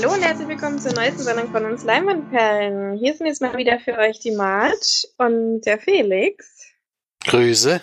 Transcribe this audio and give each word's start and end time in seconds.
Hallo 0.00 0.14
und 0.14 0.22
herzlich 0.22 0.46
willkommen 0.46 0.78
zur 0.78 0.92
neuesten 0.92 1.24
Sendung 1.24 1.50
von 1.50 1.64
uns 1.64 1.82
Leinwandperlen. 1.82 2.96
Hier 2.98 3.14
sind 3.14 3.26
jetzt 3.26 3.42
mal 3.42 3.56
wieder 3.56 3.80
für 3.80 3.98
euch 3.98 4.20
die 4.20 4.30
Marge 4.30 5.08
und 5.16 5.62
der 5.62 5.80
Felix. 5.80 6.72
Grüße. 7.24 7.80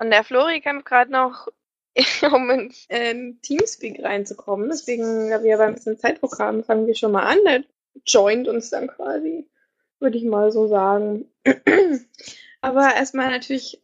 Und 0.00 0.10
der 0.10 0.24
Flori 0.24 0.60
kämpft 0.60 0.86
gerade 0.86 1.12
noch, 1.12 1.46
um 2.32 2.50
in, 2.50 2.74
in 2.88 3.40
Teamspeak 3.42 4.02
reinzukommen. 4.02 4.68
Deswegen, 4.68 5.30
da 5.30 5.44
wir 5.44 5.54
aber 5.54 5.66
ein 5.66 5.74
bisschen 5.74 6.00
Zeitdruck 6.00 6.40
haben, 6.40 6.64
fangen 6.64 6.88
wir 6.88 6.96
schon 6.96 7.12
mal 7.12 7.22
an. 7.22 7.38
Der 7.46 7.62
joint 8.04 8.48
uns 8.48 8.70
dann 8.70 8.88
quasi, 8.88 9.48
würde 10.00 10.18
ich 10.18 10.24
mal 10.24 10.50
so 10.50 10.66
sagen. 10.66 11.30
aber 12.60 12.92
erstmal 12.92 13.30
natürlich 13.30 13.80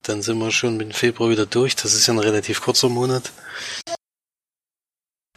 Dann 0.02 0.24
sind 0.24 0.40
wir 0.40 0.50
schon 0.52 0.78
mit 0.78 0.88
dem 0.88 0.94
Februar 0.94 1.30
wieder 1.30 1.46
durch. 1.46 1.76
Das 1.76 1.94
ist 1.94 2.08
ja 2.08 2.16
ein 2.16 2.20
relativ 2.20 2.62
kurzer 2.62 2.90
Monat. 2.90 3.32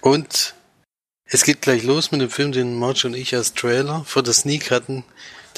Und 0.00 0.54
es 1.26 1.44
geht 1.44 1.60
gleich 1.60 1.82
los 1.82 2.12
mit 2.12 2.22
dem 2.22 2.30
Film, 2.30 2.52
den 2.52 2.78
Marge 2.78 3.08
und 3.08 3.14
ich 3.14 3.34
als 3.34 3.52
Trailer 3.52 4.06
vor 4.06 4.22
der 4.22 4.32
Sneak 4.32 4.70
hatten, 4.70 5.04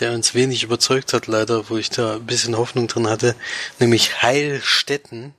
der 0.01 0.11
uns 0.13 0.35
wenig 0.35 0.65
überzeugt 0.65 1.13
hat, 1.13 1.29
leider, 1.29 1.71
wo 1.71 1.77
ich 1.77 1.91
da 1.91 2.17
ein 2.17 2.27
bisschen 2.27 2.57
Hoffnung 2.57 2.89
drin 2.89 3.09
hatte, 3.09 3.37
nämlich 3.79 4.23
Heilstätten 4.23 5.35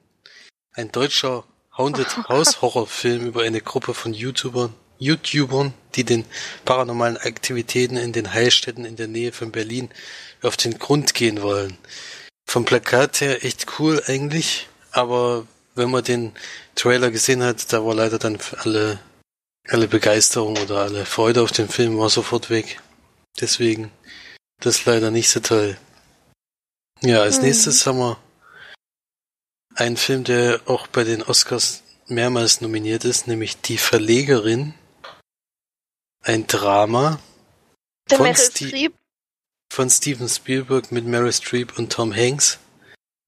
ein 0.73 0.91
deutscher 0.91 1.43
Haunted 1.77 2.07
House 2.29 2.61
Horrorfilm 2.61 3.27
über 3.27 3.43
eine 3.43 3.61
Gruppe 3.61 3.93
von 3.93 4.13
YouTubern, 4.13 4.73
YouTubern, 4.97 5.73
die 5.95 6.03
den 6.03 6.25
paranormalen 6.65 7.17
Aktivitäten 7.17 7.97
in 7.97 8.13
den 8.13 8.33
Heilstätten 8.33 8.85
in 8.85 8.95
der 8.95 9.07
Nähe 9.07 9.31
von 9.31 9.51
Berlin 9.51 9.89
auf 10.41 10.57
den 10.57 10.77
Grund 10.77 11.13
gehen 11.13 11.41
wollen. 11.41 11.77
Vom 12.47 12.65
Plakat 12.65 13.21
her 13.21 13.43
echt 13.45 13.79
cool 13.79 14.01
eigentlich, 14.07 14.67
aber 14.91 15.45
wenn 15.75 15.91
man 15.91 16.03
den 16.03 16.33
Trailer 16.75 17.11
gesehen 17.11 17.43
hat, 17.43 17.71
da 17.71 17.85
war 17.85 17.95
leider 17.95 18.19
dann 18.19 18.37
alle, 18.57 18.99
alle 19.67 19.87
Begeisterung 19.87 20.57
oder 20.57 20.79
alle 20.79 21.05
Freude 21.05 21.41
auf 21.41 21.51
den 21.51 21.69
Film 21.69 21.97
war 21.97 22.09
sofort 22.09 22.49
weg. 22.49 22.81
Deswegen, 23.39 23.91
das 24.59 24.79
ist 24.79 24.85
leider 24.85 25.11
nicht 25.11 25.29
so 25.29 25.39
toll. 25.39 25.77
Ja, 27.01 27.21
als 27.21 27.37
hm. 27.37 27.45
nächstes 27.45 27.85
haben 27.85 27.99
wir 27.99 28.17
ein 29.75 29.97
Film, 29.97 30.23
der 30.23 30.61
auch 30.65 30.87
bei 30.87 31.03
den 31.03 31.23
Oscars 31.23 31.83
mehrmals 32.07 32.61
nominiert 32.61 33.05
ist, 33.05 33.27
nämlich 33.27 33.61
Die 33.61 33.77
Verlegerin. 33.77 34.73
Ein 36.21 36.47
Drama 36.47 37.19
von, 38.09 38.35
Ste 38.35 38.91
von, 39.71 39.89
Steven 39.89 40.27
Spielberg 40.27 40.91
mit 40.91 41.05
Meryl 41.05 41.31
Streep 41.31 41.77
und 41.77 41.93
Tom 41.93 42.13
Hanks 42.13 42.59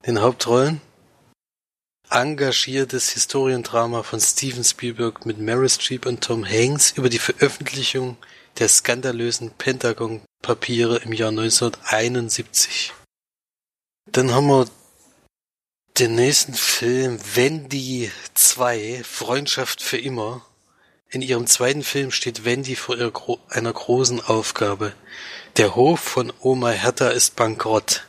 den 0.05 0.19
Hauptrollen. 0.21 0.81
Engagiertes 2.09 3.11
Historiendrama 3.11 4.03
von 4.03 4.19
Steven 4.19 4.63
Spielberg 4.63 5.25
mit 5.25 5.37
Meryl 5.37 5.69
Streep 5.69 6.05
und 6.05 6.21
Tom 6.21 6.45
Hanks 6.45 6.91
über 6.91 7.07
die 7.07 7.19
Veröffentlichung 7.19 8.17
der 8.59 8.67
skandalösen 8.67 9.51
Pentagon-Papiere 9.51 10.97
im 10.97 11.13
Jahr 11.13 11.29
1971. 11.29 12.93
Dann 14.11 14.33
haben 14.33 14.47
wir 14.47 14.67
den 15.99 16.15
nächsten 16.15 16.53
Film 16.53 17.19
Wendy 17.35 18.11
2, 18.33 19.03
Freundschaft 19.03 19.81
für 19.81 19.97
immer. 19.97 20.45
In 21.09 21.21
ihrem 21.21 21.45
zweiten 21.47 21.83
Film 21.83 22.11
steht 22.11 22.45
Wendy 22.45 22.75
vor 22.75 22.95
einer 23.49 23.73
großen 23.73 24.21
Aufgabe. 24.21 24.93
Der 25.57 25.75
Hof 25.75 25.99
von 25.99 26.31
Oma 26.39 26.69
Hertha 26.69 27.09
ist 27.09 27.35
bankrott. 27.35 28.07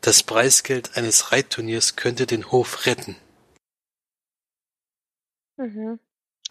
Das 0.00 0.22
Preisgeld 0.22 0.96
eines 0.96 1.32
Reitturniers 1.32 1.96
könnte 1.96 2.26
den 2.26 2.52
Hof 2.52 2.86
retten. 2.86 3.16
Mhm. 5.56 5.98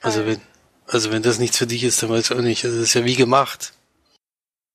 Also 0.01 0.25
wenn, 0.25 0.41
also 0.87 1.11
wenn 1.11 1.23
das 1.23 1.39
nichts 1.39 1.57
für 1.57 1.67
dich 1.67 1.83
ist, 1.85 2.03
dann 2.03 2.09
weiß 2.09 2.31
ich 2.31 2.37
auch 2.37 2.41
nicht. 2.41 2.65
Also 2.65 2.77
das 2.77 2.89
ist 2.89 2.93
ja 2.95 3.05
wie 3.05 3.15
gemacht. 3.15 3.73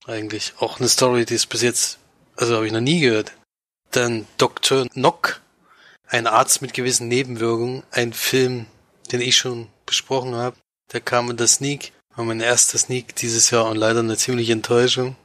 Eigentlich. 0.06 0.55
Auch 0.59 0.81
eine 0.81 0.89
Story, 0.89 1.27
die 1.27 1.34
ist 1.34 1.47
bis 1.47 1.60
jetzt, 1.60 1.99
also 2.37 2.56
habe 2.56 2.66
ich 2.66 2.72
noch 2.72 2.81
nie 2.81 3.00
gehört. 3.00 3.33
Dann 3.91 4.27
Dr. 4.39 4.87
Nock 4.94 5.43
ein 6.10 6.26
Arzt 6.26 6.60
mit 6.60 6.75
gewissen 6.75 7.09
Nebenwirkungen, 7.09 7.84
ein 7.93 8.12
Film, 8.12 8.66
den 9.12 9.21
ich 9.21 9.37
schon 9.37 9.69
besprochen 9.87 10.34
habe. 10.34 10.56
Der 10.93 11.00
kam 11.00 11.31
in 11.31 11.37
der 11.37 11.47
Sneak, 11.47 11.93
war 12.16 12.25
mein 12.25 12.41
erster 12.41 12.78
Sneak 12.78 13.15
dieses 13.16 13.50
Jahr 13.50 13.66
und 13.66 13.76
leider 13.76 14.00
eine 14.00 14.16
ziemliche 14.16 14.53
Enttäuschung. 14.53 15.16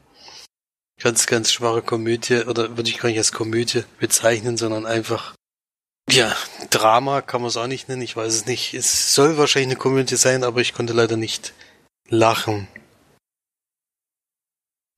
Ganz, 1.02 1.26
ganz 1.26 1.52
schwache 1.52 1.82
Komödie, 1.82 2.44
oder 2.44 2.78
würde 2.78 2.90
ich 2.90 3.00
gar 3.00 3.10
nicht 3.10 3.18
als 3.18 3.32
Komödie 3.32 3.84
bezeichnen, 4.00 4.58
sondern 4.58 4.86
einfach, 4.86 5.34
ja, 6.10 6.36
Drama 6.70 7.22
kann 7.22 7.42
man 7.42 7.50
es 7.50 7.58
auch 7.58 7.68
nicht 7.68 7.90
nennen, 7.90 8.04
ich 8.04 8.16
weiß 8.16 8.34
es 8.34 8.46
nicht. 8.46 8.76
Es 8.76 9.14
soll 9.16 9.38
wahrscheinlich 9.38 9.72
eine 9.72 9.80
Komödie 9.80 10.16
sein, 10.16 10.44
aber 10.44 10.62
ich 10.62 10.74
konnte 10.74 10.94
leider 10.94 11.18
nicht 11.18 11.54
lachen. 12.08 12.68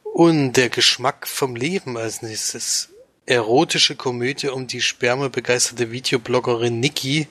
Und 0.04 0.54
der 0.54 0.70
Geschmack 0.70 1.28
vom 1.28 1.56
Leben 1.56 1.98
als 1.98 2.22
nächstes 2.22 2.90
erotische 3.28 3.96
Komödie 3.96 4.48
um 4.48 4.68
die 4.68 4.82
spermabegeisterte 4.82 5.92
Videobloggerin 5.92 6.80
Nikki, 6.80 7.28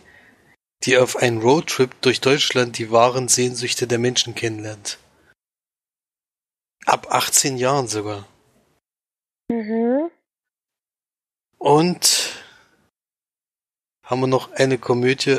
die 0.84 0.98
auf 0.98 1.16
einen 1.16 1.40
Roadtrip 1.40 2.00
durch 2.02 2.20
Deutschland 2.20 2.78
die 2.78 2.90
wahren 2.90 3.28
Sehnsüchte 3.28 3.86
der 3.86 3.98
Menschen 3.98 4.34
kennenlernt. 4.34 4.98
Ab 6.84 7.08
18 7.10 7.56
Jahren 7.56 7.88
sogar. 7.88 8.28
Mhm. 9.48 10.10
Und 11.58 12.44
haben 14.04 14.20
wir 14.20 14.26
noch 14.28 14.52
eine 14.52 14.78
Komödie 14.78 15.38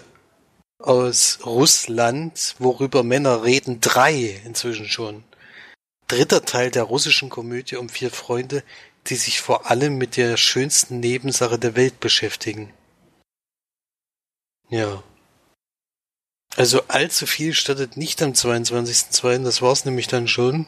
aus 0.79 1.39
Russland, 1.45 2.55
worüber 2.59 3.03
Männer 3.03 3.43
reden, 3.43 3.79
drei 3.79 4.41
inzwischen 4.43 4.87
schon. 4.87 5.23
Dritter 6.07 6.43
Teil 6.43 6.71
der 6.71 6.83
russischen 6.83 7.29
Komödie 7.29 7.75
um 7.75 7.89
vier 7.89 8.11
Freunde, 8.11 8.63
die 9.09 9.15
sich 9.15 9.41
vor 9.41 9.69
allem 9.69 9.97
mit 9.97 10.17
der 10.17 10.37
schönsten 10.37 10.99
Nebensache 10.99 11.57
der 11.57 11.75
Welt 11.75 11.99
beschäftigen. 11.99 12.73
Ja. 14.69 15.03
Also 16.55 16.81
allzu 16.87 17.25
viel 17.25 17.53
startet 17.53 17.97
nicht 17.97 18.21
am 18.21 18.31
22.02., 18.31 19.43
das 19.43 19.61
war's 19.61 19.85
nämlich 19.85 20.07
dann 20.07 20.27
schon. 20.27 20.65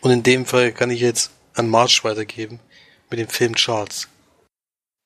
Und 0.00 0.10
in 0.10 0.22
dem 0.22 0.46
Fall 0.46 0.72
kann 0.72 0.90
ich 0.90 1.00
jetzt 1.00 1.30
an 1.54 1.68
March 1.68 2.04
weitergeben 2.04 2.60
mit 3.10 3.18
dem 3.18 3.28
Film 3.28 3.54
Charles. 3.54 4.08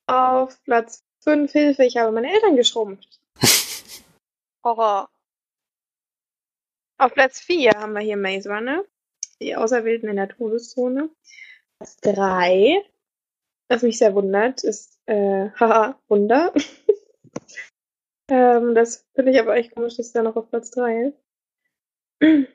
Auf 0.07 0.61
Platz 0.63 1.03
5 1.23 1.51
Hilfe, 1.51 1.83
ich 1.83 1.97
habe 1.97 2.11
meine 2.11 2.31
Eltern 2.31 2.55
geschrumpft. 2.55 3.19
Horror. 4.63 5.09
Auf 6.97 7.13
Platz 7.13 7.39
4 7.39 7.71
haben 7.71 7.93
wir 7.93 8.01
hier 8.01 8.17
Maze 8.17 8.49
Runner. 8.49 8.83
Die 9.41 9.55
Auserwählten 9.55 10.09
in 10.09 10.17
der 10.17 10.29
Todeszone. 10.29 11.09
Platz 11.79 11.95
3, 12.01 12.83
was 13.69 13.83
mich 13.83 13.97
sehr 13.97 14.13
wundert, 14.13 14.63
ist, 14.65 14.99
äh, 15.05 15.49
haha, 15.59 15.97
Wunder. 16.09 16.53
ähm, 18.29 18.75
das 18.75 19.07
finde 19.15 19.31
ich 19.31 19.39
aber 19.39 19.55
echt 19.55 19.73
komisch, 19.73 19.95
dass 19.95 20.11
der 20.11 20.23
noch 20.23 20.35
auf 20.35 20.49
Platz 20.49 20.71
3 20.71 21.13
ist. 21.13 21.17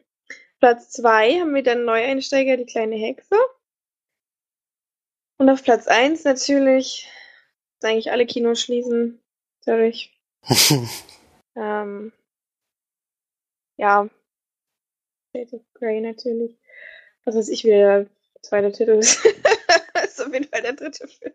Platz 0.60 0.90
2 0.90 1.40
haben 1.40 1.54
wir 1.54 1.62
dann 1.62 1.84
Neueinsteiger, 1.84 2.58
die 2.58 2.66
kleine 2.66 2.96
Hexe. 2.96 3.36
Und 5.38 5.48
auf 5.48 5.62
Platz 5.62 5.86
1 5.86 6.24
natürlich, 6.24 7.10
dass 7.80 7.90
eigentlich 7.90 8.12
alle 8.12 8.26
Kinos 8.26 8.60
schließen, 8.60 9.22
dadurch. 9.64 10.14
ähm, 11.56 12.12
ja, 13.78 14.08
Shades 15.34 15.54
of 15.54 15.62
Grey 15.72 16.00
natürlich. 16.00 16.58
Was 17.24 17.36
weiß 17.36 17.48
ich, 17.48 17.64
wieder 17.64 18.06
zweiter 18.44 18.72
Titel 18.72 18.92
ist. 18.98 19.24
ist 19.24 20.22
auf 20.22 20.32
jeden 20.32 20.48
Fall 20.48 20.62
der 20.62 20.74
dritte 20.74 21.08
Film. 21.08 21.34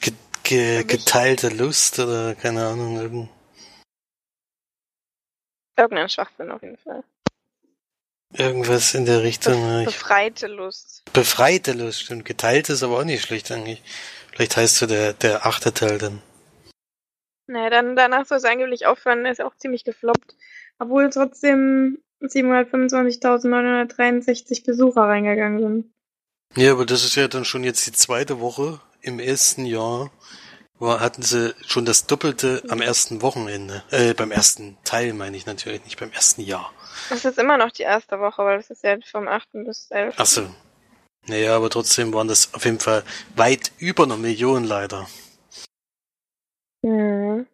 Ge 0.00 0.12
ge 0.42 0.84
geteilte 0.84 1.48
Lust 1.48 1.98
oder 1.98 2.34
keine 2.34 2.66
Ahnung, 2.66 2.96
irgend. 2.96 3.30
Irgendein 5.76 6.08
Schwachsinn 6.08 6.50
auf 6.50 6.62
jeden 6.62 6.76
Fall. 6.76 7.02
Irgendwas 8.34 8.94
in 8.94 9.04
der 9.04 9.22
Richtung. 9.22 9.54
Be 9.54 9.84
befreite 9.84 10.46
Lust. 10.46 11.02
Befreite 11.12 11.72
Lust, 11.72 12.00
stimmt. 12.00 12.24
Geteilt 12.24 12.70
ist 12.70 12.82
aber 12.82 12.98
auch 12.98 13.04
nicht 13.04 13.22
schlecht 13.22 13.50
eigentlich. 13.52 13.82
Vielleicht 14.30 14.56
heißt 14.56 14.76
so 14.76 14.86
der, 14.86 15.12
der 15.12 15.44
achte 15.44 15.74
Teil 15.74 15.98
dann. 15.98 16.22
Naja, 17.46 17.68
dann 17.68 17.96
danach 17.96 18.24
soll 18.24 18.38
es 18.38 18.44
angeblich 18.44 18.86
aufhören, 18.86 19.26
ist 19.26 19.42
auch 19.42 19.54
ziemlich 19.56 19.84
gefloppt. 19.84 20.34
Obwohl 20.78 21.10
trotzdem 21.10 22.02
725.963 22.22 24.64
Besucher 24.64 25.02
reingegangen 25.02 25.60
sind. 25.60 25.92
Ja, 26.54 26.72
aber 26.72 26.86
das 26.86 27.04
ist 27.04 27.16
ja 27.16 27.28
dann 27.28 27.44
schon 27.44 27.64
jetzt 27.64 27.86
die 27.86 27.92
zweite 27.92 28.40
Woche 28.40 28.80
im 29.00 29.18
ersten 29.18 29.64
Jahr, 29.64 30.10
war, 30.78 31.00
hatten 31.00 31.22
sie 31.22 31.54
schon 31.66 31.84
das 31.84 32.06
Doppelte 32.06 32.62
am 32.68 32.80
ersten 32.80 33.22
Wochenende. 33.22 33.82
Äh, 33.90 34.14
beim 34.14 34.30
ersten 34.30 34.76
Teil 34.84 35.14
meine 35.14 35.36
ich 35.36 35.46
natürlich, 35.46 35.84
nicht 35.84 35.98
beim 35.98 36.12
ersten 36.12 36.42
Jahr. 36.42 36.72
Das 37.08 37.24
ist 37.24 37.38
immer 37.38 37.56
noch 37.56 37.70
die 37.70 37.82
erste 37.82 38.20
Woche, 38.20 38.44
weil 38.44 38.58
das 38.58 38.70
ist 38.70 38.84
ja 38.84 38.96
vom 39.10 39.28
8. 39.28 39.48
bis 39.64 39.90
11. 39.90 40.14
Ach 40.18 40.26
so. 40.26 40.48
Naja, 41.26 41.56
aber 41.56 41.70
trotzdem 41.70 42.12
waren 42.12 42.28
das 42.28 42.52
auf 42.52 42.64
jeden 42.64 42.80
Fall 42.80 43.04
weit 43.36 43.72
über 43.78 44.04
einer 44.04 44.16
Million 44.16 44.64
leider. 44.64 45.06
Mhm. 46.82 47.46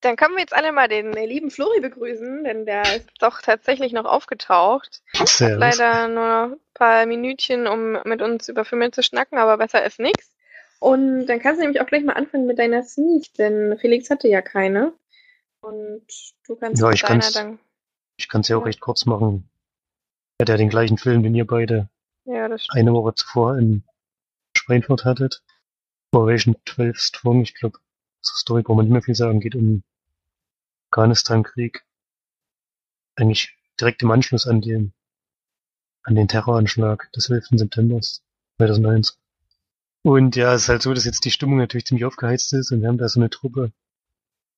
Dann 0.00 0.16
können 0.16 0.34
wir 0.34 0.40
jetzt 0.40 0.54
alle 0.54 0.72
mal 0.72 0.88
den 0.88 1.16
äh, 1.16 1.26
lieben 1.26 1.50
Flori 1.50 1.80
begrüßen, 1.80 2.44
denn 2.44 2.66
der 2.66 2.82
ist 2.82 3.08
doch 3.18 3.42
tatsächlich 3.42 3.92
noch 3.92 4.04
aufgetaucht. 4.04 5.02
Hat 5.18 5.40
leider 5.40 6.08
nur 6.08 6.28
noch 6.28 6.56
ein 6.56 6.60
paar 6.74 7.06
Minütchen, 7.06 7.66
um 7.66 7.98
mit 8.04 8.22
uns 8.22 8.48
über 8.48 8.64
Filme 8.64 8.92
zu 8.92 9.02
schnacken, 9.02 9.38
aber 9.38 9.58
besser 9.58 9.84
ist 9.84 9.98
nichts. 9.98 10.36
Und 10.80 11.26
dann 11.26 11.40
kannst 11.40 11.58
du 11.58 11.62
nämlich 11.62 11.80
auch 11.80 11.86
gleich 11.86 12.04
mal 12.04 12.12
anfangen 12.12 12.46
mit 12.46 12.60
deiner 12.60 12.84
Sneak, 12.84 13.34
denn 13.34 13.76
Felix 13.80 14.08
hatte 14.10 14.28
ja 14.28 14.40
keine. 14.40 14.92
Und 15.60 16.06
du 16.46 16.54
kannst 16.54 16.80
ja, 16.80 16.90
ich 16.90 17.02
kann's, 17.02 17.32
dann. 17.32 17.58
Ich 18.16 18.28
kann 18.28 18.42
es 18.42 18.48
ja 18.48 18.56
auch 18.56 18.66
recht 18.66 18.80
kurz 18.80 19.04
machen. 19.06 19.50
Er 20.38 20.44
hat 20.44 20.50
ja 20.50 20.56
den 20.56 20.68
gleichen 20.68 20.98
Film, 20.98 21.24
den 21.24 21.34
ihr 21.34 21.46
beide 21.46 21.88
ja, 22.24 22.48
eine 22.70 22.92
Woche 22.92 23.14
zuvor 23.14 23.58
in 23.58 23.82
Spreinfurt 24.56 25.04
hattet. 25.04 25.42
Operation 26.12 26.56
12 26.64 26.96
Strong, 26.96 27.42
ich 27.42 27.54
glaube, 27.54 27.80
Story 28.22 28.62
braucht 28.62 28.76
man 28.76 28.86
nicht 28.86 28.92
mehr 28.92 29.02
viel 29.02 29.14
sagen, 29.14 29.40
geht 29.40 29.54
um 29.54 29.82
Afghanistan-Krieg. 30.90 31.84
Eigentlich 33.16 33.56
direkt 33.80 34.02
im 34.02 34.10
Anschluss 34.10 34.46
an 34.46 34.60
den, 34.60 34.92
an 36.02 36.14
den 36.14 36.28
Terroranschlag 36.28 37.10
des 37.12 37.30
11. 37.30 37.48
September 37.52 38.00
2001. 38.58 39.18
Und 40.02 40.36
ja, 40.36 40.54
es 40.54 40.62
ist 40.62 40.68
halt 40.68 40.82
so, 40.82 40.94
dass 40.94 41.04
jetzt 41.04 41.24
die 41.24 41.30
Stimmung 41.30 41.58
natürlich 41.58 41.86
ziemlich 41.86 42.04
aufgeheizt 42.04 42.52
ist 42.52 42.70
und 42.70 42.80
wir 42.80 42.88
haben 42.88 42.98
da 42.98 43.08
so 43.08 43.20
eine 43.20 43.30
Truppe 43.30 43.72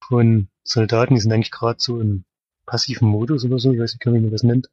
von 0.06 0.49
Soldaten, 0.65 1.15
die 1.15 1.21
sind 1.21 1.33
eigentlich 1.33 1.51
gerade 1.51 1.81
so 1.81 2.01
im 2.01 2.25
passiven 2.67 3.09
Modus 3.09 3.45
oder 3.45 3.59
so, 3.59 3.73
ich 3.73 3.81
weiß 3.81 3.95
nicht, 3.95 4.06
wie 4.06 4.11
man 4.11 4.31
das 4.31 4.43
nennt. 4.43 4.71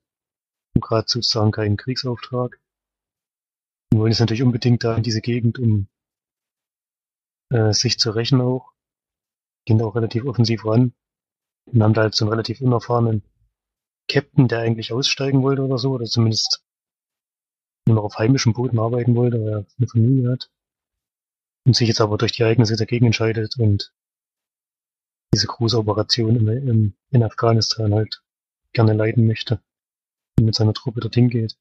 Und 0.76 0.82
gerade 0.82 1.08
sozusagen 1.08 1.52
keinen 1.52 1.78
Kriegsauftrag. 1.78 2.60
Und 3.92 4.00
wollen 4.00 4.12
jetzt 4.12 4.20
natürlich 4.20 4.44
unbedingt 4.44 4.84
da 4.84 4.96
in 4.96 5.04
diese 5.04 5.22
Gegend, 5.22 5.58
um 5.58 5.88
äh, 7.50 7.74
sich 7.74 7.98
zu 7.98 8.12
rächen 8.12 8.42
auch 8.42 8.74
gehen 9.68 9.82
auch 9.82 9.96
relativ 9.96 10.26
offensiv 10.26 10.66
ran 10.66 10.94
und 11.66 11.84
haben 11.84 11.94
da 11.94 12.02
halt 12.02 12.16
so 12.16 12.26
einen 12.26 12.32
relativ 12.32 12.62
unerfahrenen 12.62 13.22
Captain, 14.10 14.48
der 14.48 14.60
eigentlich 14.60 14.94
aussteigen 14.94 15.44
wollte 15.44 15.64
oder 15.64 15.78
so, 15.78 15.92
oder 15.92 16.06
zumindest 16.06 16.64
nur 17.86 17.98
noch 17.98 18.04
auf 18.04 18.18
heimischem 18.18 18.54
Boden 18.54 18.80
arbeiten 18.80 19.16
wollte, 19.16 19.40
weil 19.40 19.50
er 19.50 19.66
eine 19.78 19.88
Familie 19.88 20.32
hat. 20.32 20.50
Und 21.66 21.76
sich 21.76 21.90
jetzt 21.90 22.00
aber 22.00 22.18
durch 22.18 22.32
die 22.32 22.44
Ereignisse 22.44 22.78
dagegen 22.78 23.08
entscheidet 23.08 23.60
und 23.60 23.94
diese 25.34 25.48
große 25.48 25.78
Operation 25.78 26.38
in, 26.38 26.48
in, 26.48 26.98
in 27.10 27.24
Afghanistan 27.24 27.94
halt 27.94 28.24
gerne 28.72 28.94
leiten 28.94 29.28
möchte 29.28 29.62
und 30.40 30.46
mit 30.46 30.56
seiner 30.56 30.74
Truppe 30.74 31.02
dorthin 31.02 31.30
geht. 31.30 31.58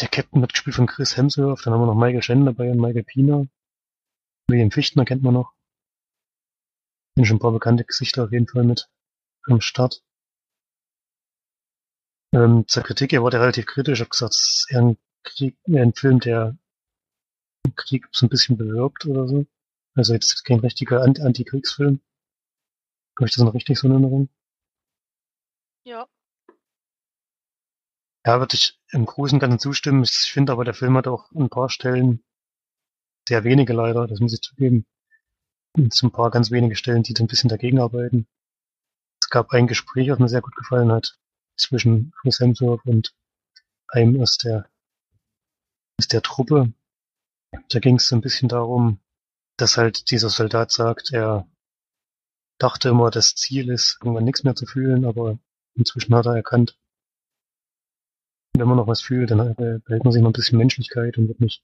Der 0.00 0.06
Captain 0.06 0.40
wird 0.40 0.52
gespielt 0.52 0.76
von 0.76 0.86
Chris 0.86 1.16
Hemsworth, 1.16 1.66
dann 1.66 1.74
haben 1.74 1.80
wir 1.80 1.86
noch 1.86 1.96
Michael 1.96 2.22
Shannon 2.22 2.46
dabei 2.46 2.70
und 2.70 2.78
Michael 2.78 3.02
Pina. 3.02 3.46
William 4.48 4.70
Fichtner 4.70 5.04
kennt 5.04 5.22
man 5.22 5.34
noch. 5.34 5.52
Sind 7.16 7.26
schon 7.26 7.36
ein 7.36 7.40
paar 7.40 7.52
bekannte 7.52 7.84
Gesichter 7.84 8.24
auf 8.24 8.32
jeden 8.32 8.48
Fall 8.48 8.64
mit 8.64 8.88
am 9.44 9.60
Start. 9.60 10.02
Ähm, 12.34 12.66
zur 12.66 12.82
Kritik, 12.82 13.12
er 13.12 13.22
wurde 13.22 13.40
relativ 13.40 13.66
kritisch. 13.66 13.98
Ich 13.98 14.00
habe 14.00 14.10
gesagt, 14.10 14.32
es 14.34 14.40
ist 14.40 14.70
eher 14.70 14.80
ein, 14.80 14.98
Krieg, 15.22 15.58
eher 15.66 15.82
ein 15.82 15.92
Film, 15.92 16.20
der 16.20 16.56
den 17.66 17.76
Krieg 17.76 18.08
so 18.12 18.26
ein 18.26 18.30
bisschen 18.30 18.56
bewirbt 18.56 19.04
oder 19.06 19.28
so. 19.28 19.46
Also 19.94 20.14
jetzt 20.14 20.44
kein 20.44 20.60
richtiger 20.60 21.02
Antikriegsfilm. 21.02 22.00
Habe 23.16 23.28
ich 23.28 23.34
das 23.34 23.44
noch 23.44 23.54
richtig 23.54 23.78
so 23.78 23.86
in 23.86 23.92
Erinnerung? 23.92 24.28
Ja. 25.84 26.08
Ja, 28.24 28.38
würde 28.38 28.54
ich 28.54 28.80
im 28.90 29.04
Großen 29.04 29.36
und 29.36 29.40
Ganzen 29.40 29.58
zustimmen. 29.58 30.04
Ich 30.04 30.32
finde 30.32 30.52
aber, 30.52 30.64
der 30.64 30.74
Film 30.74 30.96
hat 30.96 31.08
auch 31.08 31.30
ein 31.32 31.50
paar 31.50 31.68
Stellen, 31.68 32.24
sehr 33.28 33.44
wenige 33.44 33.72
leider, 33.72 34.06
das 34.06 34.20
muss 34.20 34.32
ich 34.32 34.40
zugeben. 34.40 34.86
Und 35.74 35.94
so 35.94 36.06
ein 36.06 36.12
paar 36.12 36.30
ganz 36.30 36.50
wenige 36.50 36.76
Stellen, 36.76 37.02
die 37.02 37.14
da 37.14 37.24
ein 37.24 37.28
bisschen 37.28 37.48
dagegen 37.48 37.80
arbeiten. 37.80 38.26
Es 39.20 39.30
gab 39.30 39.50
ein 39.52 39.66
Gespräch, 39.66 40.10
was 40.10 40.18
mir 40.18 40.28
sehr 40.28 40.42
gut 40.42 40.54
gefallen 40.56 40.92
hat, 40.92 41.18
zwischen 41.56 42.12
Chris 42.20 42.40
Hemsworth 42.40 42.84
und 42.84 43.14
einem 43.88 44.20
aus 44.20 44.36
der, 44.36 44.68
aus 45.98 46.08
der 46.08 46.22
Truppe. 46.22 46.72
Da 47.68 47.78
ging 47.78 47.96
es 47.96 48.08
so 48.08 48.16
ein 48.16 48.20
bisschen 48.20 48.48
darum, 48.48 48.98
dass 49.56 49.76
halt 49.76 50.10
dieser 50.10 50.30
Soldat 50.30 50.72
sagt, 50.72 51.12
er 51.12 51.46
dachte 52.58 52.90
immer, 52.90 53.10
das 53.10 53.34
Ziel 53.34 53.70
ist, 53.70 53.98
irgendwann 54.00 54.24
nichts 54.24 54.44
mehr 54.44 54.54
zu 54.54 54.66
fühlen, 54.66 55.04
aber 55.04 55.38
inzwischen 55.74 56.14
hat 56.14 56.26
er 56.26 56.36
erkannt, 56.36 56.78
wenn 58.54 58.68
man 58.68 58.76
noch 58.76 58.86
was 58.86 59.00
fühlt, 59.00 59.30
dann 59.30 59.54
behält 59.54 60.04
man 60.04 60.12
sich 60.12 60.22
noch 60.22 60.30
ein 60.30 60.34
bisschen 60.34 60.58
Menschlichkeit 60.58 61.16
und 61.18 61.28
wird 61.28 61.40
nicht 61.40 61.62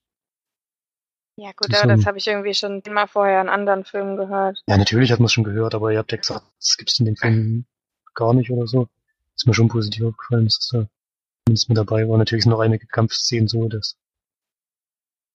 ja 1.39 1.53
gut, 1.53 1.73
aber 1.75 1.95
das 1.95 2.05
habe 2.05 2.19
ich 2.19 2.27
irgendwie 2.27 2.55
schon 2.55 2.81
immer 2.81 3.07
vorher 3.07 3.41
in 3.41 3.49
anderen 3.49 3.85
Filmen 3.85 4.17
gehört. 4.17 4.61
Ja, 4.67 4.77
natürlich 4.77 5.13
hat 5.13 5.21
man 5.21 5.27
es 5.27 5.33
schon 5.33 5.45
gehört, 5.45 5.75
aber 5.75 5.93
ihr 5.93 5.99
habt 5.99 6.11
ja 6.11 6.19
gesagt, 6.19 6.45
das 6.59 6.77
gibt 6.77 6.91
es 6.91 6.99
in 6.99 7.07
den 7.07 7.17
Filmen 7.17 7.67
gar 8.15 8.35
nicht 8.35 8.51
oder 8.51 8.67
so. 8.67 8.89
Ist 9.37 9.47
mir 9.47 9.55
schon 9.55 9.69
positiv 9.69 10.05
aufgefallen, 10.05 10.47
dass 10.47 10.59
es 10.59 10.69
da 10.69 10.89
zumindest 11.47 11.69
mit 11.69 11.79
dabei 11.79 12.09
war. 12.09 12.19
Natürlich 12.19 12.43
sind 12.43 12.51
noch 12.51 12.61
einige 12.61 12.87
Kampfszenen 12.87 13.47
so, 13.47 13.69
dass 13.69 13.97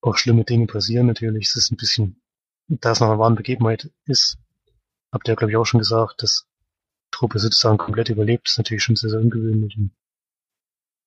auch 0.01 0.18
schlimme 0.18 0.44
Dinge 0.44 0.68
passieren 0.68 1.08
natürlich. 1.08 1.48
Es 1.48 1.56
ist 1.56 1.72
ein 1.72 1.78
bisschen, 1.78 2.22
da 2.68 2.92
es 2.92 3.00
noch 3.00 3.08
eine 3.08 3.20
wahre 3.20 3.36
Begebenheit 3.36 3.89
ist, 4.06 4.38
habt 5.13 5.28
ihr, 5.30 5.38
glaube 5.38 5.51
ich, 5.51 5.58
auch 5.58 5.66
schon 5.66 5.80
gesagt, 5.80 6.22
dass 6.22 6.46
die 7.06 7.12
Truppe 7.12 7.39
sozusagen 7.39 7.78
komplett 7.78 8.10
überlebt. 8.10 8.48
Das 8.48 8.54
ist 8.54 8.58
natürlich 8.58 8.84
schon 8.84 8.98
sehr, 8.98 9.10
sehr 9.10 9.22
ungewöhnlich. 9.22 9.78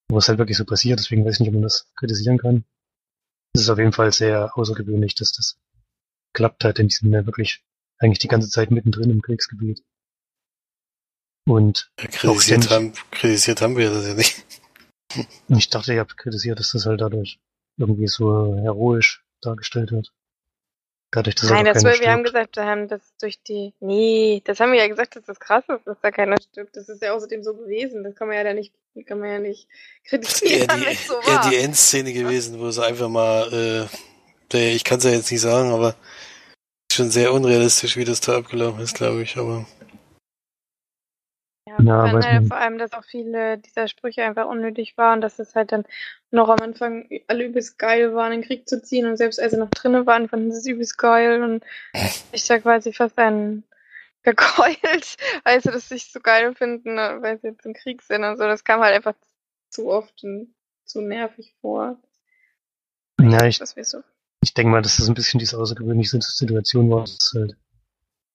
Aber 0.09 0.19
es 0.19 0.29
halt 0.29 0.39
wirklich 0.39 0.57
so 0.57 0.65
passiert, 0.65 0.99
deswegen 0.99 1.25
weiß 1.27 1.35
ich 1.35 1.41
nicht, 1.41 1.49
ob 1.49 1.55
man 1.55 1.63
das 1.65 1.93
kritisieren 1.97 2.39
kann. 2.39 2.65
Es 3.57 3.63
ist 3.63 3.71
auf 3.71 3.79
jeden 3.79 3.93
Fall 3.93 4.13
sehr 4.13 4.57
außergewöhnlich, 4.57 5.15
dass 5.15 5.33
das 5.33 5.59
klappt 6.35 6.63
hat, 6.65 6.77
denn 6.77 6.89
die 6.89 6.95
sind 6.95 7.13
ja 7.13 7.25
wirklich 7.25 7.65
eigentlich 7.99 8.19
die 8.19 8.29
ganze 8.29 8.51
Zeit 8.51 8.71
mittendrin 8.71 9.11
im 9.11 9.23
Kriegsgebiet. 9.23 9.83
Und 11.49 11.91
ja, 11.99 12.09
kritisiert, 12.09 12.71
haben, 12.71 12.93
kritisiert 13.11 13.63
haben 13.63 13.77
wir 13.77 13.91
das 13.91 14.07
ja 14.07 14.15
nicht. 14.15 14.45
Ich 15.49 15.71
dachte, 15.71 15.95
ihr 15.95 16.01
habt 16.01 16.19
kritisiert, 16.19 16.59
dass 16.59 16.73
das 16.73 16.85
halt 16.85 17.01
dadurch 17.01 17.39
irgendwie 17.79 18.09
so 18.09 18.57
heroisch 18.57 19.25
dargestellt 19.41 19.91
wird. 19.91 20.13
Dadurch, 21.17 21.35
dass 21.37 21.49
Nein, 21.49 21.65
das 21.65 21.83
wir, 21.83 21.99
wir 21.99 22.13
haben 22.13 22.25
gesagt, 22.25 22.59
dass 22.59 23.01
durch 23.19 23.43
die. 23.43 23.73
Nee, 23.81 24.43
das 24.45 24.61
haben 24.61 24.73
wir 24.73 24.79
ja 24.79 24.87
gesagt, 24.87 25.17
dass 25.17 25.25
das 25.25 25.41
krass 25.41 25.65
ist, 25.67 25.87
dass 25.87 25.97
da 26.03 26.11
keiner 26.11 26.37
stirbt. 26.39 26.77
Das 26.77 26.91
ist 26.91 27.01
ja 27.01 27.15
außerdem 27.15 27.43
so 27.43 27.55
gewesen. 27.55 28.05
Das 28.05 28.15
kann 28.15 28.29
man 28.29 28.37
ja 28.37 28.45
da 28.45 28.53
nicht, 28.53 28.75
kann 29.07 29.21
man 29.21 29.31
ja 29.31 29.39
nicht 29.39 29.67
kritisieren. 30.07 30.67
Das 30.69 30.77
eher 30.77 30.91
die, 30.91 30.97
so 30.97 31.15
eher 31.15 31.49
die 31.49 31.57
Endszene 31.57 32.13
gewesen, 32.13 32.61
wo 32.61 32.67
es 32.67 32.79
einfach 32.79 33.09
mal, 33.09 33.89
äh, 34.53 34.75
ich 34.75 34.85
kann 34.85 34.99
es 34.99 35.05
ja 35.05 35.11
jetzt 35.13 35.31
nicht 35.33 35.41
sagen, 35.41 35.71
aber 35.71 35.97
schon 36.93 37.11
sehr 37.11 37.33
unrealistisch, 37.33 37.97
wie 37.97 38.05
das 38.05 38.21
da 38.21 38.37
abgelaufen 38.37 38.83
ist, 38.83 38.95
glaube 38.97 39.23
ich, 39.23 39.39
aber. 39.39 39.65
Ja, 41.87 42.07
ja 42.07 42.13
halt 42.13 42.49
vor 42.49 42.57
allem, 42.57 42.79
dass 42.79 42.93
auch 42.93 43.05
viele 43.05 43.59
dieser 43.59 43.89
Sprüche 43.89 44.25
einfach 44.25 44.47
unnötig 44.47 44.97
waren, 44.97 45.21
dass 45.21 45.39
es 45.39 45.55
halt 45.55 45.73
dann 45.73 45.85
noch 46.31 46.49
am 46.49 46.61
Anfang 46.61 47.09
alle 47.29 47.45
übelst 47.45 47.79
geil 47.79 48.15
waren, 48.15 48.33
in 48.33 48.41
den 48.41 48.47
Krieg 48.47 48.69
zu 48.69 48.83
ziehen 48.83 49.07
und 49.07 49.17
selbst 49.17 49.41
als 49.41 49.53
sie 49.53 49.59
noch 49.59 49.71
drinnen 49.71 50.07
waren, 50.07 50.29
fanden 50.29 50.53
sie 50.53 50.59
es 50.59 50.67
übelst 50.67 50.99
geil 50.99 51.43
und 51.43 51.65
ich 52.33 52.47
da 52.47 52.59
quasi 52.59 52.93
fast 52.93 53.19
einen 53.19 53.65
gekeult, 54.23 55.17
weil 55.45 55.63
sie 55.63 55.71
das 55.71 55.91
nicht 55.91 56.13
so 56.13 56.21
geil 56.21 56.55
finden, 56.55 56.97
weil 56.97 57.39
sie 57.41 57.49
jetzt 57.49 57.65
im 57.65 57.75
Krieg 57.75 58.03
sind 58.03 58.25
und 58.25 58.37
so. 58.37 58.45
Das 58.45 58.65
kam 58.65 58.81
halt 58.81 58.95
einfach 58.95 59.15
zu 59.71 59.89
oft 59.89 60.23
und 60.25 60.55
zu 60.85 61.01
nervig 61.01 61.55
vor. 61.61 61.99
Ja, 63.21 63.47
ich, 63.47 63.59
so. 63.59 64.03
ich 64.43 64.53
denke 64.53 64.71
mal, 64.71 64.83
dass 64.83 64.99
das 64.99 65.09
ein 65.09 65.15
bisschen 65.15 65.39
diese 65.41 65.59
außergewöhnliche 65.59 66.21
Situation 66.21 66.91
war, 66.91 67.05
dass 67.05 67.33
halt 67.35 67.57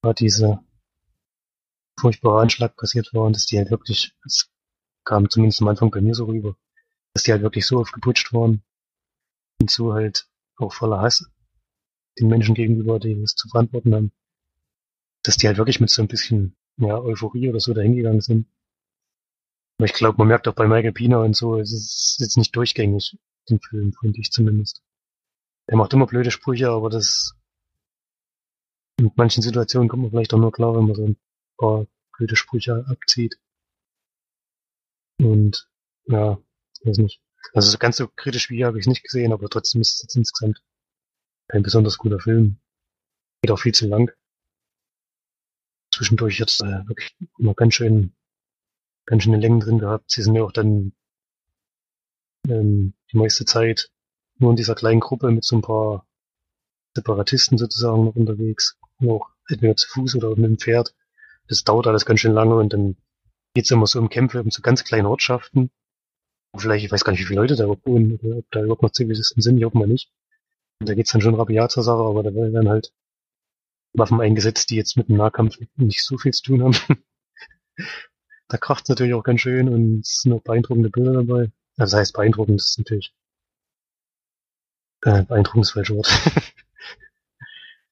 war 0.02 0.14
diese 0.16 0.60
furchtbarer 2.02 2.42
Anschlag 2.42 2.76
passiert 2.76 3.14
war 3.14 3.24
und 3.24 3.36
dass 3.36 3.46
die 3.46 3.58
halt 3.58 3.72
wirklich, 3.72 4.16
es 4.26 4.50
kam 5.06 5.30
zumindest 5.30 5.62
am 5.62 5.68
Anfang 5.68 5.92
bei 5.92 6.02
mir 6.02 6.16
so 6.16 6.26
rüber, 6.26 6.58
dass 7.14 7.24
die 7.24 7.32
halt 7.32 7.44
wirklich 7.44 7.66
so 7.66 7.80
aufgeputscht 7.80 8.34
waren 8.34 8.64
und 9.62 9.70
so 9.70 9.94
halt 9.94 10.28
auch 10.58 10.74
voller 10.74 11.02
Hass 11.02 11.30
den 12.20 12.28
Menschen 12.28 12.56
gegenüber, 12.56 13.00
die 13.00 13.14
es 13.22 13.36
zu 13.36 13.48
verantworten 13.48 13.96
haben, 13.96 14.12
dass 15.24 15.38
die 15.38 15.48
halt 15.48 15.58
wirklich 15.58 15.80
mit 15.80 15.90
so 15.90 16.02
ein 16.02 16.08
bisschen 16.08 16.56
ja, 16.78 17.00
Euphorie 17.00 17.50
oder 17.50 17.60
so 17.60 17.74
dahingegangen 17.74 18.22
sind. 18.22 18.48
Aber 19.78 19.86
ich 19.86 19.94
glaube, 19.94 20.18
man 20.18 20.28
merkt 20.28 20.48
auch 20.48 20.54
bei 20.54 20.68
Michael 20.68 20.92
Pina 20.92 21.18
und 21.18 21.36
so, 21.36 21.58
es 21.58 21.72
ist 21.72 22.18
jetzt 22.20 22.38
nicht 22.38 22.56
durchgängig, 22.56 23.18
den 23.50 23.60
Film, 23.60 23.94
finde 23.94 24.20
ich 24.20 24.32
zumindest. 24.32 24.84
Er 25.68 25.78
macht 25.78 25.94
immer 25.94 26.06
blöde 26.06 26.32
Sprüche, 26.32 26.70
aber 26.70 26.90
das 26.90 27.36
in 29.00 29.12
manchen 29.16 29.42
Situationen 29.42 29.90
kommt 29.90 30.04
man 30.04 30.12
vielleicht 30.12 30.34
auch 30.34 30.40
nur 30.40 30.52
klar, 30.52 30.76
wenn 30.76 30.86
man 30.86 30.96
so 30.96 31.06
ein 31.06 31.18
paar 31.62 31.88
blöde 32.18 32.36
Sprüche 32.36 32.86
abzieht. 32.90 33.40
Und 35.20 35.70
ja, 36.06 36.40
weiß 36.84 36.98
nicht. 36.98 37.22
Also 37.54 37.70
so 37.70 37.78
ganz 37.78 37.98
so 37.98 38.08
kritisch 38.08 38.50
wie 38.50 38.66
habe 38.66 38.78
ich 38.78 38.84
es 38.84 38.90
nicht 38.90 39.04
gesehen, 39.04 39.34
aber 39.34 39.50
trotzdem 39.50 39.82
ist 39.82 39.96
es 39.96 40.02
jetzt 40.04 40.16
insgesamt 40.16 40.64
kein 41.48 41.64
besonders 41.64 41.98
guter 41.98 42.20
Film. 42.20 42.60
Geht 43.42 43.52
auch 43.52 43.60
viel 43.60 43.74
zu 43.74 43.88
lang. 43.88 44.12
Zwischendurch 45.94 46.40
jetzt 46.40 46.62
äh, 46.62 46.88
wirklich 46.88 47.16
immer 47.38 47.54
ganz 47.54 47.74
schön, 47.74 48.14
ganz 49.06 49.24
schöne 49.24 49.38
Längen 49.38 49.60
drin 49.60 49.80
gehabt. 49.80 50.10
Sie 50.10 50.22
sind 50.22 50.36
ja 50.36 50.44
auch 50.44 50.52
dann 50.54 50.94
ähm, 52.48 52.94
die 53.12 53.18
meiste 53.18 53.46
Zeit 53.46 53.92
nur 54.38 54.52
in 54.52 54.56
dieser 54.56 54.76
kleinen 54.76 55.02
Gruppe 55.02 55.30
mit 55.32 55.44
so 55.44 55.58
ein 55.58 55.62
paar 55.62 56.08
Separatisten 56.96 57.58
sozusagen 57.58 58.06
noch 58.06 58.16
unterwegs. 58.16 58.78
Auch 59.06 59.30
entweder 59.48 59.76
zu 59.76 59.88
Fuß 59.90 60.16
oder 60.16 60.30
mit 60.30 60.46
dem 60.46 60.58
Pferd. 60.58 60.96
Das 61.52 61.66
dauert 61.66 61.86
alles 61.86 62.06
ganz 62.06 62.22
schön 62.22 62.32
lange 62.32 62.56
und 62.56 62.72
dann 62.72 62.96
geht's 63.54 63.72
immer 63.72 63.86
so 63.86 64.00
um 64.00 64.08
Kämpfe 64.08 64.42
um 64.42 64.52
so 64.52 64.62
ganz 64.62 64.86
kleine 64.86 65.10
Ortschaften. 65.10 65.70
Vielleicht, 66.58 66.86
ich 66.86 66.92
weiß 66.94 67.04
gar 67.04 67.12
nicht, 67.12 67.20
wie 67.20 67.26
viele 67.26 67.42
Leute 67.42 67.58
da 67.58 67.68
wohnen, 67.68 68.18
oder 68.24 68.38
ob 68.38 68.46
da 68.52 68.62
überhaupt 68.62 68.84
noch 68.84 68.92
Zivilisten 68.92 69.42
sind, 69.42 69.58
ich 69.58 69.66
hoffe 69.66 69.78
mal 69.78 69.86
nicht. 69.86 70.10
Und 70.80 70.88
da 70.88 70.94
geht's 70.94 71.12
dann 71.12 71.20
schon 71.20 71.36
rabiat 71.36 71.70
zur 71.70 71.84
Sache, 71.84 72.00
aber 72.04 72.24
da 72.24 72.34
werden 72.34 72.70
halt 72.70 72.94
Waffen 73.92 74.22
eingesetzt, 74.22 74.70
die 74.70 74.78
jetzt 74.78 74.96
mit 74.96 75.10
dem 75.10 75.18
Nahkampf 75.18 75.58
nicht 75.76 76.06
so 76.06 76.18
viel 76.18 76.32
zu 76.32 76.44
tun 76.44 76.64
haben. 76.64 76.76
da 78.48 78.56
kracht's 78.56 78.88
natürlich 78.88 79.14
auch 79.14 79.24
ganz 79.24 79.42
schön 79.42 79.68
und 79.68 80.00
es 80.00 80.22
sind 80.22 80.32
auch 80.32 80.42
beeindruckende 80.42 80.90
Bilder 80.90 81.12
dabei. 81.12 81.52
Also 81.76 81.96
das 81.98 82.00
heißt 82.00 82.14
beeindruckend, 82.14 82.62
das 82.62 82.70
ist 82.70 82.78
natürlich 82.78 83.14
äh, 85.02 85.24
beeindruckend 85.24 85.66
ist 85.66 85.72
falsche 85.72 85.98
Wort. 85.98 86.08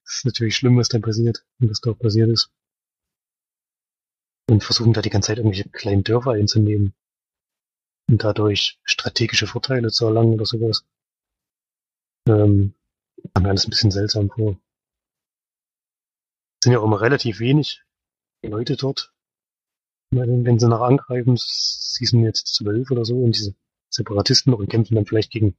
das 0.05 0.15
ist 0.15 0.25
natürlich 0.25 0.55
schlimm, 0.55 0.77
was 0.77 0.87
da 0.87 0.99
passiert 0.99 1.45
und 1.59 1.69
was 1.69 1.81
da 1.81 1.91
auch 1.91 1.99
passiert 1.99 2.29
ist. 2.29 2.49
Und 4.49 4.63
versuchen 4.63 4.93
da 4.93 5.01
die 5.01 5.11
ganze 5.11 5.27
Zeit 5.27 5.37
irgendwelche 5.37 5.69
kleinen 5.69 6.03
Dörfer 6.03 6.31
einzunehmen 6.31 6.95
und 8.09 8.23
dadurch 8.23 8.79
strategische 8.83 9.45
Vorteile 9.45 9.91
zu 9.91 10.05
erlangen 10.05 10.33
oder 10.33 10.45
sowas. 10.45 10.85
Ähm, 12.27 12.73
kam 13.33 13.43
mir 13.43 13.49
alles 13.49 13.67
ein 13.67 13.69
bisschen 13.69 13.91
seltsam 13.91 14.29
vor. 14.29 14.59
Es 16.59 16.65
sind 16.65 16.73
ja 16.73 16.79
auch 16.79 16.85
immer 16.85 16.99
relativ 16.99 17.39
wenig 17.39 17.83
Leute 18.41 18.75
dort. 18.75 19.13
Wenn, 20.11 20.43
wenn 20.43 20.57
sie 20.57 20.67
nach 20.67 20.81
angreifen, 20.81 21.37
sie 21.37 22.05
sind 22.05 22.23
jetzt 22.23 22.47
zwölf 22.55 22.89
oder 22.89 23.05
so 23.05 23.21
und 23.21 23.35
diese 23.35 23.53
Separatisten 23.91 24.53
und 24.53 24.69
kämpfen 24.69 24.95
dann 24.95 25.05
vielleicht 25.05 25.31
gegen, 25.31 25.55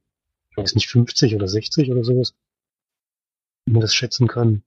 ich 0.49 0.57
weiß 0.57 0.75
nicht, 0.75 0.89
50 0.89 1.35
oder 1.35 1.47
60 1.47 1.89
oder 1.91 2.03
sowas. 2.03 2.33
Wie 3.65 3.71
man 3.71 3.81
das 3.81 3.95
schätzen 3.95 4.27
kann. 4.27 4.63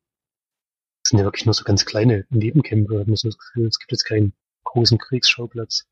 Das 1.04 1.11
sind 1.11 1.18
ja 1.18 1.25
wirklich 1.25 1.46
nur 1.46 1.54
so 1.54 1.64
ganz 1.64 1.84
kleine 1.84 2.26
Nebenkämpfe, 2.30 2.99
hat 2.99 3.06
man 3.06 3.16
so 3.16 3.28
das 3.28 3.38
Gefühl, 3.38 3.68
es 3.68 3.78
gibt 3.78 3.92
jetzt 3.92 4.04
keinen 4.04 4.32
großen 4.64 4.99
Kriegsschauplatz 4.99 5.87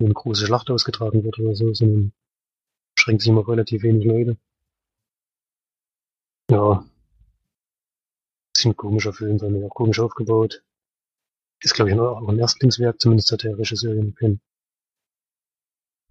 wo 0.00 0.06
eine 0.06 0.14
große 0.14 0.46
Schlacht 0.46 0.70
ausgetragen 0.70 1.22
wird 1.24 1.38
oder 1.38 1.54
so, 1.54 1.72
sondern 1.74 2.12
beschränkt 2.94 3.22
sich 3.22 3.30
immer 3.30 3.46
relativ 3.46 3.82
wenig 3.82 4.04
Leute. 4.04 4.38
Ja. 6.50 6.84
Bisschen 8.54 8.76
komischer 8.76 9.12
Film, 9.12 9.38
dann 9.38 9.60
ja 9.60 9.68
komisch 9.68 10.00
aufgebaut. 10.00 10.64
Ist, 11.62 11.74
glaube 11.74 11.90
ich, 11.90 11.98
auch 11.98 12.28
ein 12.28 12.38
Erstlingswerk, 12.38 13.00
zumindest 13.00 13.30
hat 13.30 13.42
der 13.44 13.58
Regisseur 13.58 13.94
ja 13.94 14.10
keinen 14.12 14.40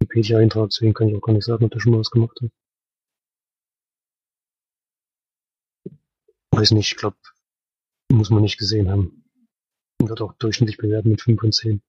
Wikipedia-Eintrag, 0.00 0.70
deswegen 0.70 0.94
kann 0.94 1.08
ich 1.08 1.16
auch 1.16 1.20
gar 1.20 1.32
nicht 1.32 1.44
sagen, 1.44 1.64
ob 1.64 1.72
der 1.72 1.80
schon 1.80 1.92
mal 1.92 1.98
was 1.98 2.10
gemacht 2.10 2.40
hat. 2.40 2.50
Weiß 6.52 6.70
nicht, 6.70 6.92
ich 6.92 6.96
glaube, 6.96 7.16
muss 8.10 8.30
man 8.30 8.42
nicht 8.42 8.58
gesehen 8.58 8.90
haben. 8.90 9.24
Wird 9.98 10.20
auch 10.20 10.32
durchschnittlich 10.34 10.78
bewertet 10.78 11.06
mit 11.06 11.20
5 11.20 11.40
von 11.40 11.52
10. 11.52 11.82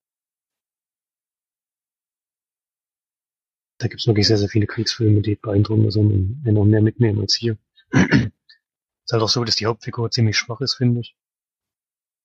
da 3.81 3.87
gibt 3.87 4.01
es 4.01 4.07
wirklich 4.07 4.27
sehr, 4.27 4.37
sehr 4.37 4.49
viele 4.49 4.67
Kriegsfilme, 4.67 5.21
die 5.21 5.35
beeindrucken 5.35 5.89
sind 5.91 6.11
und 6.11 6.53
noch 6.53 6.65
mehr 6.65 6.81
mitnehmen 6.81 7.19
als 7.19 7.35
hier. 7.35 7.57
ist 7.91 9.11
halt 9.11 9.23
auch 9.23 9.29
so, 9.29 9.43
dass 9.43 9.55
die 9.55 9.65
Hauptfigur 9.65 10.11
ziemlich 10.11 10.37
schwach 10.37 10.61
ist, 10.61 10.75
finde 10.75 11.01
ich. 11.01 11.15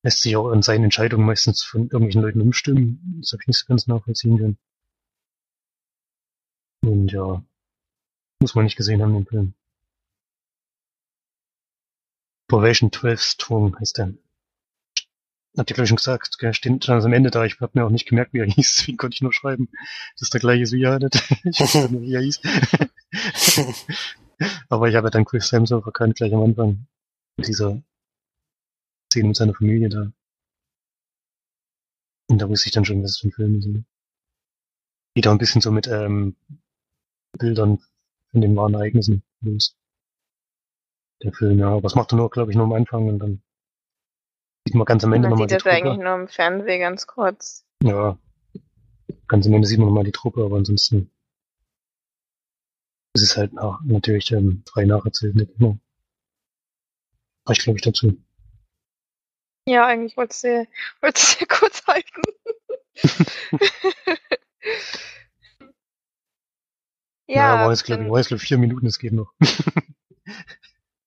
Lässt 0.03 0.21
sich 0.21 0.37
auch 0.37 0.50
an 0.50 0.62
seinen 0.62 0.85
Entscheidungen 0.85 1.26
meistens 1.26 1.62
von 1.62 1.85
irgendwelchen 1.85 2.23
Leuten 2.23 2.43
umstimmen. 2.43 3.21
Das 3.21 3.33
habe 3.33 3.43
ich 3.43 3.49
nicht 3.49 3.59
so 3.59 3.67
ganz 3.67 3.87
nachvollziehen 3.87 4.38
können. 4.38 4.59
Und 6.85 7.11
ja, 7.11 7.43
muss 8.41 8.55
man 8.55 8.65
nicht 8.65 8.76
gesehen 8.76 9.03
haben, 9.03 9.15
den 9.15 9.26
Film. 9.26 9.55
Probation 12.49 12.93
12 12.93 13.21
Strong 13.21 13.79
heißt 13.79 13.99
der. 13.99 14.15
Habt 15.57 15.71
ihr 15.71 15.75
gleich 15.75 15.88
schon 15.88 15.97
gesagt, 15.97 16.38
gell, 16.38 16.53
steht 16.53 16.85
schon 16.85 17.03
am 17.03 17.12
Ende 17.12 17.31
da. 17.31 17.45
Ich 17.45 17.61
habe 17.61 17.73
mir 17.75 17.87
auch 17.87 17.91
nicht 17.91 18.07
gemerkt, 18.07 18.35
wie 18.35 18.41
er 18.41 18.47
hieß, 18.53 18.75
deswegen 18.75 18.99
konnte 18.99 19.15
ich 19.15 19.23
nur 19.23 19.33
schreiben, 19.33 19.69
dass 20.19 20.31
der 20.31 20.41
gleiche 20.41 20.62
ist 20.62 20.73
wie 20.73 20.83
er 20.83 20.99
nicht. 20.99 21.15
ich 21.45 21.61
weiß 21.61 21.75
nicht, 21.75 22.03
wie 22.03 22.15
er 22.15 22.21
hieß. 22.21 22.41
Aber 24.69 24.88
ich 24.88 24.95
habe 24.95 25.07
ja 25.07 25.11
dann 25.11 25.25
Chris 25.25 25.50
Hemsworth 25.50 25.87
erkannt 25.87 26.17
gleich 26.17 26.35
am 26.35 26.43
Anfang. 26.43 26.87
Mit 27.38 27.49
dieser 27.49 27.83
Szene 29.11 29.29
mit 29.29 29.37
seiner 29.37 29.55
Familie 29.55 29.88
da. 29.88 30.12
Und 32.29 32.38
da 32.38 32.49
wusste 32.49 32.69
ich 32.69 32.73
dann 32.73 32.85
schon, 32.85 33.03
was 33.03 33.12
es 33.12 33.19
für 33.19 33.29
ein 33.29 33.33
Film 33.33 33.59
ist. 33.59 33.69
Geht 35.15 35.26
auch 35.26 35.33
ein 35.33 35.38
bisschen 35.38 35.62
so 35.62 35.71
mit 35.71 35.87
ähm, 35.87 36.37
Bildern 37.38 37.79
von 38.31 38.41
den 38.41 38.57
wahren 38.57 38.75
Ereignissen 38.75 39.23
los. 39.41 39.76
Der 41.23 41.32
Film, 41.32 41.58
ja. 41.58 41.70
Aber 41.70 41.82
das 41.82 41.94
macht 41.94 42.12
er 42.12 42.16
nur, 42.16 42.30
glaube 42.30 42.50
ich, 42.50 42.56
nur 42.56 42.66
am 42.66 42.73
Anfang 42.73 43.08
und 43.08 43.18
dann 43.18 43.42
Sieht 44.66 44.75
man 44.75 44.85
ganz 44.85 45.04
am 45.04 45.12
Ende 45.12 45.28
nochmal 45.28 45.46
die 45.46 45.54
Truppe. 45.54 45.68
Man 45.68 45.76
sieht 45.76 45.85
das 45.85 45.92
eigentlich 45.94 46.04
nur 46.04 46.14
im 46.16 46.28
Fernsehen 46.28 46.80
ganz 46.80 47.06
kurz. 47.06 47.64
Ja. 47.85 48.18
Ganz 49.28 49.46
am 49.46 49.52
Ende 49.54 49.68
sieht 49.68 49.78
man 49.78 49.87
nochmal 49.87 50.02
die 50.02 50.11
Truppe, 50.11 50.44
aber 50.44 50.56
ansonsten 50.56 51.12
ist 53.14 53.23
es 53.23 53.37
halt 53.37 53.52
nach, 53.52 53.80
natürlich 53.85 54.32
ähm, 54.32 54.64
frei 54.68 54.85
nacherzählt, 54.85 55.37
nicht 55.37 55.52
immer. 55.61 55.78
Reicht, 57.46 57.62
glaube 57.62 57.78
ich, 57.78 57.82
dazu. 57.82 58.20
Ja, 59.68 59.87
eigentlich 59.87 60.16
wollte 60.16 60.35
ich 60.35 60.68
wollte 61.00 61.20
sehr 61.20 61.46
kurz 61.46 61.87
halten. 61.87 62.23
ja, 67.28 67.37
ja, 67.37 67.64
war 67.64 67.70
jetzt, 67.70 67.85
glaube 67.85 68.02
ich, 68.02 68.11
war 68.11 68.18
jetzt, 68.18 68.28
glaub 68.28 68.40
vier 68.40 68.58
Minuten, 68.58 68.87
es 68.87 68.99
geht 68.99 69.12
noch. 69.12 69.32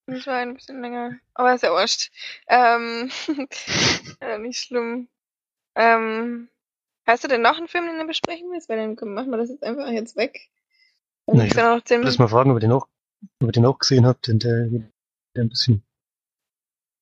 Das 0.09 0.27
war 0.27 0.37
ein 0.37 0.53
bisschen 0.53 0.81
länger. 0.81 1.19
Aber 1.33 1.53
ist 1.53 1.63
ja 1.63 1.71
wurscht. 1.71 2.11
Ähm, 2.47 3.11
nicht 4.39 4.59
schlimm. 4.59 5.07
Ähm, 5.75 6.49
hast 7.05 7.23
du 7.23 7.27
denn 7.27 7.41
noch 7.41 7.57
einen 7.57 7.67
Film, 7.67 7.85
den 7.85 7.99
du 7.99 8.05
besprechen 8.05 8.49
willst? 8.51 8.69
Weil 8.69 8.77
dann 8.95 9.13
machen 9.13 9.29
wir 9.29 9.37
das 9.37 9.49
jetzt 9.49 9.63
einfach 9.63 9.89
jetzt 9.89 10.15
weg. 10.15 10.49
Na, 11.27 11.45
ich 11.45 11.55
noch 11.55 11.83
zehn 11.83 12.01
mal 12.01 12.27
fragen, 12.27 12.51
ob 12.51 12.57
ihr 12.57 12.61
den 12.61 12.71
auch, 12.71 12.87
ob 13.41 13.49
ihr 13.49 13.51
den 13.51 13.65
auch 13.65 13.77
gesehen 13.77 14.05
habt, 14.05 14.27
denn 14.27 14.39
der, 14.39 14.67
der 15.35 15.43
ein 15.43 15.49
bisschen 15.49 15.83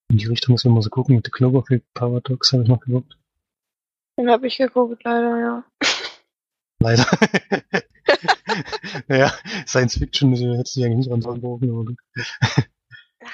in 0.10 0.18
die 0.18 0.26
Richtung 0.26 0.54
müssen 0.54 0.70
wir 0.70 0.76
mal 0.76 0.82
so 0.82 0.90
gucken. 0.90 1.16
Mit 1.16 1.26
der 1.26 1.32
Cloverfield 1.32 1.84
Paradox 1.94 2.52
habe 2.54 2.64
ich 2.64 2.70
noch 2.70 2.80
geguckt. 2.80 3.18
Den 4.18 4.30
habe 4.30 4.48
ich 4.48 4.58
geguckt, 4.58 5.04
leider, 5.04 5.40
ja. 5.40 5.64
Leider. 6.80 7.06
ja, 9.08 9.34
Science 9.66 9.98
Fiction 9.98 10.34
hätte 10.34 10.70
sich 10.70 10.84
eigentlich 10.84 11.08
nicht 11.08 11.26
dran 11.26 11.42
brauchen, 11.42 11.70
aber 11.70 11.86
gut. 11.86 11.98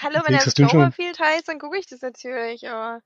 Hallo, 0.01 0.21
wenn 0.25 0.35
das 0.35 0.53
Cloverfield 0.53 1.19
heißt, 1.19 1.47
dann 1.47 1.59
gucke 1.59 1.77
ich 1.77 1.87
das 1.87 2.01
natürlich, 2.01 2.69
aber. 2.69 3.01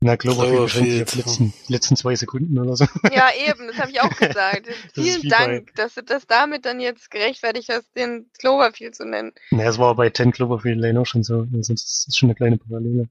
Na, 0.00 0.16
Cloverfield, 0.16 1.14
letzten, 1.14 1.52
letzten 1.68 1.94
zwei 1.94 2.14
Sekunden 2.14 2.58
oder 2.58 2.74
so. 2.74 2.86
Ja, 3.12 3.30
eben, 3.34 3.66
das 3.66 3.76
habe 3.78 3.90
ich 3.90 4.00
auch 4.00 4.08
gesagt. 4.16 4.66
Vielen 4.94 5.28
Dank, 5.28 5.66
bei... 5.66 5.82
dass 5.82 5.94
du 5.94 6.02
das 6.02 6.26
damit 6.26 6.64
dann 6.64 6.80
jetzt 6.80 7.10
gerechtfertigt 7.10 7.68
hast, 7.68 7.94
den 7.94 8.30
Cloverfield 8.38 8.94
zu 8.94 9.04
nennen. 9.04 9.32
Na, 9.50 9.64
es 9.64 9.78
war 9.78 9.94
bei 9.94 10.08
10 10.08 10.32
Cloverfield 10.32 10.78
Lane 10.78 11.00
auch 11.00 11.06
schon 11.06 11.22
so, 11.22 11.46
sonst 11.52 11.84
ist 11.84 12.08
es 12.08 12.16
schon 12.16 12.30
eine 12.30 12.34
kleine 12.34 12.56
Parallele. 12.56 13.08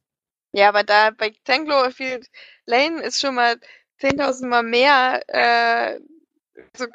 Ja, 0.51 0.69
aber 0.69 0.83
da 0.83 1.11
bei 1.11 1.31
10 1.45 1.65
Cloverfield 1.65 2.27
Lane 2.65 3.03
ist 3.03 3.21
schon 3.21 3.35
mal 3.35 3.57
10.000 4.01 4.47
Mal 4.47 4.63
mehr, 4.63 5.21
äh, 5.27 5.99
so, 6.75 6.85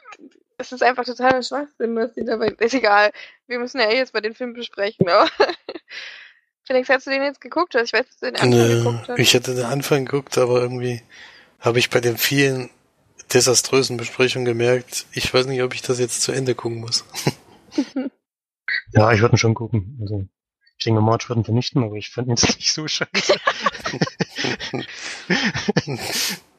es 0.58 0.72
ist 0.72 0.82
einfach 0.82 1.04
totaler 1.04 1.42
Schwachsinn, 1.42 1.96
was 1.96 2.14
die 2.14 2.24
dabei. 2.24 2.48
Ist 2.58 2.74
egal. 2.74 3.12
Wir 3.46 3.58
müssen 3.58 3.80
ja 3.80 3.88
eh 3.90 3.96
jetzt 3.96 4.14
mal 4.14 4.20
den 4.20 4.34
Film 4.34 4.54
besprechen, 4.54 5.08
aber. 5.08 5.28
Felix, 6.66 6.88
hast 6.88 7.06
du 7.06 7.10
den 7.10 7.22
jetzt 7.22 7.42
geguckt? 7.42 7.74
Ich 7.74 7.92
weiß, 7.92 8.06
dass 8.06 8.18
du 8.18 8.26
den 8.26 8.36
Anfang 8.36 8.50
Nö, 8.50 8.78
geguckt 8.78 9.08
hast. 9.08 9.18
Ich 9.18 9.34
hatte 9.34 9.54
den 9.54 9.66
Anfang 9.66 10.06
geguckt, 10.06 10.38
aber 10.38 10.62
irgendwie 10.62 11.02
habe 11.60 11.78
ich 11.78 11.90
bei 11.90 12.00
den 12.00 12.16
vielen 12.16 12.70
desaströsen 13.32 13.96
Besprechungen 13.96 14.44
gemerkt, 14.44 15.06
ich 15.12 15.32
weiß 15.32 15.46
nicht, 15.46 15.62
ob 15.62 15.74
ich 15.74 15.82
das 15.82 15.98
jetzt 15.98 16.22
zu 16.22 16.32
Ende 16.32 16.54
gucken 16.54 16.80
muss. 16.80 17.04
ja, 18.92 19.12
ich 19.12 19.20
würde 19.20 19.34
ihn 19.34 19.38
schon 19.38 19.54
gucken. 19.54 19.98
Also, 20.00 20.26
ich 20.78 20.84
denke, 20.84 21.00
March 21.00 21.28
wird 21.28 21.38
ihn 21.38 21.44
vernichten, 21.44 21.82
aber 21.82 21.96
ich 21.96 22.10
fand 22.10 22.28
ihn 22.28 22.30
jetzt 22.36 22.56
nicht 22.56 22.72
so 22.72 22.86
scheiße. 22.86 23.34
Auf 23.34 24.82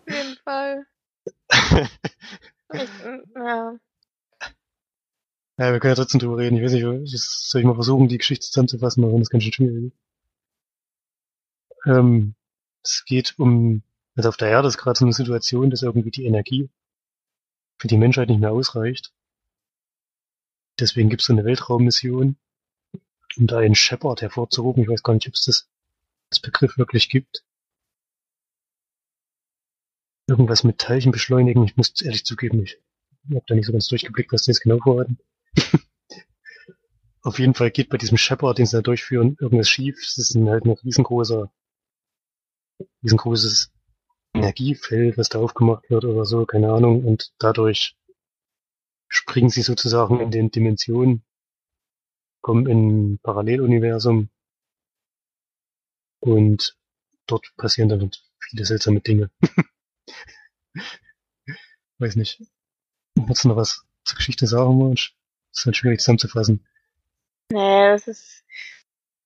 jeden 0.07 0.37
Fall. 0.43 0.85
ja. 3.35 3.79
Ja, 5.57 5.71
wir 5.71 5.79
können 5.79 5.91
ja 5.91 5.95
trotzdem 5.95 6.19
drüber 6.19 6.37
reden. 6.37 6.57
Ich 6.57 6.63
weiß 6.63 6.73
nicht, 6.73 6.83
soll 7.19 7.61
ich 7.61 7.67
mal 7.67 7.75
versuchen, 7.75 8.07
die 8.09 8.17
Geschichte 8.17 8.45
zusammenzufassen, 8.45 9.03
aber 9.03 9.13
das 9.13 9.21
ist 9.23 9.29
ganz 9.29 9.43
schön 9.43 9.53
schwierig. 9.53 9.93
Ähm, 11.85 12.35
es 12.83 13.03
geht 13.05 13.35
um, 13.39 13.83
also 14.15 14.29
auf 14.29 14.37
der 14.37 14.49
Erde 14.49 14.67
ist 14.67 14.77
gerade 14.77 14.97
so 14.99 15.05
eine 15.05 15.13
Situation, 15.13 15.69
dass 15.69 15.81
irgendwie 15.81 16.11
die 16.11 16.25
Energie 16.25 16.69
für 17.77 17.87
die 17.87 17.97
Menschheit 17.97 18.29
nicht 18.29 18.41
mehr 18.41 18.51
ausreicht. 18.51 19.13
Deswegen 20.79 21.09
gibt 21.09 21.21
es 21.21 21.27
so 21.27 21.33
eine 21.33 21.45
Weltraummission, 21.45 22.37
um 23.37 23.47
da 23.47 23.59
einen 23.59 23.75
Shepard 23.75 24.21
hervorzurufen. 24.21 24.83
Ich 24.83 24.89
weiß 24.89 25.03
gar 25.03 25.13
nicht, 25.13 25.27
ob 25.27 25.35
es 25.35 25.45
das 25.45 25.69
als 26.31 26.41
Begriff 26.41 26.77
wirklich 26.77 27.09
gibt. 27.09 27.45
Irgendwas 30.27 30.63
mit 30.65 30.79
Teilchen 30.79 31.11
beschleunigen. 31.13 31.63
Ich 31.63 31.77
muss 31.77 32.01
ehrlich 32.01 32.25
zugeben, 32.25 32.63
ich 32.63 32.81
habe 33.29 33.45
da 33.47 33.55
nicht 33.55 33.67
so 33.67 33.71
ganz 33.71 33.87
durchgeblickt, 33.87 34.33
was 34.33 34.43
die 34.43 34.51
jetzt 34.51 34.61
genau 34.61 34.79
vorhatten. 34.79 35.17
Auf 37.21 37.39
jeden 37.39 37.55
Fall 37.55 37.71
geht 37.71 37.89
bei 37.89 37.97
diesem 37.97 38.17
Shepard, 38.17 38.59
den 38.59 38.67
sie 38.67 38.77
da 38.77 38.81
durchführen, 38.81 39.35
irgendwas 39.39 39.67
schief. 39.67 39.97
Es 40.03 40.17
ist 40.19 40.35
ein, 40.35 40.47
halt 40.47 40.65
ein 40.65 40.71
riesengroßer, 40.71 41.51
riesengroßes 43.03 43.71
Energiefeld, 44.35 45.17
was 45.17 45.29
da 45.29 45.39
aufgemacht 45.39 45.89
wird 45.89 46.05
oder 46.05 46.25
so, 46.25 46.45
keine 46.45 46.71
Ahnung. 46.71 47.03
Und 47.03 47.33
dadurch 47.39 47.97
springen 49.07 49.49
sie 49.49 49.63
sozusagen 49.63 50.19
in 50.19 50.29
den 50.29 50.51
Dimensionen, 50.51 51.23
kommen 52.41 52.67
in 52.67 53.13
ein 53.13 53.19
Paralleluniversum 53.19 54.29
und 56.19 56.77
dort 57.25 57.51
passieren 57.57 57.89
dann 57.89 58.11
viele 58.39 58.65
seltsame 58.65 59.01
Dinge. 59.01 59.31
Weiß 61.97 62.15
nicht. 62.17 62.41
Wolltest 63.15 63.45
du 63.45 63.47
noch 63.47 63.55
was 63.55 63.83
zur 64.03 64.17
Geschichte 64.17 64.45
sagen, 64.45 64.77
Mensch? 64.77 65.15
Das 65.55 65.61
ist 65.61 65.65
halt 65.67 65.77
schwierig 65.77 65.99
zusammenzufassen. 66.01 66.65
Nee, 67.49 67.87
das 67.87 68.07
ist. 68.07 68.43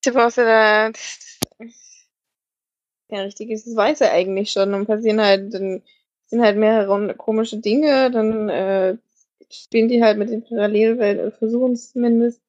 Habe 0.05 0.25
auch 0.25 0.31
so 0.31 0.41
da. 0.41 0.91
Ja, 3.09 3.21
richtig 3.21 3.49
ist, 3.49 3.65
das 3.65 3.75
weiß 3.75 4.01
er 4.01 4.11
eigentlich 4.11 4.51
schon. 4.51 4.75
Und 4.75 4.85
passieren 4.85 5.19
halt, 5.19 5.53
dann 5.53 5.81
sind 6.27 6.41
halt 6.41 6.57
mehrere 6.57 7.15
komische 7.15 7.57
Dinge, 7.57 8.11
dann 8.11 8.49
äh, 8.49 8.97
spielen 9.51 9.87
die 9.87 10.03
halt 10.03 10.19
mit 10.19 10.29
den 10.29 10.43
Parallelwelten 10.43 11.25
oder 11.25 11.35
versuchen 11.35 11.71
es 11.71 11.91
zumindest 11.91 12.41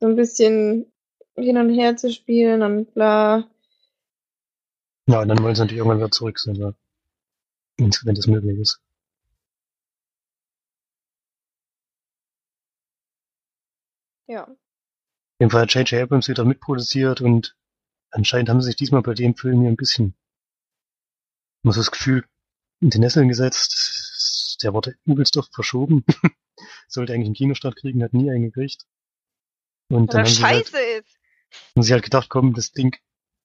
so 0.00 0.06
ein 0.06 0.16
bisschen 0.16 0.90
hin 1.36 1.58
und 1.58 1.68
her 1.68 1.96
zu 1.96 2.10
spielen 2.10 2.62
und 2.62 2.94
bla. 2.94 3.46
Ja, 5.06 5.20
und 5.20 5.28
dann 5.28 5.42
wollen 5.42 5.54
sie 5.54 5.60
natürlich 5.60 5.78
irgendwann 5.78 5.98
wieder 5.98 6.10
zurück 6.10 6.38
sein, 6.38 6.54
ja. 6.54 6.72
wenn 7.76 8.14
das 8.14 8.26
möglich 8.26 8.58
ist. 8.58 8.80
Ja. 14.26 14.44
Auf 14.44 14.56
jeden 15.40 15.50
Fall 15.50 15.62
hat 15.62 15.74
J.J. 15.74 16.02
Abrams 16.02 16.28
wieder 16.28 16.44
mitproduziert 16.44 17.20
und 17.20 17.56
anscheinend 18.10 18.48
haben 18.48 18.60
sie 18.60 18.66
sich 18.66 18.76
diesmal 18.76 19.02
bei 19.02 19.14
dem 19.14 19.34
Film 19.36 19.60
hier 19.60 19.70
ein 19.70 19.76
bisschen, 19.76 20.14
man 21.62 21.72
so 21.72 21.80
das 21.80 21.90
Gefühl, 21.90 22.24
in 22.80 22.90
die 22.90 22.98
Nesseln 22.98 23.28
gesetzt. 23.28 24.58
Der 24.62 24.74
wurde 24.74 24.96
übelst 25.04 25.36
oft 25.36 25.54
verschoben. 25.54 26.04
Sollte 26.88 27.12
eigentlich 27.12 27.26
einen 27.26 27.34
Kinostart 27.34 27.76
kriegen, 27.76 28.02
hat 28.02 28.12
nie 28.12 28.30
einen 28.30 28.44
gekriegt. 28.44 28.86
Und 29.88 30.12
dann 30.12 30.20
haben 30.20 30.26
sie, 30.26 30.42
halt, 30.42 30.66
scheiße 30.66 30.78
ist. 30.78 31.18
haben 31.74 31.82
sie 31.82 31.92
halt 31.92 32.04
gedacht, 32.04 32.28
komm, 32.28 32.54
das 32.54 32.72
Ding, 32.72 32.96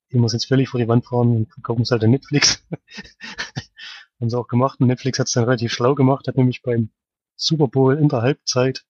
ich 0.09 0.19
muss 0.19 0.33
jetzt 0.33 0.47
völlig 0.47 0.69
vor 0.69 0.79
die 0.79 0.87
Wand 0.87 1.05
fahren 1.05 1.35
und 1.35 1.53
verkaufen 1.53 1.81
es 1.81 1.91
halt 1.91 2.03
an 2.03 2.11
Netflix. 2.11 2.65
haben 4.19 4.29
sie 4.29 4.37
auch 4.37 4.47
gemacht 4.47 4.79
und 4.79 4.87
Netflix 4.87 5.19
hat 5.19 5.27
es 5.27 5.33
dann 5.33 5.43
relativ 5.43 5.71
schlau 5.71 5.95
gemacht, 5.95 6.27
hat 6.27 6.37
nämlich 6.37 6.61
beim 6.61 6.91
Super 7.35 7.67
Bowl 7.67 7.97
in 7.97 8.09
der 8.09 8.21
Halbzeit 8.21 8.85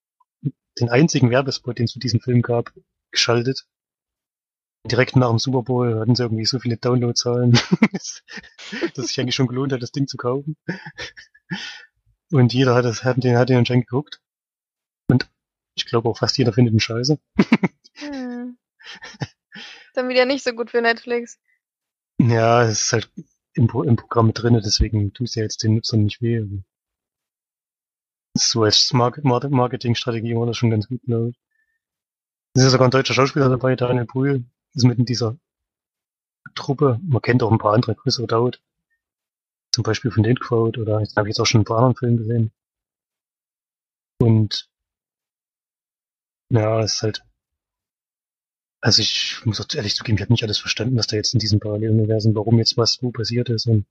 den 0.79 0.89
einzigen 0.89 1.29
Werbespot, 1.29 1.79
den 1.79 1.85
es 1.85 1.93
für 1.93 1.99
diesen 1.99 2.21
Film 2.21 2.41
gab, 2.41 2.73
geschaltet. 3.11 3.65
Direkt 4.85 5.15
nach 5.15 5.29
dem 5.29 5.39
Super 5.39 5.63
Bowl 5.63 5.99
hatten 5.99 6.15
sie 6.15 6.23
irgendwie 6.23 6.45
so 6.45 6.59
viele 6.59 6.77
Downloadzahlen, 6.77 7.51
dass 8.95 9.07
sich 9.07 9.19
eigentlich 9.19 9.35
schon 9.35 9.47
gelohnt 9.47 9.73
hat, 9.73 9.81
das 9.81 9.91
Ding 9.91 10.07
zu 10.07 10.17
kaufen. 10.17 10.55
Und 12.31 12.53
jeder 12.53 12.75
hat, 12.75 12.85
das, 12.85 13.03
hat, 13.03 13.23
den, 13.23 13.37
hat 13.37 13.49
den 13.49 13.57
anscheinend 13.57 13.87
geguckt. 13.87 14.21
Und 15.09 15.29
ich 15.75 15.85
glaube 15.85 16.09
auch 16.09 16.17
fast 16.17 16.37
jeder 16.37 16.53
findet 16.53 16.73
ihn 16.73 16.79
scheiße. 16.79 17.19
Hm. 17.95 18.57
Dann 19.93 20.09
wieder 20.09 20.25
nicht 20.25 20.43
so 20.43 20.53
gut 20.53 20.71
für 20.71 20.81
Netflix. 20.81 21.39
Ja, 22.19 22.63
es 22.63 22.81
ist 22.81 22.93
halt 22.93 23.11
im, 23.53 23.69
im 23.69 23.95
Programm 23.95 24.27
mit 24.27 24.41
drinne, 24.41 24.61
deswegen 24.61 25.13
tut 25.13 25.27
es 25.27 25.35
ja 25.35 25.43
jetzt 25.43 25.63
den 25.63 25.75
Nutzern 25.75 26.03
nicht 26.03 26.21
weh. 26.21 26.45
So 28.37 28.63
als 28.63 28.93
Mar 28.93 29.13
Mar 29.23 29.47
Marketingstrategie 29.49 30.35
war 30.35 30.45
das 30.45 30.57
schon 30.57 30.69
ganz 30.69 30.87
gut, 30.87 31.01
glaube 31.03 31.29
ich. 31.29 31.39
Es 32.53 32.61
ist 32.61 32.67
ja 32.67 32.69
sogar 32.71 32.87
ein 32.87 32.91
deutscher 32.91 33.13
Schauspieler 33.13 33.49
dabei, 33.49 33.75
Daniel 33.75 34.05
Brühl, 34.05 34.45
ist 34.73 34.83
mit 34.83 34.97
in 34.99 35.05
dieser 35.05 35.37
Truppe. 36.55 36.99
Man 37.03 37.21
kennt 37.21 37.43
auch 37.43 37.51
ein 37.51 37.59
paar 37.59 37.73
andere, 37.73 37.95
Chris 37.95 38.19
O'Dowd. 38.19 38.59
Zum 39.71 39.83
Beispiel 39.83 40.11
von 40.11 40.23
Date 40.23 40.39
Crowd 40.39 40.79
oder 40.79 41.01
ich 41.01 41.15
habe 41.15 41.27
jetzt 41.27 41.39
auch 41.39 41.45
schon 41.45 41.61
ein 41.61 41.65
paar 41.65 41.77
anderen 41.77 41.95
Filmen 41.95 42.17
gesehen. 42.17 42.51
Und 44.19 44.69
ja, 46.49 46.79
es 46.81 46.93
ist 46.93 47.01
halt. 47.03 47.23
Also 48.81 49.01
ich 49.01 49.41
muss 49.45 49.59
auch 49.59 49.67
ehrlich 49.75 49.95
zugeben, 49.95 50.17
ich 50.17 50.21
habe 50.21 50.33
nicht 50.33 50.43
alles 50.43 50.59
verstanden, 50.59 50.97
was 50.97 51.07
da 51.07 51.15
jetzt 51.15 51.33
in 51.33 51.39
diesem 51.39 51.59
Paralleluniversum, 51.59 52.35
warum 52.35 52.57
jetzt 52.59 52.77
was 52.77 53.01
wo 53.01 53.11
passiert 53.11 53.49
ist 53.49 53.65
und 53.67 53.85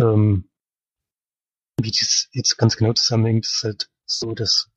ähm, 0.00 0.48
wie 1.84 1.90
das 1.90 2.28
jetzt 2.32 2.56
ganz 2.56 2.76
genau 2.76 2.92
zusammenhängt, 2.92 3.46
ist 3.46 3.62
halt 3.64 3.90
so, 4.04 4.34
dass 4.34 4.70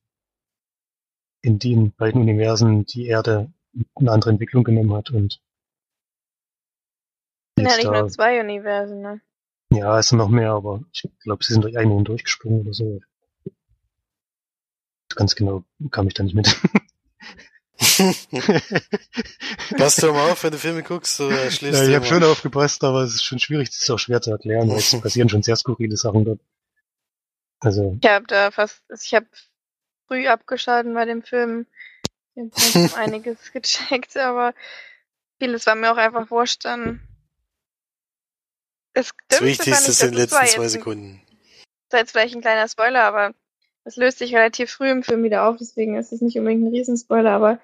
in 1.42 1.60
den 1.60 1.94
beiden 1.94 2.22
Universen 2.22 2.86
die 2.86 3.08
Erde 3.08 3.52
eine 3.96 4.12
andere 4.12 4.32
Entwicklung 4.32 4.63
genommen 4.63 4.94
hat 4.94 5.12
und 5.12 5.42
sind 7.58 7.70
ja 7.70 7.76
nicht 7.76 7.88
da, 7.88 8.00
nur 8.00 8.10
zwei 8.10 8.39
Universen, 8.39 9.02
ne? 9.02 9.22
ja, 9.72 10.00
es 10.00 10.10
sind 10.10 10.18
noch 10.18 10.30
mehr, 10.30 10.52
aber 10.52 10.84
ich 10.92 11.10
glaube, 11.22 11.44
sie 11.44 11.54
sind 11.54 11.63
durch 11.63 11.78
einen 11.78 12.04
durchgesprungen 12.04 12.62
oder 12.62 12.74
so. 12.74 13.02
Ganz 15.16 15.36
genau 15.36 15.63
kam 15.92 16.08
ich 16.08 16.13
da 16.13 16.24
nicht 16.24 16.36
mit. 16.36 16.60
Passt 19.78 20.02
du 20.02 20.12
mal 20.12 20.32
auf, 20.32 20.44
wenn 20.44 20.52
du 20.52 20.58
Filme 20.58 20.84
guckst, 20.84 21.20
oder 21.20 21.52
schläfst 21.52 21.80
ja, 21.80 21.86
du 21.86 21.89
ich 21.89 21.96
habe 21.96 22.06
schon 22.06 22.24
aufgepasst, 22.24 22.84
aber 22.84 23.02
es 23.02 23.16
ist 23.16 23.24
schon 23.24 23.39
schwierig, 23.39 23.70
das 23.70 23.82
ist 23.82 23.89
auch 23.89 24.00
schwer 24.00 24.22
zu 24.22 24.32
erklären, 24.32 24.70
weil 24.70 24.78
es 24.78 24.92
passieren 25.02 25.30
schon 25.30 25.44
sehr 25.44 25.56
skurrile 25.56 25.98
Sachen 25.98 26.26
dort. 26.26 26.39
Also, 27.63 27.97
Ich 28.02 28.10
habe 28.10 28.28
da 28.28 28.52
fast, 28.52 28.84
also 28.89 29.04
ich 29.06 29.13
habe 29.13 29.28
früh 30.08 30.28
abgeschalten 30.28 30.93
bei 30.93 31.06
dem 31.06 31.23
Film. 31.23 31.65
Ich 32.36 32.76
habe 32.76 32.95
einiges 32.97 33.52
gecheckt, 33.52 34.17
aber 34.17 34.54
vieles 35.39 35.65
war 35.65 35.76
mir 35.76 35.91
auch 35.91 35.97
einfach 35.97 36.30
wurscht 36.30 36.65
dann. 36.65 37.02
Das 38.93 39.12
Das 39.30 39.41
Wichtigste 39.41 39.91
ich, 39.91 39.97
sind 39.97 40.12
die 40.12 40.21
letzten 40.21 40.41
jetzt 40.41 40.54
zwei 40.54 40.67
Sekunden. 40.67 41.21
Das 41.89 41.99
ist 41.99 42.04
jetzt 42.04 42.12
vielleicht 42.12 42.36
ein 42.36 42.41
kleiner 42.41 42.67
Spoiler, 42.67 43.04
aber 43.04 43.34
das 43.86 43.95
löst 43.95 44.19
sich 44.19 44.36
relativ 44.36 44.71
früh 44.71 44.89
im 44.89 45.04
Film 45.04 45.23
wieder 45.23 45.47
auf, 45.47 45.58
deswegen 45.58 45.97
ist 45.97 46.12
es 46.12 46.21
nicht 46.21 46.38
unbedingt 46.38 46.63
ein 46.65 46.73
Riesenspoiler, 46.73 47.32
aber 47.32 47.60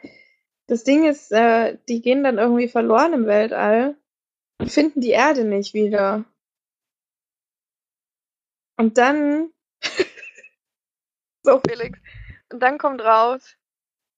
das 0.68 0.84
Ding 0.84 1.06
ist, 1.06 1.32
äh, 1.32 1.78
die 1.88 2.02
gehen 2.02 2.24
dann 2.24 2.38
irgendwie 2.38 2.68
verloren 2.68 3.14
im 3.14 3.26
Weltall 3.26 3.96
und 4.60 4.72
finden 4.72 5.02
die 5.02 5.10
Erde 5.10 5.44
nicht 5.44 5.74
wieder. 5.74 6.26
Und 8.78 8.98
dann, 8.98 9.52
so 11.50 11.62
Felix, 11.68 12.00
und 12.52 12.60
dann 12.60 12.78
kommt 12.78 13.02
raus, 13.02 13.56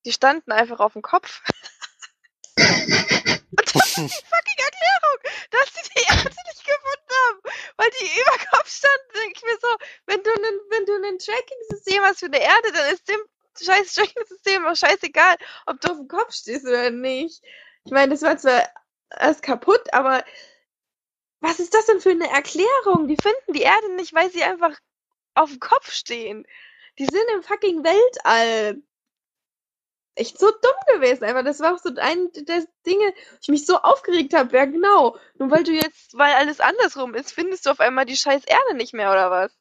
die 0.05 0.11
standen 0.11 0.51
einfach 0.51 0.79
auf 0.79 0.93
dem 0.93 1.01
Kopf. 1.01 1.41
und 2.57 3.75
das 3.75 3.75
ist 3.75 3.97
die 3.97 4.25
fucking 4.33 4.59
Erklärung, 4.69 5.17
dass 5.51 5.73
sie 5.73 5.89
die 5.95 6.03
Erde 6.09 6.29
nicht 6.29 6.65
gefunden 6.65 7.13
haben, 7.25 7.39
weil 7.77 7.89
die 7.99 8.19
über 8.19 8.57
Kopf 8.57 8.69
standen, 8.69 9.13
denke 9.15 9.33
ich 9.35 9.43
mir 9.43 9.57
so, 9.61 9.67
wenn 10.07 10.23
du 10.23 10.29
einen, 10.31 10.59
wenn 10.69 10.85
du 10.85 10.93
ein 10.95 11.19
Tracking-System 11.19 12.03
hast 12.03 12.19
für 12.19 12.25
eine 12.25 12.41
Erde, 12.41 12.71
dann 12.73 12.93
ist 12.93 13.07
dem 13.07 13.21
scheiß 13.61 13.93
Tracking-System 13.93 14.65
auch 14.65 14.75
scheißegal, 14.75 15.35
ob 15.67 15.79
du 15.79 15.91
auf 15.91 15.97
dem 15.97 16.07
Kopf 16.07 16.33
stehst 16.33 16.65
oder 16.65 16.89
nicht. 16.89 17.41
Ich 17.85 17.91
meine, 17.91 18.11
das 18.11 18.21
war 18.21 18.37
zwar 18.37 18.67
erst 19.09 19.43
kaputt, 19.43 19.93
aber 19.93 20.23
was 21.39 21.59
ist 21.59 21.73
das 21.73 21.85
denn 21.85 22.01
für 22.01 22.11
eine 22.11 22.29
Erklärung? 22.29 23.07
Die 23.07 23.17
finden 23.21 23.53
die 23.53 23.61
Erde 23.61 23.95
nicht, 23.95 24.13
weil 24.13 24.29
sie 24.31 24.43
einfach 24.43 24.77
auf 25.33 25.49
dem 25.49 25.59
Kopf 25.59 25.91
stehen. 25.91 26.45
Die 27.01 27.07
sind 27.07 27.25
im 27.33 27.41
fucking 27.41 27.83
Weltall. 27.83 28.83
Echt 30.13 30.37
so 30.37 30.51
dumm 30.51 30.95
gewesen, 30.95 31.23
einfach. 31.23 31.43
Das 31.43 31.59
war 31.59 31.73
auch 31.73 31.79
so 31.79 31.89
ein 31.95 32.29
der 32.33 32.63
Dinge, 32.85 33.11
ich 33.41 33.47
mich 33.47 33.65
so 33.65 33.77
aufgeregt 33.77 34.35
habe. 34.35 34.55
Ja, 34.55 34.65
genau. 34.65 35.17
Nur 35.39 35.49
weil 35.49 35.63
du 35.63 35.71
jetzt, 35.71 36.15
weil 36.15 36.31
alles 36.35 36.59
andersrum 36.59 37.15
ist, 37.15 37.31
findest 37.31 37.65
du 37.65 37.71
auf 37.71 37.79
einmal 37.79 38.05
die 38.05 38.15
scheiß 38.15 38.43
Erde 38.45 38.75
nicht 38.75 38.93
mehr, 38.93 39.09
oder 39.09 39.31
was? 39.31 39.51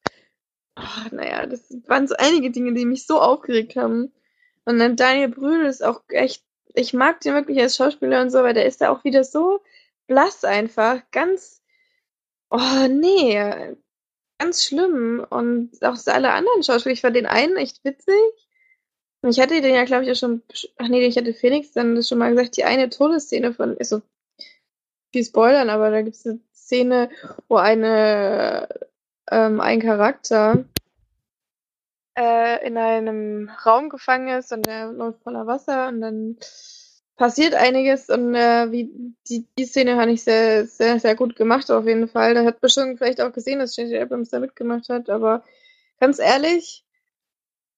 Ah, 0.75 1.07
naja, 1.13 1.47
das 1.47 1.65
waren 1.87 2.07
so 2.07 2.15
einige 2.19 2.51
Dinge, 2.51 2.75
die 2.75 2.85
mich 2.85 3.07
so 3.07 3.19
aufgeregt 3.19 3.75
haben. 3.77 4.13
Und 4.67 4.79
dann 4.79 4.97
Daniel 4.97 5.29
Brühl 5.29 5.65
ist 5.65 5.83
auch 5.83 6.03
echt, 6.09 6.45
ich 6.75 6.93
mag 6.93 7.21
den 7.21 7.33
wirklich 7.33 7.59
als 7.59 7.77
Schauspieler 7.77 8.21
und 8.21 8.29
so, 8.29 8.43
weil 8.43 8.53
der 8.53 8.67
ist 8.67 8.83
da 8.83 8.91
auch 8.91 9.03
wieder 9.03 9.25
so 9.25 9.63
blass 10.09 10.45
einfach. 10.45 11.01
Ganz, 11.11 11.63
oh 12.51 12.87
nee, 12.87 13.77
ganz 14.41 14.65
schlimm. 14.65 15.25
Und 15.29 15.71
auch 15.83 15.97
alle 16.07 16.33
anderen 16.33 16.63
Schauspieler, 16.63 16.95
ich 16.95 17.03
fand 17.03 17.17
den 17.17 17.27
einen 17.27 17.57
echt 17.57 17.85
witzig. 17.85 18.15
Ich 19.23 19.39
hatte 19.39 19.61
den 19.61 19.75
ja, 19.75 19.85
glaube 19.85 20.05
ich, 20.05 20.11
auch 20.11 20.17
schon, 20.17 20.43
ach 20.79 20.89
nee, 20.89 21.07
ich 21.07 21.17
hatte 21.17 21.35
Phoenix 21.35 21.73
dann 21.73 21.95
das 21.95 22.09
schon 22.09 22.19
mal 22.19 22.31
gesagt, 22.31 22.57
die 22.57 22.65
eine 22.65 22.89
Todesszene 22.89 23.53
von, 23.53 23.77
ist 23.77 23.91
so 23.91 24.01
viel 25.13 25.25
Spoilern, 25.25 25.69
aber 25.69 25.91
da 25.91 26.01
gibt 26.01 26.17
es 26.17 26.27
eine 26.27 26.41
Szene, 26.55 27.11
wo 27.49 27.57
eine, 27.57 28.67
ähm, 29.31 29.61
ein 29.61 29.81
Charakter 29.81 30.65
äh, 32.17 32.67
in 32.67 32.79
einem 32.79 33.51
Raum 33.67 33.91
gefangen 33.91 34.39
ist 34.39 34.53
und 34.53 34.65
der 34.65 34.91
läuft 34.91 35.23
voller 35.23 35.47
Wasser 35.47 35.89
und 35.89 36.01
dann 36.01 36.39
passiert 37.21 37.53
einiges 37.53 38.09
und 38.09 38.35
äh, 38.35 38.73
wie 38.73 38.91
die, 39.29 39.45
die 39.59 39.67
Szene 39.67 39.95
fand 39.97 40.11
ich 40.11 40.25
sehr, 40.25 40.67
sehr, 40.67 40.99
sehr 40.99 41.15
gut 41.15 41.37
gemacht 41.37 41.71
auf 41.71 41.85
jeden 41.85 42.09
Fall. 42.09 42.33
Da 42.33 42.47
hat 42.47 42.63
bestimmt 42.63 42.97
vielleicht 42.97 43.21
auch 43.21 43.31
gesehen, 43.31 43.59
dass 43.59 43.77
J.J. 43.77 44.01
Abrams 44.01 44.31
da 44.31 44.41
mitgemacht 44.41 44.89
hat, 44.89 45.11
aber 45.11 45.45
ganz 46.01 46.19
ehrlich, 46.19 46.83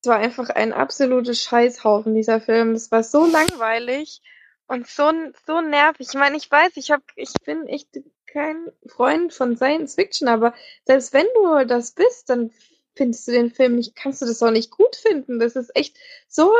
es 0.00 0.08
war 0.08 0.18
einfach 0.18 0.48
ein 0.50 0.72
absoluter 0.72 1.34
Scheißhaufen, 1.34 2.14
dieser 2.14 2.40
Film. 2.40 2.72
Das 2.74 2.92
war 2.92 3.02
so 3.02 3.26
langweilig 3.26 4.22
und 4.68 4.86
so, 4.86 5.10
so 5.44 5.60
nervig. 5.60 6.06
Ich 6.08 6.14
meine, 6.14 6.36
ich 6.36 6.48
weiß, 6.48 6.76
ich 6.76 6.92
hab, 6.92 7.02
ich 7.16 7.32
bin 7.44 7.66
echt 7.66 7.88
kein 8.28 8.68
Freund 8.86 9.34
von 9.34 9.56
Science 9.56 9.96
Fiction, 9.96 10.28
aber 10.28 10.54
selbst 10.84 11.12
wenn 11.14 11.26
du 11.34 11.66
das 11.66 11.90
bist, 11.90 12.30
dann 12.30 12.52
findest 12.94 13.26
du 13.26 13.32
den 13.32 13.50
Film 13.50 13.74
nicht, 13.74 13.96
kannst 13.96 14.22
du 14.22 14.26
das 14.26 14.40
auch 14.40 14.52
nicht 14.52 14.70
gut 14.70 14.94
finden. 14.94 15.40
Das 15.40 15.56
ist 15.56 15.74
echt 15.74 15.96
so 16.28 16.52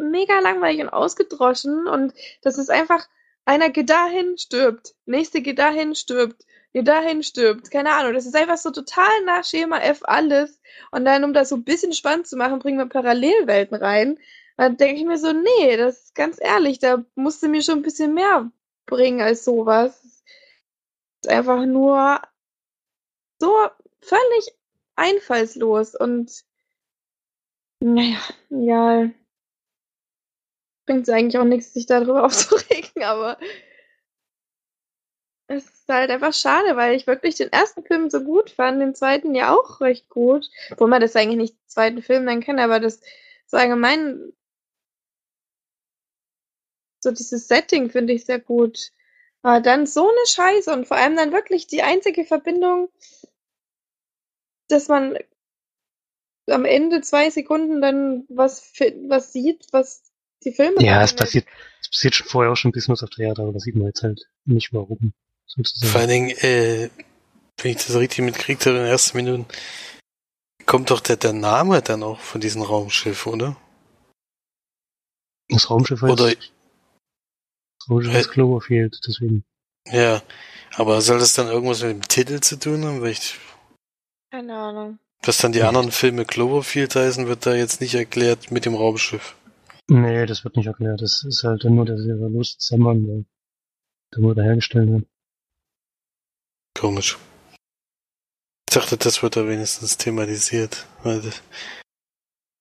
mega 0.00 0.40
langweilig 0.40 0.80
und 0.82 0.88
ausgedroschen 0.88 1.86
und 1.86 2.14
das 2.42 2.58
ist 2.58 2.70
einfach, 2.70 3.08
einer 3.44 3.70
geht 3.70 3.90
dahin, 3.90 4.38
stirbt, 4.38 4.94
nächste 5.06 5.42
geht 5.42 5.58
dahin, 5.58 5.94
stirbt, 5.94 6.44
geht 6.72 6.88
dahin, 6.88 7.22
stirbt, 7.22 7.70
keine 7.70 7.92
Ahnung. 7.94 8.14
Das 8.14 8.26
ist 8.26 8.36
einfach 8.36 8.58
so 8.58 8.70
total 8.70 9.24
nach 9.24 9.44
Schema 9.44 9.78
F 9.78 10.00
alles 10.04 10.60
und 10.90 11.04
dann, 11.04 11.24
um 11.24 11.32
das 11.32 11.48
so 11.48 11.56
ein 11.56 11.64
bisschen 11.64 11.92
spannend 11.92 12.26
zu 12.26 12.36
machen, 12.36 12.58
bringen 12.58 12.78
wir 12.78 12.86
Parallelwelten 12.86 13.76
rein. 13.76 14.18
Dann 14.56 14.76
denke 14.76 15.00
ich 15.00 15.06
mir 15.06 15.18
so, 15.18 15.32
nee, 15.32 15.76
das 15.76 16.04
ist 16.04 16.14
ganz 16.14 16.38
ehrlich, 16.40 16.78
da 16.78 17.04
musste 17.14 17.48
mir 17.48 17.62
schon 17.62 17.78
ein 17.78 17.82
bisschen 17.82 18.14
mehr 18.14 18.50
bringen 18.86 19.20
als 19.20 19.44
sowas. 19.44 20.00
Das 21.22 21.30
ist 21.32 21.36
einfach 21.36 21.64
nur 21.66 22.20
so 23.38 23.52
völlig 24.00 24.54
einfallslos 24.96 25.94
und 25.94 26.44
naja, 27.80 28.20
ja, 28.50 29.10
bringt 30.90 31.06
es 31.06 31.14
eigentlich 31.14 31.38
auch 31.38 31.44
nichts, 31.44 31.72
sich 31.72 31.86
darüber 31.86 32.24
aufzuregen, 32.24 33.04
aber 33.04 33.38
es 35.46 35.64
ist 35.64 35.88
halt 35.88 36.10
einfach 36.10 36.32
schade, 36.32 36.76
weil 36.76 36.96
ich 36.96 37.06
wirklich 37.06 37.36
den 37.36 37.52
ersten 37.52 37.84
Film 37.84 38.10
so 38.10 38.24
gut 38.24 38.50
fand, 38.50 38.80
den 38.80 38.94
zweiten 38.96 39.34
ja 39.36 39.54
auch 39.54 39.80
recht 39.80 40.08
gut. 40.08 40.50
Obwohl 40.72 40.88
man 40.88 41.00
das 41.00 41.14
eigentlich 41.14 41.36
nicht 41.36 41.70
zweiten 41.70 42.02
Film 42.02 42.24
nennen 42.24 42.42
kann, 42.42 42.58
aber 42.58 42.80
das 42.80 43.00
so 43.46 43.56
allgemein, 43.56 44.32
so 47.00 47.12
dieses 47.12 47.46
Setting 47.46 47.90
finde 47.90 48.12
ich 48.12 48.24
sehr 48.24 48.40
gut. 48.40 48.90
Aber 49.42 49.60
dann 49.60 49.86
so 49.86 50.08
eine 50.08 50.26
Scheiße 50.26 50.72
und 50.72 50.86
vor 50.86 50.96
allem 50.96 51.16
dann 51.16 51.32
wirklich 51.32 51.68
die 51.68 51.82
einzige 51.82 52.24
Verbindung, 52.24 52.90
dass 54.68 54.88
man 54.88 55.16
am 56.48 56.64
Ende 56.64 57.00
zwei 57.00 57.30
Sekunden 57.30 57.80
dann 57.80 58.24
was, 58.28 58.72
was 59.08 59.32
sieht, 59.32 59.66
was 59.72 60.09
die 60.44 60.52
Filme. 60.52 60.82
Ja, 60.84 61.02
es 61.02 61.14
passiert, 61.14 61.46
es 61.80 61.88
passiert 61.88 62.14
schon 62.14 62.26
vorher 62.26 62.52
auch 62.52 62.56
schon 62.56 62.70
ein 62.70 62.72
bisschen 62.72 62.92
was 62.92 63.02
auf 63.02 63.10
der 63.10 63.28
Erde, 63.28 63.42
aber 63.42 63.52
das 63.52 63.62
sieht 63.62 63.76
man 63.76 63.86
jetzt 63.86 64.02
halt 64.02 64.28
nicht 64.44 64.72
warum. 64.72 65.12
Sozusagen. 65.46 65.90
Vor 65.90 66.00
allen 66.00 66.10
Dingen, 66.10 66.30
äh, 66.38 66.90
wenn 67.62 67.72
ich 67.72 67.78
das 67.78 67.94
richtig 67.94 68.24
mitkriegt 68.24 68.66
habe 68.66 68.76
in 68.76 68.82
den 68.84 68.90
ersten 68.90 69.16
Minuten, 69.16 69.46
kommt 70.66 70.90
doch 70.90 71.00
der, 71.00 71.16
der 71.16 71.32
Name 71.32 71.82
dann 71.82 72.02
auch 72.02 72.20
von 72.20 72.40
diesem 72.40 72.62
Raumschiff, 72.62 73.26
oder? 73.26 73.56
Das 75.48 75.68
Raumschiff 75.68 76.00
heißt, 76.00 76.12
oder, 76.12 76.30
das 76.30 77.90
Raumschiff 77.90 78.12
heißt 78.12 78.30
Cloverfield, 78.30 79.00
deswegen. 79.06 79.44
Ja, 79.88 80.22
aber 80.74 81.00
soll 81.00 81.18
das 81.18 81.32
dann 81.34 81.48
irgendwas 81.48 81.82
mit 81.82 81.90
dem 81.90 82.08
Titel 82.08 82.40
zu 82.40 82.56
tun 82.58 82.84
haben? 82.84 83.00
Weil 83.02 83.10
ich, 83.10 83.38
Keine 84.30 84.56
Ahnung. 84.56 84.98
Was 85.22 85.38
dann 85.38 85.52
die 85.52 85.62
anderen 85.62 85.90
Filme 85.90 86.24
Cloverfield 86.24 86.94
heißen, 86.94 87.26
wird 87.26 87.44
da 87.44 87.54
jetzt 87.54 87.80
nicht 87.80 87.94
erklärt 87.94 88.50
mit 88.50 88.64
dem 88.64 88.74
Raumschiff. 88.74 89.34
Nee, 89.90 90.24
das 90.24 90.44
wird 90.44 90.56
nicht 90.56 90.68
erklärt. 90.68 91.02
Das 91.02 91.24
ist 91.24 91.42
halt 91.42 91.64
nur 91.64 91.84
der 91.84 91.98
seriöse 91.98 92.58
Zusammenhang, 92.58 93.06
der, 93.06 93.24
der 94.14 94.22
wurde 94.22 94.44
hergestellt 94.44 94.88
wird. 94.88 95.06
Komisch. 96.78 97.18
Ich 98.68 98.74
dachte, 98.74 98.96
das 98.96 99.20
wird 99.24 99.34
da 99.34 99.48
wenigstens 99.48 99.96
thematisiert. 99.96 100.86
Weil 101.02 101.20
das 101.22 101.42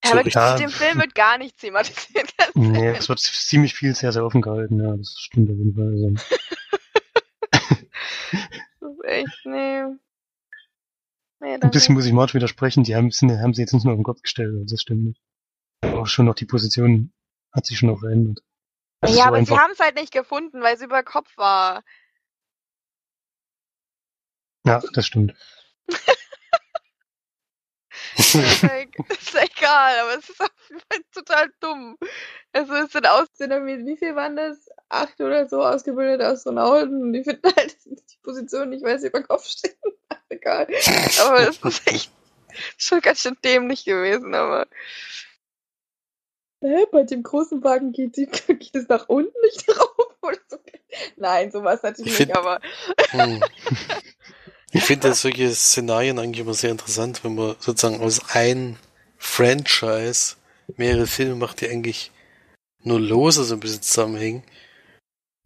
ja, 0.03 0.11
aber 0.11 0.27
ja, 0.27 0.55
dem 0.55 0.71
Film 0.71 0.97
wird 0.97 1.13
gar 1.13 1.37
nicht 1.37 1.55
thematisiert. 1.57 2.33
nee, 2.55 2.89
es 2.89 3.09
wird 3.09 3.19
ziemlich 3.19 3.75
viel 3.75 3.93
sehr, 3.93 4.11
sehr 4.11 4.25
offen 4.25 4.41
gehalten, 4.41 4.79
ja, 4.79 4.97
das 4.97 5.15
stimmt 5.19 5.51
auf 5.51 5.57
jeden 5.57 5.75
Fall. 5.75 5.91
Also. 5.91 6.13
das 8.79 8.91
ist 8.91 9.05
echt, 9.05 9.45
nee. 9.45 9.83
nee 11.41 11.57
Ein 11.61 11.71
bisschen 11.71 11.93
muss 11.93 12.05
ich 12.07 12.13
Marge 12.13 12.33
widersprechen, 12.33 12.83
die 12.83 12.95
haben, 12.95 13.11
haben 13.11 13.53
sie 13.53 13.61
jetzt 13.61 13.73
nicht 13.73 13.83
nur 13.83 13.93
auf 13.93 13.99
den 13.99 14.03
Kopf 14.03 14.23
gestellt, 14.23 14.53
also 14.53 14.65
das 14.65 14.81
stimmt 14.81 15.03
nicht. 15.03 15.21
Auch 15.81 16.07
schon 16.07 16.25
noch 16.25 16.35
die 16.35 16.45
Position 16.45 17.11
hat 17.51 17.65
sich 17.65 17.77
schon 17.77 17.89
noch 17.89 17.99
verändert. 17.99 18.43
Das 19.01 19.15
ja, 19.15 19.25
aber 19.25 19.43
sie 19.43 19.57
haben 19.57 19.71
es 19.71 19.79
halt 19.79 19.95
nicht 19.95 20.11
gefunden, 20.11 20.61
weil 20.61 20.75
es 20.75 20.81
über 20.81 21.03
Kopf 21.03 21.37
war. 21.37 21.83
Ja, 24.65 24.81
das 24.93 25.05
stimmt. 25.05 25.33
ist, 28.17 28.35
ist 28.35 29.35
egal, 29.35 29.99
aber 29.99 30.17
es 30.17 30.29
ist 30.29 30.41
auf 30.41 30.49
jeden 30.67 30.81
Fall 30.81 31.01
total 31.13 31.51
dumm. 31.61 31.97
Also 32.51 32.73
es 32.75 32.91
sind 32.91 33.07
Ausbilder, 33.07 33.65
wie 33.65 33.97
viel 33.97 34.15
waren 34.15 34.35
das? 34.35 34.69
Acht 34.89 35.21
oder 35.21 35.47
so 35.47 35.63
ausgebildete 35.63 36.25
Astronauten 36.25 37.13
die 37.13 37.23
finden 37.23 37.53
halt 37.55 37.77
die 37.85 38.17
Position 38.23 38.69
nicht, 38.69 38.83
weil 38.83 38.99
sie 38.99 39.07
über 39.07 39.23
Kopf 39.23 39.45
stehen. 39.45 39.75
egal. 40.29 40.67
Aber 41.21 41.47
es 41.47 41.57
ist 41.57 41.87
echt 41.87 42.11
schon 42.77 43.01
ganz 43.01 43.21
schön 43.21 43.37
dämlich 43.43 43.85
gewesen, 43.85 44.33
aber 44.33 44.67
Hä, 46.61 46.85
bei 46.91 47.03
dem 47.03 47.23
großen 47.23 47.63
Wagen 47.63 47.91
geht, 47.91 48.17
die, 48.17 48.25
geht 48.47 48.75
es 48.75 48.87
nach 48.89 49.07
unten 49.07 49.33
nicht 49.43 49.67
rauf 49.69 50.17
oder 50.21 50.37
so. 50.47 50.57
Nein, 51.15 51.51
sowas 51.51 51.81
hatte 51.83 52.01
ich, 52.01 52.07
ich 52.07 52.19
nicht, 52.19 52.27
find, 52.31 52.37
aber. 52.37 52.59
Hm. 53.11 53.43
Ich 54.71 54.83
finde 54.83 55.15
solche 55.15 55.51
Szenarien 55.51 56.19
eigentlich 56.19 56.41
immer 56.41 56.53
sehr 56.53 56.69
interessant, 56.69 57.23
wenn 57.23 57.33
man 57.33 57.55
sozusagen 57.59 58.01
aus 58.01 58.29
einem 58.35 58.75
Franchise 59.17 60.35
mehrere 60.77 61.07
Filme 61.07 61.35
macht, 61.35 61.61
die 61.61 61.69
eigentlich 61.69 62.11
nur 62.83 62.99
lose 62.99 63.43
so 63.43 63.55
ein 63.55 63.59
bisschen 63.59 63.81
zusammenhängen. 63.81 64.43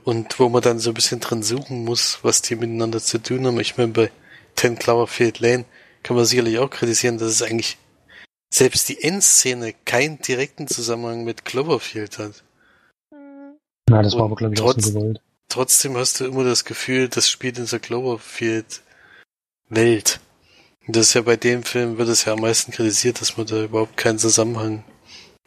Und 0.03 0.37
wo 0.39 0.49
man 0.49 0.61
dann 0.61 0.79
so 0.79 0.91
ein 0.91 0.93
bisschen 0.93 1.21
drin 1.21 1.41
suchen 1.41 1.85
muss, 1.85 2.19
was 2.23 2.41
die 2.41 2.57
miteinander 2.57 2.99
zu 2.99 3.17
tun 3.17 3.47
haben. 3.47 3.59
Ich 3.61 3.77
meine, 3.77 3.93
bei 3.93 4.11
Ten 4.55 4.77
Cloverfield 4.77 5.39
Lane 5.39 5.63
kann 6.03 6.17
man 6.17 6.25
sicherlich 6.25 6.59
auch 6.59 6.69
kritisieren, 6.69 7.17
dass 7.17 7.29
es 7.29 7.41
eigentlich 7.41 7.77
selbst 8.53 8.87
die 8.87 9.01
Endszene 9.01 9.73
keinen 9.85 10.21
direkten 10.21 10.67
Zusammenhang 10.67 11.23
mit 11.23 11.43
Cloverfield 11.43 12.19
hat. 12.19 12.43
Na, 13.89 14.03
das 14.03 14.13
war 14.13 14.25
aber, 14.25 14.35
glaube 14.35 14.53
ich, 14.53 14.59
trotz, 14.59 14.77
auch 14.77 14.83
so 14.83 14.93
gewollt. 14.93 15.19
Trotzdem 15.49 15.97
hast 15.97 16.19
du 16.19 16.25
immer 16.25 16.43
das 16.43 16.63
Gefühl, 16.63 17.09
das 17.09 17.27
spielt 17.29 17.57
in 17.57 17.65
der 17.65 17.79
Cloverfield-Welt. 17.79 20.19
Und 20.85 20.95
das 20.95 21.07
ist 21.07 21.15
ja 21.15 21.21
bei 21.21 21.35
dem 21.35 21.63
Film, 21.63 21.97
wird 21.97 22.09
es 22.09 22.25
ja 22.25 22.33
am 22.33 22.41
meisten 22.41 22.71
kritisiert, 22.71 23.21
dass 23.21 23.37
man 23.37 23.47
da 23.47 23.63
überhaupt 23.63 23.97
keinen 23.97 24.19
Zusammenhang 24.19 24.83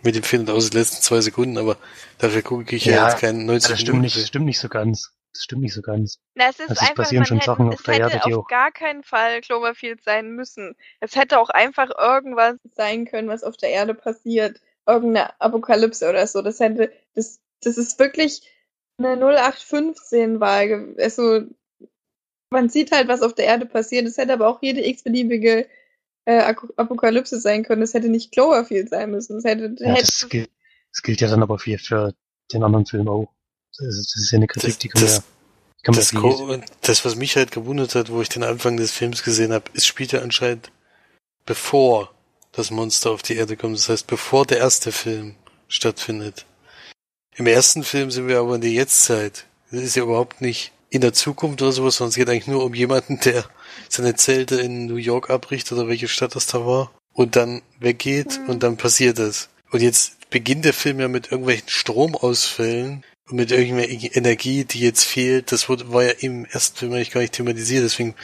mit 0.02 0.16
dem 0.16 0.24
findet, 0.24 0.52
außer 0.54 0.70
die 0.70 0.78
letzten 0.78 1.02
zwei 1.02 1.20
Sekunden, 1.20 1.58
aber 1.58 1.76
dafür 2.18 2.42
gucke 2.42 2.74
ich 2.74 2.86
ja, 2.86 2.96
ja 2.96 3.08
jetzt 3.08 3.20
keinen 3.20 3.46
90 3.46 3.70
das 3.70 3.80
stimmt 3.80 4.00
nicht, 4.00 4.16
das 4.16 4.26
stimmt 4.26 4.46
nicht 4.46 4.58
so 4.58 4.68
ganz. 4.68 5.12
Das 5.36 5.44
stimmt 5.44 5.62
nicht 5.62 5.74
so 5.74 5.82
ganz. 5.82 6.18
Na, 6.34 6.48
es 6.48 6.58
ist 6.58 6.70
also 6.70 6.72
es 6.72 6.80
einfach, 6.80 6.94
passieren 6.94 7.26
schon 7.26 7.38
hätte, 7.38 7.46
Sachen 7.46 7.68
auf 7.68 7.82
der 7.82 7.98
Erde, 7.98 8.20
die 8.24 8.34
auf 8.34 8.44
auch 8.44 8.48
gar 8.48 8.72
keinen 8.72 9.02
Fall 9.02 9.40
Cloverfield 9.40 10.02
sein 10.02 10.30
müssen. 10.30 10.74
Es 11.00 11.14
hätte 11.14 11.38
auch 11.38 11.50
einfach 11.50 11.90
irgendwas 11.96 12.56
sein 12.74 13.04
können, 13.04 13.28
was 13.28 13.44
auf 13.44 13.56
der 13.56 13.70
Erde 13.70 13.94
passiert. 13.94 14.60
Irgendeine 14.86 15.38
Apokalypse 15.40 16.08
oder 16.08 16.26
so. 16.26 16.42
Das 16.42 16.60
hätte, 16.60 16.92
das, 17.14 17.40
das 17.62 17.76
ist 17.76 17.98
wirklich 17.98 18.42
eine 18.98 19.16
0815-Wahl. 19.16 20.94
Also, 20.98 21.42
man 22.50 22.68
sieht 22.68 22.92
halt, 22.92 23.08
was 23.08 23.22
auf 23.22 23.34
der 23.34 23.46
Erde 23.46 23.66
passiert. 23.66 24.06
Es 24.06 24.16
hätte 24.16 24.32
aber 24.32 24.48
auch 24.48 24.62
jede 24.62 24.86
x-beliebige 24.86 25.68
äh, 26.24 26.54
Apokalypse 26.76 27.40
sein 27.40 27.62
können. 27.62 27.82
Es 27.82 27.94
hätte 27.94 28.08
nicht 28.08 28.32
Cloverfield 28.32 28.88
sein 28.88 29.10
müssen. 29.10 29.38
Es 29.38 29.44
hätte, 29.44 29.74
ja, 29.78 29.90
hätte 29.90 30.00
das, 30.00 30.28
gilt, 30.28 30.50
das 30.92 31.02
gilt 31.02 31.20
ja 31.20 31.28
dann 31.28 31.42
aber 31.42 31.58
für, 31.58 31.78
für 31.78 32.14
den 32.52 32.62
anderen 32.62 32.86
Film 32.86 33.08
auch. 33.08 33.35
Das 33.78 34.14
ist 34.14 34.30
ja 34.30 34.36
eine 34.36 34.46
Kritik, 34.46 34.78
die 34.78 34.88
kann 34.88 35.02
das, 35.02 35.22
kann 35.82 35.94
das, 35.94 36.12
das, 36.80 37.04
was 37.04 37.16
mich 37.16 37.36
halt 37.36 37.52
gewundert 37.52 37.94
hat, 37.94 38.10
wo 38.10 38.22
ich 38.22 38.28
den 38.28 38.42
Anfang 38.42 38.76
des 38.76 38.92
Films 38.92 39.22
gesehen 39.22 39.52
habe, 39.52 39.64
es 39.74 39.86
spielt 39.86 40.12
ja 40.12 40.20
anscheinend 40.20 40.70
bevor 41.44 42.12
das 42.52 42.70
Monster 42.70 43.10
auf 43.10 43.22
die 43.22 43.36
Erde 43.36 43.56
kommt. 43.56 43.76
Das 43.76 43.88
heißt, 43.88 44.06
bevor 44.06 44.44
der 44.46 44.58
erste 44.58 44.92
Film 44.92 45.36
stattfindet. 45.68 46.46
Im 47.36 47.46
ersten 47.46 47.84
Film 47.84 48.10
sind 48.10 48.28
wir 48.28 48.40
aber 48.40 48.56
in 48.56 48.62
der 48.62 48.70
Jetztzeit. 48.70 49.46
Das 49.70 49.82
ist 49.82 49.96
ja 49.96 50.04
überhaupt 50.04 50.40
nicht 50.40 50.72
in 50.88 51.00
der 51.00 51.12
Zukunft 51.12 51.60
oder 51.60 51.72
sowas, 51.72 51.96
sondern 51.96 52.10
es 52.10 52.16
geht 52.16 52.28
eigentlich 52.28 52.46
nur 52.46 52.64
um 52.64 52.74
jemanden, 52.74 53.20
der 53.20 53.44
seine 53.88 54.14
Zelte 54.14 54.56
in 54.60 54.86
New 54.86 54.96
York 54.96 55.28
abbricht 55.30 55.70
oder 55.72 55.88
welche 55.88 56.08
Stadt 56.08 56.34
das 56.34 56.46
da 56.46 56.64
war 56.64 56.92
und 57.12 57.36
dann 57.36 57.62
weggeht 57.78 58.40
mhm. 58.40 58.48
und 58.48 58.62
dann 58.62 58.76
passiert 58.76 59.18
das. 59.18 59.48
Und 59.70 59.82
jetzt 59.82 60.30
beginnt 60.30 60.64
der 60.64 60.72
Film 60.72 61.00
ja 61.00 61.08
mit 61.08 61.30
irgendwelchen 61.30 61.68
Stromausfällen, 61.68 63.04
mit 63.30 63.50
irgendeiner 63.50 63.88
Energie, 63.88 64.64
die 64.64 64.80
jetzt 64.80 65.04
fehlt, 65.04 65.50
das 65.52 65.68
wurde, 65.68 65.92
war 65.92 66.04
ja 66.04 66.12
im 66.20 66.44
ersten 66.44 66.76
Film 66.76 66.92
eigentlich 66.92 67.10
gar 67.10 67.20
nicht 67.20 67.34
thematisiert, 67.34 67.84
deswegen 67.84 68.14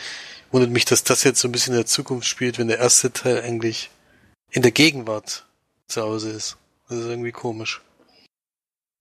wundert 0.52 0.70
mich, 0.70 0.84
dass 0.84 1.02
das 1.02 1.24
jetzt 1.24 1.40
so 1.40 1.48
ein 1.48 1.52
bisschen 1.52 1.74
in 1.74 1.80
der 1.80 1.86
Zukunft 1.86 2.28
spielt, 2.28 2.58
wenn 2.58 2.68
der 2.68 2.78
erste 2.78 3.12
Teil 3.12 3.42
eigentlich 3.42 3.90
in 4.50 4.62
der 4.62 4.70
Gegenwart 4.70 5.46
zu 5.88 6.02
Hause 6.02 6.30
ist. 6.30 6.56
Das 6.88 6.98
ist 6.98 7.06
irgendwie 7.06 7.32
komisch. 7.32 7.82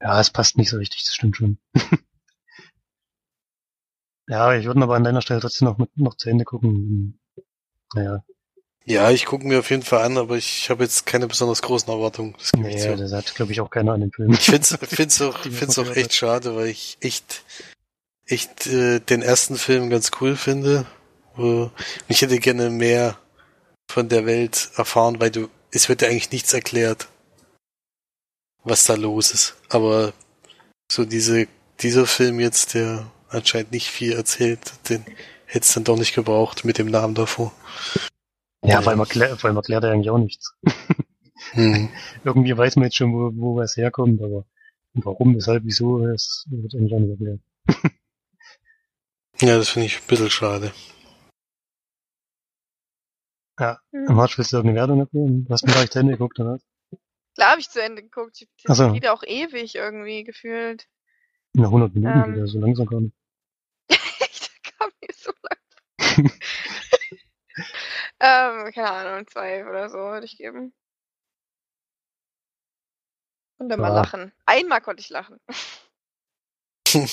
Ja, 0.02 0.20
es 0.20 0.32
passt 0.32 0.58
nicht 0.58 0.70
so 0.70 0.78
richtig, 0.78 1.06
das 1.06 1.14
stimmt 1.14 1.38
schon. 1.38 1.58
ja, 4.28 4.56
ich 4.56 4.66
würde 4.66 4.82
aber 4.82 4.96
an 4.96 5.04
deiner 5.04 5.22
Stelle 5.22 5.42
trotzdem 5.42 5.68
noch, 5.68 5.78
mit, 5.78 5.96
noch 5.98 6.16
zu 6.16 6.30
Ende 6.30 6.46
gucken. 6.46 7.20
Naja. 7.94 8.24
Ja, 8.86 9.12
ich 9.12 9.26
gucke 9.26 9.46
mir 9.46 9.60
auf 9.60 9.70
jeden 9.70 9.84
Fall 9.84 10.04
an, 10.04 10.18
aber 10.18 10.38
ich 10.38 10.70
habe 10.70 10.84
jetzt 10.84 11.06
keine 11.06 11.28
besonders 11.28 11.62
großen 11.62 11.90
Erwartungen. 11.90 12.36
Das 12.38 12.52
nee, 12.58 12.96
das 12.96 13.12
hat, 13.12 13.36
glaube 13.36 13.52
ich, 13.52 13.62
auch 13.62 13.70
keiner 13.70 13.94
an 13.94 14.02
den 14.02 14.12
Film. 14.12 14.34
Ich 14.34 14.46
finde 14.46 14.62
es 14.62 14.78
find's 14.90 15.22
auch, 15.22 15.38
find's 15.40 15.78
auch 15.78 15.96
echt 15.96 16.14
schade, 16.14 16.56
weil 16.56 16.68
ich 16.68 16.98
echt, 17.00 17.44
echt 18.26 18.68
äh, 18.68 19.00
den 19.00 19.22
ersten 19.22 19.56
Film 19.56 19.90
ganz 19.90 20.12
cool 20.20 20.36
finde. 20.36 20.86
Wo, 21.36 21.72
ich 22.08 22.22
hätte 22.22 22.40
gerne 22.40 22.70
mehr 22.70 23.18
von 23.90 24.10
der 24.10 24.26
Welt 24.26 24.72
erfahren, 24.76 25.20
weil 25.20 25.32
du, 25.32 25.48
es 25.72 25.88
wird 25.88 26.02
ja 26.02 26.10
eigentlich 26.10 26.32
nichts 26.32 26.54
erklärt 26.54 27.08
was 28.64 28.84
da 28.86 28.96
los 28.96 29.32
ist. 29.32 29.56
Aber 29.70 30.14
so 30.92 31.06
diese, 31.06 31.48
dieser 31.80 32.06
Film 32.06 32.40
jetzt, 32.40 32.74
der 32.74 33.12
anscheinend 33.30 33.72
nicht 33.72 33.90
viel 33.90 34.14
erzählt, 34.14 34.60
den 34.90 35.06
hätte 35.46 35.66
es 35.66 35.74
dann 35.74 35.84
doch 35.84 35.98
nicht 35.98 36.14
gebraucht 36.14 36.66
mit 36.66 36.78
dem 36.78 36.88
Namen 36.88 37.16
davor. 37.16 37.54
Ja, 38.64 38.86
weil 38.86 38.96
man, 38.96 39.08
weil 39.08 39.54
man 39.54 39.64
klärt 39.64 39.84
ja 39.84 39.92
eigentlich 39.92 40.10
auch 40.10 40.18
nichts. 40.18 40.56
Hm. 41.54 41.90
Irgendwie 42.24 42.56
weiß 42.56 42.76
man 42.76 42.86
jetzt 42.86 42.98
schon, 42.98 43.14
wo, 43.14 43.32
wo 43.34 43.56
was 43.56 43.76
herkommt, 43.76 44.22
aber 44.22 44.46
warum, 44.94 45.36
weshalb, 45.36 45.64
wieso, 45.66 46.06
das 46.06 46.46
wird 46.50 46.76
eigentlich 46.76 46.94
auch 46.94 47.00
nicht 47.00 47.10
erklärt. 47.10 47.42
ja, 49.42 49.58
das 49.58 49.70
finde 49.70 49.88
ich 49.88 49.98
ein 49.98 50.08
bisschen 50.08 50.30
schade. 50.30 50.72
Ja. 53.60 53.80
Marsch, 53.92 54.38
willst 54.38 54.54
du 54.54 54.58
irgendeine 54.58 54.80
Wertung 54.80 55.02
abgeben? 55.02 55.46
Du 55.46 55.54
hast 55.54 55.66
mir 55.66 55.74
gleich 55.74 55.90
zu 55.90 56.00
Ende 56.00 56.14
geguckt, 56.14 56.40
oder? 56.40 56.60
Klar 57.36 57.52
habe 57.52 57.62
ich 57.62 57.70
zu 57.70 57.82
Ende 57.82 58.02
geguckt. 58.02 58.48
Das 58.64 58.78
so. 58.78 58.92
geht 58.92 59.08
auch 59.08 59.24
ewig 59.24 59.76
irgendwie 59.76 60.24
gefühlt. 60.24 60.88
Na, 61.54 61.66
100 61.66 61.94
Minuten 61.94 62.24
ähm, 62.24 62.36
wieder, 62.36 62.48
so 62.48 62.60
langsam 62.60 62.88
nicht. 62.88 63.16
Echt? 64.22 64.52
da 64.52 64.72
kam 64.78 64.90
mir 65.02 65.14
so 65.14 65.32
lang. 65.44 66.32
ähm, 68.22 68.72
keine 68.72 68.92
Ahnung, 68.92 69.28
zwei 69.28 69.68
oder 69.68 69.90
so 69.90 69.98
würde 69.98 70.26
ich 70.26 70.38
geben. 70.38 70.74
Und 73.58 73.70
dann 73.70 73.80
ja. 73.80 73.90
mal 73.90 73.94
lachen. 73.96 74.32
Einmal 74.46 74.82
konnte 74.82 75.02
ich 75.02 75.10
lachen. 75.10 75.40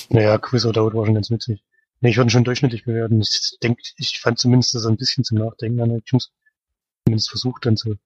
naja, 0.09 0.39
Quiz 0.39 0.65
oder 0.65 0.83
Out 0.83 0.95
war 0.95 1.05
schon 1.05 1.15
ganz 1.15 1.31
witzig. 1.31 1.63
Nee, 2.01 2.11
ich 2.11 2.17
würde 2.17 2.31
schon 2.31 2.45
durchschnittlich 2.45 2.85
bewerten. 2.85 3.21
Ich 3.21 3.59
denke, 3.63 3.83
ich 3.97 4.21
fand 4.21 4.39
zumindest 4.39 4.75
das 4.75 4.87
ein 4.87 4.97
bisschen 4.97 5.25
zum 5.25 5.39
Nachdenken 5.39 5.81
an. 5.81 6.03
Ich 6.05 6.13
muss 6.13 6.33
zumindest 7.05 7.31
versucht 7.31 7.67
dann 7.67 7.77
zu 7.77 7.99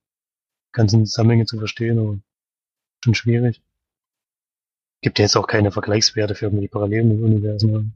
ganzen 0.72 1.06
Zusammenhänge 1.06 1.46
zu 1.46 1.58
verstehen, 1.58 1.98
aber 1.98 2.18
schon 3.04 3.14
schwierig. 3.14 3.60
Gibt 5.02 5.18
ja 5.18 5.24
jetzt 5.24 5.36
auch 5.36 5.46
keine 5.46 5.72
Vergleichswerte 5.72 6.34
für 6.34 6.46
irgendwie 6.46 6.68
Parallelen 6.68 7.10
im 7.10 7.24
Universum. 7.24 7.92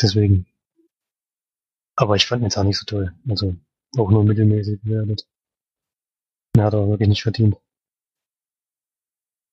Deswegen. 0.00 0.46
Aber 1.96 2.16
ich 2.16 2.26
fand 2.26 2.42
ihn 2.42 2.46
jetzt 2.46 2.56
auch 2.56 2.64
nicht 2.64 2.78
so 2.78 2.86
toll. 2.86 3.12
Also 3.28 3.56
auch 3.96 4.10
nur 4.10 4.24
mittelmäßig 4.24 4.80
bewertet. 4.82 5.26
Mehr 6.56 6.66
hat 6.66 6.74
er 6.74 6.88
wirklich 6.88 7.08
nicht 7.08 7.22
verdient. 7.22 7.56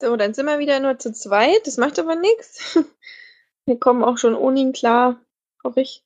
So, 0.02 0.16
dann 0.16 0.34
sind 0.34 0.46
wir 0.46 0.60
wieder 0.60 0.80
nur 0.80 0.98
zu 0.98 1.12
zweit. 1.12 1.68
Das 1.68 1.78
macht 1.78 2.00
aber 2.00 2.16
nichts. 2.16 2.80
Wir 3.66 3.80
kommen 3.80 4.04
auch 4.04 4.18
schon 4.18 4.34
ohne 4.34 4.60
ihn 4.60 4.74
klar, 4.74 5.22
hoffe 5.64 5.82
ich. 5.82 6.04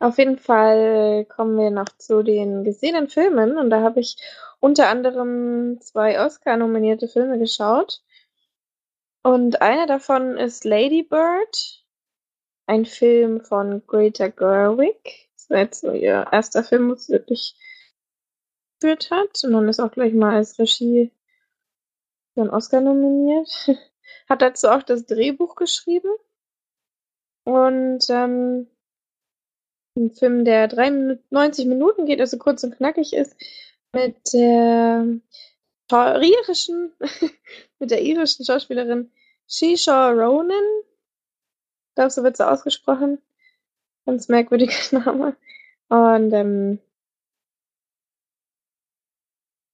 Auf 0.00 0.18
jeden 0.18 0.38
Fall 0.38 1.24
kommen 1.24 1.58
wir 1.58 1.70
noch 1.70 1.88
zu 1.98 2.22
den 2.22 2.62
gesehenen 2.62 3.08
Filmen 3.08 3.58
und 3.58 3.68
da 3.70 3.82
habe 3.82 3.98
ich 3.98 4.16
unter 4.60 4.88
anderem 4.88 5.80
zwei 5.80 6.24
Oscar-nominierte 6.24 7.08
Filme 7.08 7.40
geschaut. 7.40 8.00
Und 9.24 9.60
einer 9.60 9.88
davon 9.88 10.36
ist 10.36 10.64
Lady 10.64 11.02
Bird, 11.02 11.84
ein 12.66 12.86
Film 12.86 13.40
von 13.40 13.84
Greta 13.86 14.28
Gerwig. 14.28 15.27
Jetzt 15.48 15.80
so 15.80 15.92
ihr 15.92 16.26
erster 16.30 16.62
Film, 16.62 16.94
sie 16.96 17.12
wirklich 17.12 17.54
geführt 18.80 19.10
hat. 19.10 19.42
Und 19.44 19.52
dann 19.52 19.68
ist 19.68 19.80
auch 19.80 19.90
gleich 19.90 20.12
mal 20.12 20.34
als 20.34 20.58
Regie 20.58 21.10
für 22.34 22.42
einen 22.42 22.50
Oscar 22.50 22.80
nominiert. 22.80 23.48
Hat 24.28 24.42
dazu 24.42 24.68
auch 24.68 24.82
das 24.82 25.06
Drehbuch 25.06 25.54
geschrieben. 25.54 26.10
Und 27.44 28.04
ähm, 28.10 28.68
ein 29.96 30.10
Film, 30.12 30.44
der 30.44 30.68
93 30.68 31.66
Minuten 31.66 32.06
geht, 32.06 32.20
also 32.20 32.38
kurz 32.38 32.62
und 32.62 32.76
knackig 32.76 33.12
ist, 33.14 33.36
mit 33.92 34.32
der 34.32 35.04
irischen, 35.90 36.92
mit 37.78 37.90
der 37.90 38.02
irischen 38.02 38.44
Schauspielerin 38.44 39.10
Shisha 39.46 40.10
Ronan. 40.10 40.64
Ich 41.88 41.94
glaube, 41.94 42.10
so 42.10 42.22
wird 42.22 42.36
sie 42.36 42.48
ausgesprochen. 42.48 43.18
Ganz 44.08 44.26
merkwürdiger 44.28 44.72
Name. 45.04 45.36
Und 45.90 46.32
ähm, 46.32 46.78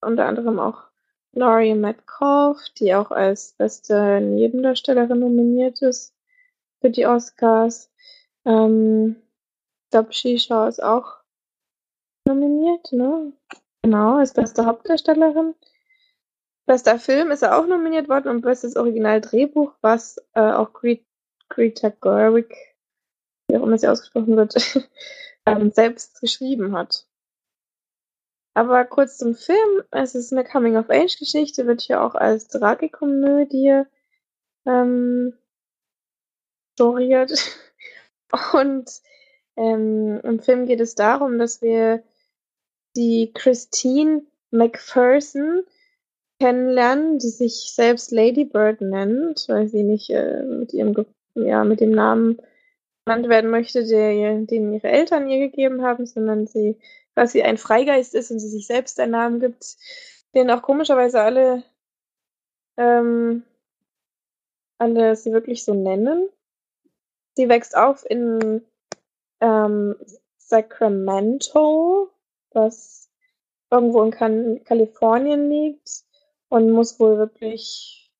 unter 0.00 0.26
anderem 0.26 0.58
auch 0.58 0.88
Laurie 1.34 1.74
Metcalf, 1.74 2.58
die 2.70 2.96
auch 2.96 3.12
als 3.12 3.52
beste 3.52 4.20
Nebendarstellerin 4.20 5.20
nominiert 5.20 5.82
ist 5.82 6.16
für 6.80 6.90
die 6.90 7.06
Oscars. 7.06 7.92
Ähm, 8.44 9.22
glaube, 9.92 10.12
Shisha 10.12 10.66
ist 10.66 10.82
auch 10.82 11.18
nominiert, 12.26 12.90
ne? 12.90 13.32
Genau, 13.82 14.16
als 14.16 14.32
beste 14.32 14.66
Hauptdarstellerin. 14.66 15.54
Bester 16.66 16.98
Film 16.98 17.30
ist 17.30 17.42
er 17.42 17.56
auch 17.56 17.68
nominiert 17.68 18.08
worden 18.08 18.30
und 18.30 18.40
bestes 18.40 18.74
Originaldrehbuch, 18.74 19.74
was 19.80 20.18
äh, 20.32 20.40
auch 20.40 20.72
Greta 20.72 21.90
Gerwig, 22.00 22.73
wie 23.54 23.58
auch 23.58 23.66
immer 23.66 23.78
sie 23.78 23.88
ausgesprochen 23.88 24.36
wird, 24.36 24.54
ähm, 25.46 25.70
selbst 25.70 26.20
geschrieben 26.20 26.76
hat. 26.76 27.06
Aber 28.54 28.84
kurz 28.84 29.18
zum 29.18 29.34
Film. 29.34 29.82
Es 29.90 30.14
ist 30.14 30.32
eine 30.32 30.44
Coming-of-Age-Geschichte, 30.44 31.66
wird 31.66 31.82
hier 31.82 32.02
auch 32.02 32.14
als 32.14 32.48
Tragikomödie 32.48 33.82
ähm, 34.66 35.34
storiert. 36.74 37.32
Und 38.52 38.90
ähm, 39.56 40.20
Im 40.22 40.40
Film 40.40 40.66
geht 40.66 40.80
es 40.80 40.94
darum, 40.94 41.38
dass 41.38 41.62
wir 41.62 42.02
die 42.96 43.32
Christine 43.32 44.22
McPherson 44.50 45.62
kennenlernen, 46.40 47.18
die 47.18 47.28
sich 47.28 47.72
selbst 47.72 48.10
Lady 48.10 48.44
Bird 48.44 48.80
nennt, 48.80 49.46
weil 49.48 49.68
sie 49.68 49.82
nicht 49.82 50.10
äh, 50.10 50.42
mit 50.42 50.72
ihrem 50.72 51.06
ja, 51.36 51.64
mit 51.64 51.80
dem 51.80 51.90
Namen 51.90 52.40
genannt 53.04 53.28
werden 53.28 53.50
möchte, 53.50 53.84
der, 53.84 54.40
den 54.40 54.72
ihre 54.72 54.88
Eltern 54.88 55.28
ihr 55.28 55.38
gegeben 55.38 55.82
haben, 55.82 56.06
sondern 56.06 56.46
sie 56.46 56.78
quasi 57.14 57.42
ein 57.42 57.58
Freigeist 57.58 58.14
ist 58.14 58.30
und 58.30 58.38
sie 58.38 58.48
sich 58.48 58.66
selbst 58.66 58.98
einen 58.98 59.12
Namen 59.12 59.40
gibt, 59.40 59.76
den 60.34 60.50
auch 60.50 60.62
komischerweise 60.62 61.20
alle 61.20 61.62
ähm, 62.76 63.44
alle 64.78 65.16
sie 65.16 65.32
wirklich 65.32 65.64
so 65.64 65.74
nennen. 65.74 66.28
Sie 67.36 67.48
wächst 67.48 67.76
auf 67.76 68.04
in 68.08 68.62
ähm, 69.40 69.96
Sacramento, 70.38 72.10
was 72.52 73.10
irgendwo 73.70 74.02
in 74.02 74.10
kan 74.10 74.64
Kalifornien 74.64 75.50
liegt 75.50 76.04
und 76.48 76.70
muss 76.70 77.00
wohl 77.00 77.18
wirklich, 77.18 78.12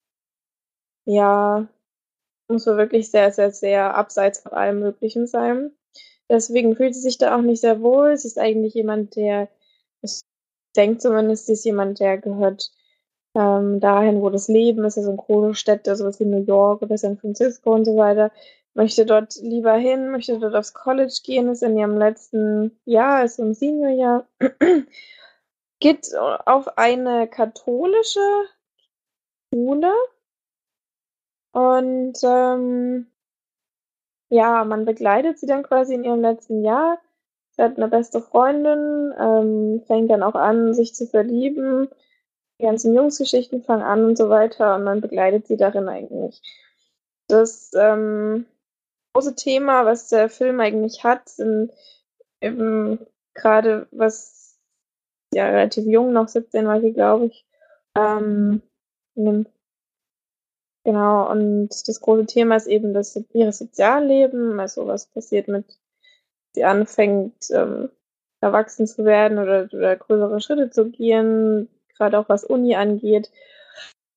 ja, 1.05 1.67
muss 2.47 2.67
wohl 2.67 2.77
wirklich 2.77 3.11
sehr, 3.11 3.31
sehr, 3.31 3.51
sehr 3.51 3.95
abseits 3.95 4.39
von 4.39 4.53
allem 4.53 4.79
Möglichen 4.79 5.27
sein. 5.27 5.71
Deswegen 6.29 6.75
fühlt 6.75 6.95
sie 6.95 7.01
sich 7.01 7.17
da 7.17 7.35
auch 7.35 7.41
nicht 7.41 7.61
sehr 7.61 7.81
wohl. 7.81 8.17
Sie 8.17 8.27
ist 8.27 8.39
eigentlich 8.39 8.73
jemand, 8.73 9.15
der, 9.15 9.49
ich 10.01 10.21
denke 10.75 10.99
zumindest, 10.99 11.47
sie 11.47 11.53
ist 11.53 11.65
jemand, 11.65 11.99
der 11.99 12.17
gehört 12.17 12.71
ähm, 13.35 13.79
dahin, 13.79 14.21
wo 14.21 14.29
das 14.29 14.47
Leben 14.47 14.85
ist, 14.85 14.97
also 14.97 15.11
in 15.11 15.17
große 15.17 15.55
Städte, 15.55 15.95
sowas 15.95 16.19
wie 16.19 16.25
New 16.25 16.43
York 16.43 16.81
oder 16.81 16.97
San 16.97 17.17
Francisco 17.17 17.73
und 17.73 17.85
so 17.85 17.97
weiter 17.97 18.31
möchte 18.75 19.05
dort 19.05 19.35
lieber 19.37 19.73
hin, 19.73 20.11
möchte 20.11 20.37
dort 20.37 20.53
aufs 20.53 20.73
College 20.73 21.21
gehen, 21.23 21.49
ist 21.49 21.63
in 21.63 21.77
ihrem 21.77 21.97
letzten 21.97 22.77
Jahr, 22.85 23.23
ist 23.23 23.39
im 23.39 23.53
Seniorjahr, 23.53 24.27
geht 25.79 26.13
auf 26.15 26.77
eine 26.77 27.27
katholische 27.27 28.19
Schule 29.51 29.91
und 31.55 32.17
ähm, 32.21 33.07
ja, 34.27 34.65
man 34.65 34.83
begleitet 34.83 35.39
sie 35.39 35.45
dann 35.45 35.63
quasi 35.63 35.93
in 35.93 36.03
ihrem 36.03 36.19
letzten 36.19 36.65
Jahr. 36.65 36.99
Sie 37.51 37.61
hat 37.61 37.77
eine 37.77 37.87
beste 37.87 38.19
Freundin, 38.21 39.13
ähm, 39.17 39.81
fängt 39.87 40.11
dann 40.11 40.21
auch 40.21 40.35
an, 40.35 40.73
sich 40.73 40.93
zu 40.93 41.07
verlieben. 41.07 41.87
Die 42.59 42.65
ganzen 42.65 42.93
Jungsgeschichten 42.93 43.63
fangen 43.63 43.83
an 43.83 44.03
und 44.03 44.17
so 44.17 44.27
weiter 44.27 44.75
und 44.75 44.83
man 44.83 44.99
begleitet 44.99 45.47
sie 45.47 45.55
darin 45.55 45.87
eigentlich. 45.87 46.41
Das 47.29 47.71
ähm, 47.73 48.45
große 49.13 49.35
Thema, 49.35 49.85
was 49.85 50.09
der 50.09 50.27
Film 50.27 50.59
eigentlich 50.59 51.05
hat, 51.05 51.29
sind 51.29 51.71
eben 52.41 52.99
gerade 53.33 53.87
was 53.91 54.59
ja 55.33 55.45
relativ 55.45 55.85
jung, 55.85 56.11
noch 56.11 56.27
17 56.27 56.67
war 56.67 56.81
sie, 56.81 56.91
glaube 56.91 57.27
ich, 57.27 57.45
ähm, 57.97 58.61
in 59.15 59.25
dem 59.25 59.45
Genau, 60.85 61.31
und 61.31 61.69
das 61.87 61.99
große 61.99 62.27
Thema 62.27 62.57
ist 62.57 62.67
eben 62.67 62.93
das 62.93 63.19
ihre 63.33 63.51
Sozialleben, 63.51 64.59
also 64.59 64.85
was 64.85 65.07
passiert 65.07 65.47
mit, 65.47 65.65
sie 66.53 66.63
anfängt, 66.63 67.49
ähm, 67.49 67.89
erwachsen 68.39 68.85
zu 68.85 69.03
werden 69.03 69.39
oder, 69.39 69.67
oder 69.73 69.95
größere 69.95 70.39
Schritte 70.41 70.69
zu 70.69 70.91
gehen, 70.91 71.69
gerade 71.97 72.19
auch 72.19 72.29
was 72.29 72.43
Uni 72.43 72.75
angeht, 72.75 73.31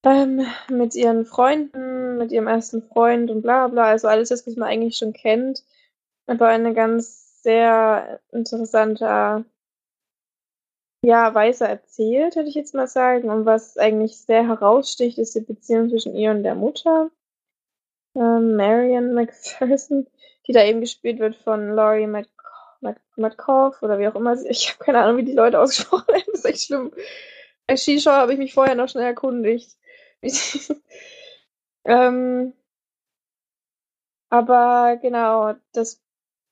ähm, 0.04 0.46
mit 0.70 0.94
ihren 0.94 1.24
Freunden, 1.24 2.18
mit 2.18 2.32
ihrem 2.32 2.48
ersten 2.48 2.82
Freund 2.82 3.30
und 3.30 3.40
bla 3.40 3.68
bla, 3.68 3.84
also 3.84 4.08
alles 4.08 4.28
das, 4.28 4.46
was 4.46 4.56
man 4.56 4.68
eigentlich 4.68 4.98
schon 4.98 5.14
kennt, 5.14 5.64
aber 6.26 6.48
eine 6.48 6.74
ganz 6.74 7.42
sehr 7.42 8.20
interessanter 8.30 9.46
ja, 11.02 11.34
Weise 11.34 11.66
erzählt, 11.66 12.36
hätte 12.36 12.48
ich 12.48 12.54
jetzt 12.54 12.74
mal 12.74 12.88
sagen. 12.88 13.30
Und 13.30 13.46
was 13.46 13.76
eigentlich 13.78 14.18
sehr 14.18 14.46
heraussticht, 14.46 15.18
ist 15.18 15.34
die 15.34 15.40
Beziehung 15.40 15.90
zwischen 15.90 16.14
ihr 16.14 16.30
und 16.30 16.42
der 16.42 16.54
Mutter, 16.54 17.10
ähm, 18.14 18.56
Marion 18.56 19.14
McPherson, 19.14 20.06
die 20.46 20.52
da 20.52 20.64
eben 20.64 20.80
gespielt 20.80 21.18
wird 21.18 21.36
von 21.36 21.74
Laurie 21.74 22.06
Mc 22.06 22.28
Metcalf 23.16 23.82
oder 23.82 23.98
wie 23.98 24.06
auch 24.06 24.14
immer. 24.14 24.40
Ich 24.44 24.68
habe 24.68 24.84
keine 24.84 25.00
Ahnung, 25.00 25.16
wie 25.16 25.24
die 25.24 25.32
Leute 25.32 25.58
ausgesprochen 25.60 26.06
werden. 26.14 26.24
Das 26.28 26.40
ist 26.40 26.44
echt 26.44 26.64
schlimm. 26.66 26.92
Bei 27.66 27.76
Skishow 27.76 28.12
habe 28.12 28.32
ich 28.32 28.38
mich 28.38 28.54
vorher 28.54 28.76
noch 28.76 28.88
schnell 28.88 29.04
erkundigt. 29.04 29.76
ähm, 31.84 32.52
aber 34.30 34.96
genau, 35.02 35.54
das 35.72 36.00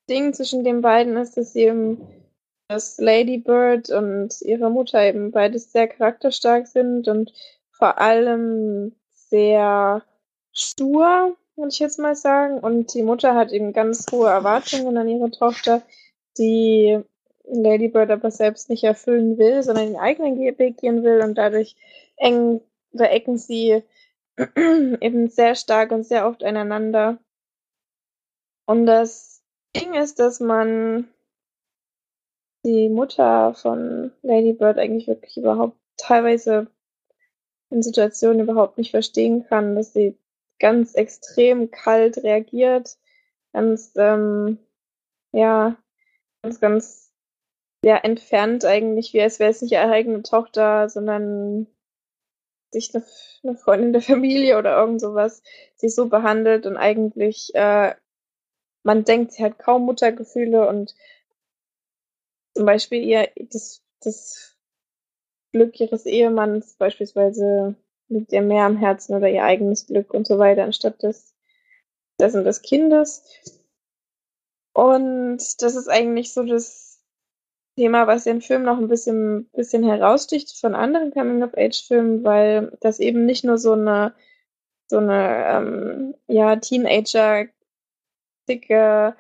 Ding 0.09 0.33
zwischen 0.35 0.65
den 0.65 0.81
beiden 0.81 1.17
ist, 1.17 1.37
dass 1.37 1.53
sie 1.53 1.63
eben 1.63 2.26
dass 2.69 2.99
Lady 2.99 3.39
Bird 3.39 3.91
und 3.91 4.41
ihre 4.43 4.71
Mutter 4.71 5.03
eben 5.03 5.31
beides 5.31 5.73
sehr 5.73 5.89
charakterstark 5.89 6.67
sind 6.67 7.09
und 7.09 7.33
vor 7.71 7.99
allem 7.99 8.93
sehr 9.13 10.03
stur, 10.53 11.37
würde 11.57 11.69
ich 11.71 11.79
jetzt 11.79 11.99
mal 11.99 12.17
sagen. 12.17 12.59
Und 12.59 12.95
die 12.95 13.03
Mutter 13.03 13.35
hat 13.35 13.53
eben 13.53 13.73
ganz 13.73 14.07
hohe 14.11 14.29
Erwartungen 14.29 14.97
an 14.97 15.09
ihre 15.09 15.31
Tochter, 15.31 15.83
die 16.39 17.01
Lady 17.45 17.89
Bird 17.89 18.11
aber 18.11 18.31
selbst 18.31 18.69
nicht 18.69 18.83
erfüllen 18.85 19.39
will, 19.39 19.63
sondern 19.63 19.87
den 19.87 19.97
eigenen 19.97 20.37
Weg 20.37 20.79
gehen 20.79 21.05
will 21.05 21.23
und 21.23 21.37
dadurch 21.39 21.77
eng 22.17 22.61
oder 22.93 23.11
ecken 23.11 23.39
sie 23.39 23.83
eben 24.57 25.29
sehr 25.29 25.55
stark 25.55 25.93
und 25.93 26.05
sehr 26.05 26.27
oft 26.27 26.43
aneinander. 26.43 27.19
Und 28.67 28.87
das 28.87 29.43
Ding 29.77 29.95
ist, 29.95 30.19
dass 30.19 30.41
man 30.41 31.09
die 32.67 32.89
Mutter 32.89 33.55
von 33.55 34.13
Lady 34.23 34.53
Bird 34.53 34.79
eigentlich 34.79 35.07
wirklich 35.07 35.37
überhaupt 35.37 35.79
teilweise 35.97 36.67
in 37.71 37.83
Situationen 37.83 38.41
überhaupt 38.41 38.77
nicht 38.77 38.91
verstehen 38.91 39.47
kann, 39.47 39.77
dass 39.77 39.93
sie 39.93 40.19
ganz 40.59 40.95
extrem 40.95 41.71
kalt 41.71 42.19
reagiert, 42.19 42.99
ganz, 43.53 43.93
ähm, 43.97 44.59
ja, 45.33 45.77
ganz, 46.43 46.61
ganz, 46.61 47.13
ja, 47.85 47.97
entfernt 47.99 48.65
eigentlich, 48.65 49.13
wie 49.13 49.23
als 49.23 49.39
wäre 49.39 49.51
es 49.51 49.63
nicht 49.63 49.73
ihre 49.73 49.89
eigene 49.89 50.23
Tochter, 50.23 50.89
sondern 50.89 51.69
sich 52.73 52.93
eine, 52.95 53.05
eine 53.45 53.57
Freundin 53.57 53.93
der 53.93 54.03
Familie 54.03 54.59
oder 54.59 54.77
irgend 54.77 55.01
sowas, 55.01 55.43
sie 55.77 55.89
so 55.89 56.09
behandelt 56.09 56.67
und 56.67 56.77
eigentlich, 56.77 57.55
äh, 57.55 57.95
man 58.83 59.05
denkt, 59.05 59.33
sie 59.33 59.45
hat 59.45 59.59
kaum 59.59 59.83
Muttergefühle 59.83 60.69
und 60.69 60.97
zum 62.57 62.65
Beispiel 62.65 63.05
ihr 63.05 63.29
das, 63.51 63.83
das 64.01 64.57
Glück 65.53 65.79
ihres 65.79 66.07
Ehemanns 66.07 66.75
beispielsweise 66.77 67.77
liegt 68.09 68.33
ihr 68.33 68.41
mehr 68.41 68.65
am 68.65 68.79
Herzen 68.79 69.15
oder 69.15 69.29
ihr 69.29 69.45
eigenes 69.45 69.87
Glück 69.87 70.15
und 70.15 70.27
so 70.27 70.39
weiter, 70.39 70.65
anstatt 70.65 71.03
des, 71.03 71.35
dessen 72.19 72.45
des 72.45 72.63
Kindes. 72.63 73.25
Und 74.73 75.39
das 75.61 75.77
ist 75.77 75.89
eigentlich 75.89 76.33
so 76.33 76.45
das 76.45 77.03
Thema, 77.77 78.07
was 78.07 78.25
den 78.25 78.41
Film 78.41 78.63
noch 78.63 78.79
ein 78.79 78.89
bisschen, 78.89 79.51
bisschen 79.51 79.85
heraussticht 79.85 80.59
von 80.59 80.75
anderen 80.75 81.11
Coming-of-Age-Filmen, 81.11 82.25
weil 82.25 82.73
das 82.81 83.01
eben 83.01 83.27
nicht 83.27 83.45
nur 83.45 83.59
so 83.59 83.73
eine, 83.73 84.15
so 84.87 84.97
eine 84.97 85.45
ähm, 85.47 86.15
ja, 86.27 86.57
Teenager 86.57 87.47
dicke 88.49 89.15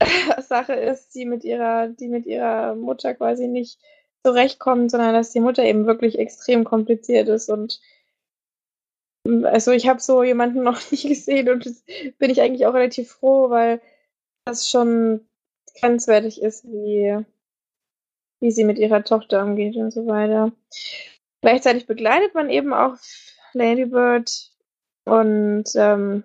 Sache 0.48 0.74
ist, 0.74 1.14
die 1.14 1.24
mit 1.24 1.44
ihrer, 1.44 1.88
die 1.88 2.08
mit 2.08 2.26
ihrer 2.26 2.74
Mutter 2.74 3.14
quasi 3.14 3.48
nicht 3.48 3.78
zurechtkommt, 4.24 4.90
sondern 4.90 5.14
dass 5.14 5.30
die 5.30 5.40
Mutter 5.40 5.64
eben 5.64 5.86
wirklich 5.86 6.18
extrem 6.18 6.64
kompliziert 6.64 7.28
ist 7.28 7.48
und 7.48 7.80
also 9.44 9.72
ich 9.72 9.88
habe 9.88 10.00
so 10.00 10.22
jemanden 10.22 10.62
noch 10.64 10.80
nie 10.90 11.08
gesehen 11.08 11.48
und 11.48 11.64
bin 12.18 12.30
ich 12.30 12.40
eigentlich 12.40 12.66
auch 12.66 12.74
relativ 12.74 13.10
froh, 13.10 13.50
weil 13.50 13.80
das 14.44 14.70
schon 14.70 15.26
grenzwertig 15.80 16.40
ist, 16.40 16.64
wie, 16.64 17.24
wie 18.40 18.50
sie 18.50 18.64
mit 18.64 18.78
ihrer 18.78 19.02
Tochter 19.04 19.42
umgeht 19.42 19.76
und 19.76 19.90
so 19.90 20.06
weiter. 20.06 20.52
Gleichzeitig 21.42 21.86
begleitet 21.86 22.34
man 22.34 22.50
eben 22.50 22.72
auch 22.72 22.96
Lady 23.52 23.86
Bird 23.86 24.52
und 25.04 25.64
ähm, 25.76 26.24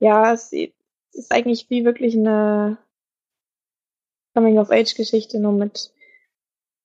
ja, 0.00 0.36
sie, 0.36 0.74
ist 1.18 1.32
eigentlich 1.32 1.68
wie 1.68 1.84
wirklich 1.84 2.14
eine 2.14 2.78
Coming-of-Age-Geschichte, 4.34 5.40
nur 5.40 5.52
mit 5.52 5.92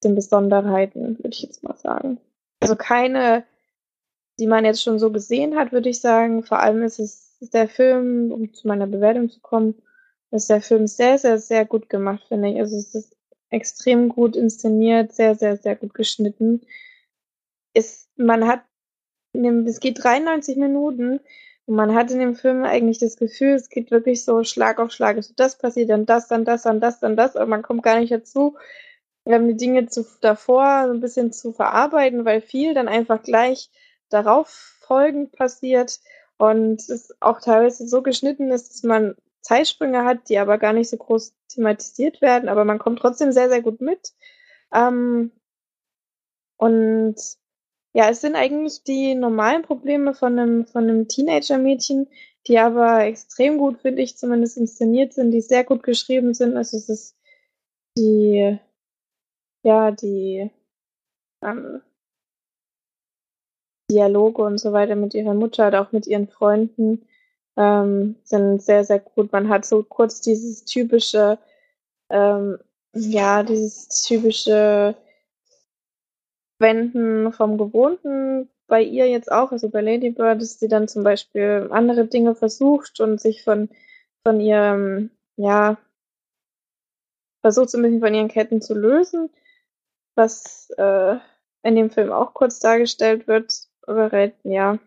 den 0.04 0.16
Besonderheiten, 0.16 1.18
würde 1.20 1.30
ich 1.30 1.44
jetzt 1.44 1.64
mal 1.64 1.78
sagen. 1.78 2.20
Also 2.60 2.76
keine, 2.76 3.46
die 4.40 4.48
man 4.48 4.66
jetzt 4.66 4.82
schon 4.84 5.00
so 5.00 5.12
gesehen 5.12 5.56
hat, 5.56 5.72
würde 5.72 5.90
ich 5.90 6.02
sagen. 6.02 6.44
Vor 6.44 6.60
allem 6.60 6.84
ist 6.84 7.00
es 7.00 7.24
ist 7.44 7.54
der 7.54 7.68
Film, 7.68 8.32
um 8.32 8.54
zu 8.54 8.68
meiner 8.68 8.88
Bewertung 8.88 9.30
zu 9.30 9.42
kommen, 9.42 9.76
ist 10.32 10.50
der 10.50 10.62
Film 10.62 10.88
sehr, 10.88 11.20
sehr, 11.20 11.38
sehr 11.38 11.66
gut 11.66 11.90
gemacht, 11.90 12.24
finde 12.28 12.50
ich. 12.50 12.58
Also 12.58 12.78
es 12.78 12.96
ist 12.96 13.16
extrem 13.50 14.10
gut 14.10 14.36
inszeniert, 14.36 15.14
sehr, 15.14 15.36
sehr, 15.36 15.58
sehr 15.58 15.76
gut 15.76 15.94
geschnitten. 15.94 16.62
Es, 17.74 18.10
man 18.16 18.48
hat, 18.48 18.64
es 19.34 19.80
geht 19.80 20.04
93 20.04 20.56
Minuten 20.56 21.20
und 21.66 21.76
man 21.76 21.96
hat 21.96 22.12
in 22.12 22.20
dem 22.20 22.36
Film 22.36 22.64
eigentlich 22.64 23.00
das 23.00 23.18
Gefühl, 23.18 23.54
es 23.54 23.70
geht 23.70 23.90
wirklich 23.92 24.26
so 24.26 24.44
Schlag 24.44 24.80
auf 24.80 24.92
Schlag. 24.92 25.16
Also 25.16 25.34
das 25.36 25.58
passiert, 25.58 25.90
dann 25.90 26.06
das, 26.06 26.28
dann 26.28 26.46
das, 26.46 26.64
dann 26.64 26.82
das, 26.82 27.00
dann 27.00 27.16
das. 27.16 27.36
Und 27.36 27.50
man 27.50 27.62
kommt 27.62 27.84
gar 27.84 28.00
nicht 28.00 28.12
dazu, 28.12 28.58
ähm, 29.26 29.48
die 29.48 29.58
Dinge 29.58 29.88
zu, 29.88 30.06
davor 30.22 30.86
so 30.88 30.94
ein 30.94 31.00
bisschen 31.00 31.32
zu 31.32 31.54
verarbeiten, 31.54 32.26
weil 32.26 32.42
viel 32.42 32.74
dann 32.74 32.90
einfach 32.90 33.24
gleich 33.24 33.70
darauf 34.10 34.50
folgend 34.82 35.32
passiert. 35.32 36.00
Und 36.38 36.82
es 36.90 37.16
auch 37.22 37.40
teilweise 37.40 37.88
so 37.88 38.02
geschnitten 38.02 38.52
ist, 38.52 38.70
dass 38.70 38.84
man 38.84 39.16
Zeitsprünge 39.42 40.04
hat, 40.06 40.30
die 40.30 40.40
aber 40.40 40.58
gar 40.58 40.74
nicht 40.74 40.90
so 40.90 40.98
groß 40.98 41.34
thematisiert 41.50 42.22
werden, 42.22 42.50
aber 42.50 42.66
man 42.66 42.80
kommt 42.80 43.00
trotzdem 43.00 43.32
sehr, 43.32 43.50
sehr 43.50 43.62
gut 43.62 43.82
mit. 43.82 44.14
Ähm, 44.74 45.32
und 46.58 47.16
ja, 47.94 48.10
es 48.10 48.22
sind 48.22 48.36
eigentlich 48.36 48.84
die 48.84 49.16
normalen 49.16 49.62
Probleme 49.62 50.14
von 50.14 50.38
einem, 50.40 50.66
von 50.66 50.84
einem 50.84 51.08
Teenager-Mädchen, 51.08 52.08
die 52.48 52.58
aber 52.60 53.06
extrem 53.06 53.58
gut, 53.58 53.80
finde 53.82 54.02
ich, 54.02 54.18
zumindest 54.18 54.58
inszeniert 54.58 55.14
sind, 55.14 55.32
die 55.32 55.42
sehr 55.42 55.64
gut 55.64 55.84
geschrieben 55.84 56.34
sind. 56.34 56.58
Also 56.58 56.78
es 56.78 56.90
ist 56.90 57.16
die, 57.98 58.58
ja, 59.64 59.92
die 59.92 60.50
ähm, 61.44 61.82
Dialoge 63.92 64.42
und 64.42 64.58
so 64.58 64.74
weiter 64.74 64.96
mit 64.96 65.14
ihrer 65.14 65.36
Mutter 65.36 65.68
oder 65.68 65.82
auch 65.82 65.92
mit 65.92 66.08
ihren 66.08 66.28
Freunden 66.28 67.08
ähm, 67.58 68.16
sind 68.24 68.62
sehr, 68.62 68.84
sehr 68.84 69.00
gut. 69.00 69.32
Man 69.32 69.50
hat 69.50 69.66
so 69.66 69.84
kurz 69.84 70.22
dieses 70.22 70.66
typische, 70.66 71.38
ähm, 72.10 72.58
ja, 72.96 73.44
dieses 73.44 73.90
typische 74.04 74.96
Wenden 76.64 77.32
vom 77.32 77.60
Gewohnten 77.60 78.50
bei 78.68 78.82
ihr 78.82 79.08
jetzt 79.08 79.32
auch, 79.32 79.52
also 79.52 79.70
bei 79.70 79.82
Lady 79.82 80.10
Bird, 80.10 80.42
dass 80.42 80.60
sie 80.60 80.68
dann 80.68 80.88
zum 80.88 81.04
Beispiel 81.04 81.68
andere 81.70 82.08
Dinge 82.08 82.34
versucht 82.34 83.00
und 83.00 83.22
sich 83.22 83.44
von, 83.44 83.70
von 84.26 84.40
ihrem, 84.40 85.12
ja, 85.36 85.78
versucht 87.42 87.70
so 87.70 87.78
ein 87.78 87.84
bisschen 87.84 88.00
von 88.00 88.16
ihren 88.16 88.30
Ketten 88.30 88.62
zu 88.62 88.74
lösen, 88.74 89.30
was 90.16 90.72
äh, 90.78 91.18
in 91.62 91.76
dem 91.76 91.92
Film 91.92 92.12
auch 92.12 92.34
kurz 92.34 92.60
dargestellt 92.60 93.28
wird, 93.28 93.68
aber 93.86 94.32
ja, 94.44 94.80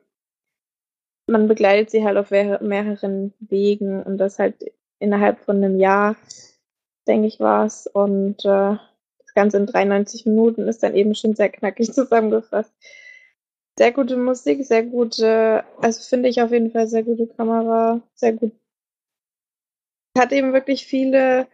man 1.29 1.49
begleitet 1.49 1.91
sie 1.91 2.05
halt 2.05 2.17
auf 2.17 2.31
mehreren 2.31 3.35
Wegen 3.41 4.03
und 4.03 4.19
das 4.19 4.39
halt 4.39 4.73
innerhalb 4.99 5.41
von 5.41 5.57
einem 5.57 5.79
Jahr, 5.79 6.17
denke 7.07 7.27
ich, 7.27 7.41
war 7.41 7.67
es. 7.67 7.87
Und 7.87 8.45
äh, 8.45 8.77
Ganze 9.37 9.59
in 9.59 9.67
93 9.67 10.27
Minuten 10.27 10.67
ist 10.67 10.83
dann 10.83 10.97
eben 10.97 11.15
schon 11.15 11.37
sehr 11.37 11.51
knackig 11.51 11.93
zusammengefasst. 11.93 12.73
Sehr 13.79 13.93
gute 13.93 14.17
Musik, 14.17 14.65
sehr 14.65 14.83
gute, 14.83 15.63
also 15.81 16.03
finde 16.03 16.31
ich 16.31 16.41
auf 16.41 16.51
jeden 16.51 16.73
Fall 16.73 16.89
sehr 16.89 17.03
gute 17.03 17.27
Kamera, 17.27 18.01
sehr 18.15 18.33
gut. 18.33 18.53
Hat 20.19 20.33
eben 20.33 20.55
wirklich 20.55 20.87
viele, 20.87 21.47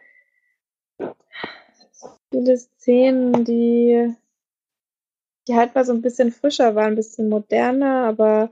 viele 2.30 2.56
Szenen, 2.56 3.44
die, 3.44 4.14
die 5.48 5.56
halt 5.56 5.74
mal 5.74 5.84
so 5.84 5.92
ein 5.92 6.02
bisschen 6.02 6.30
frischer 6.30 6.76
waren, 6.76 6.92
ein 6.92 6.96
bisschen 6.96 7.28
moderner, 7.28 8.04
aber 8.06 8.50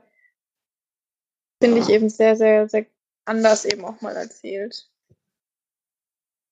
finde 1.63 1.79
ich 1.79 1.89
eben 1.91 2.09
sehr, 2.09 2.35
sehr, 2.35 2.69
sehr 2.69 2.87
anders 3.25 3.65
eben 3.65 3.85
auch 3.85 4.01
mal 4.01 4.17
erzählt. 4.17 4.90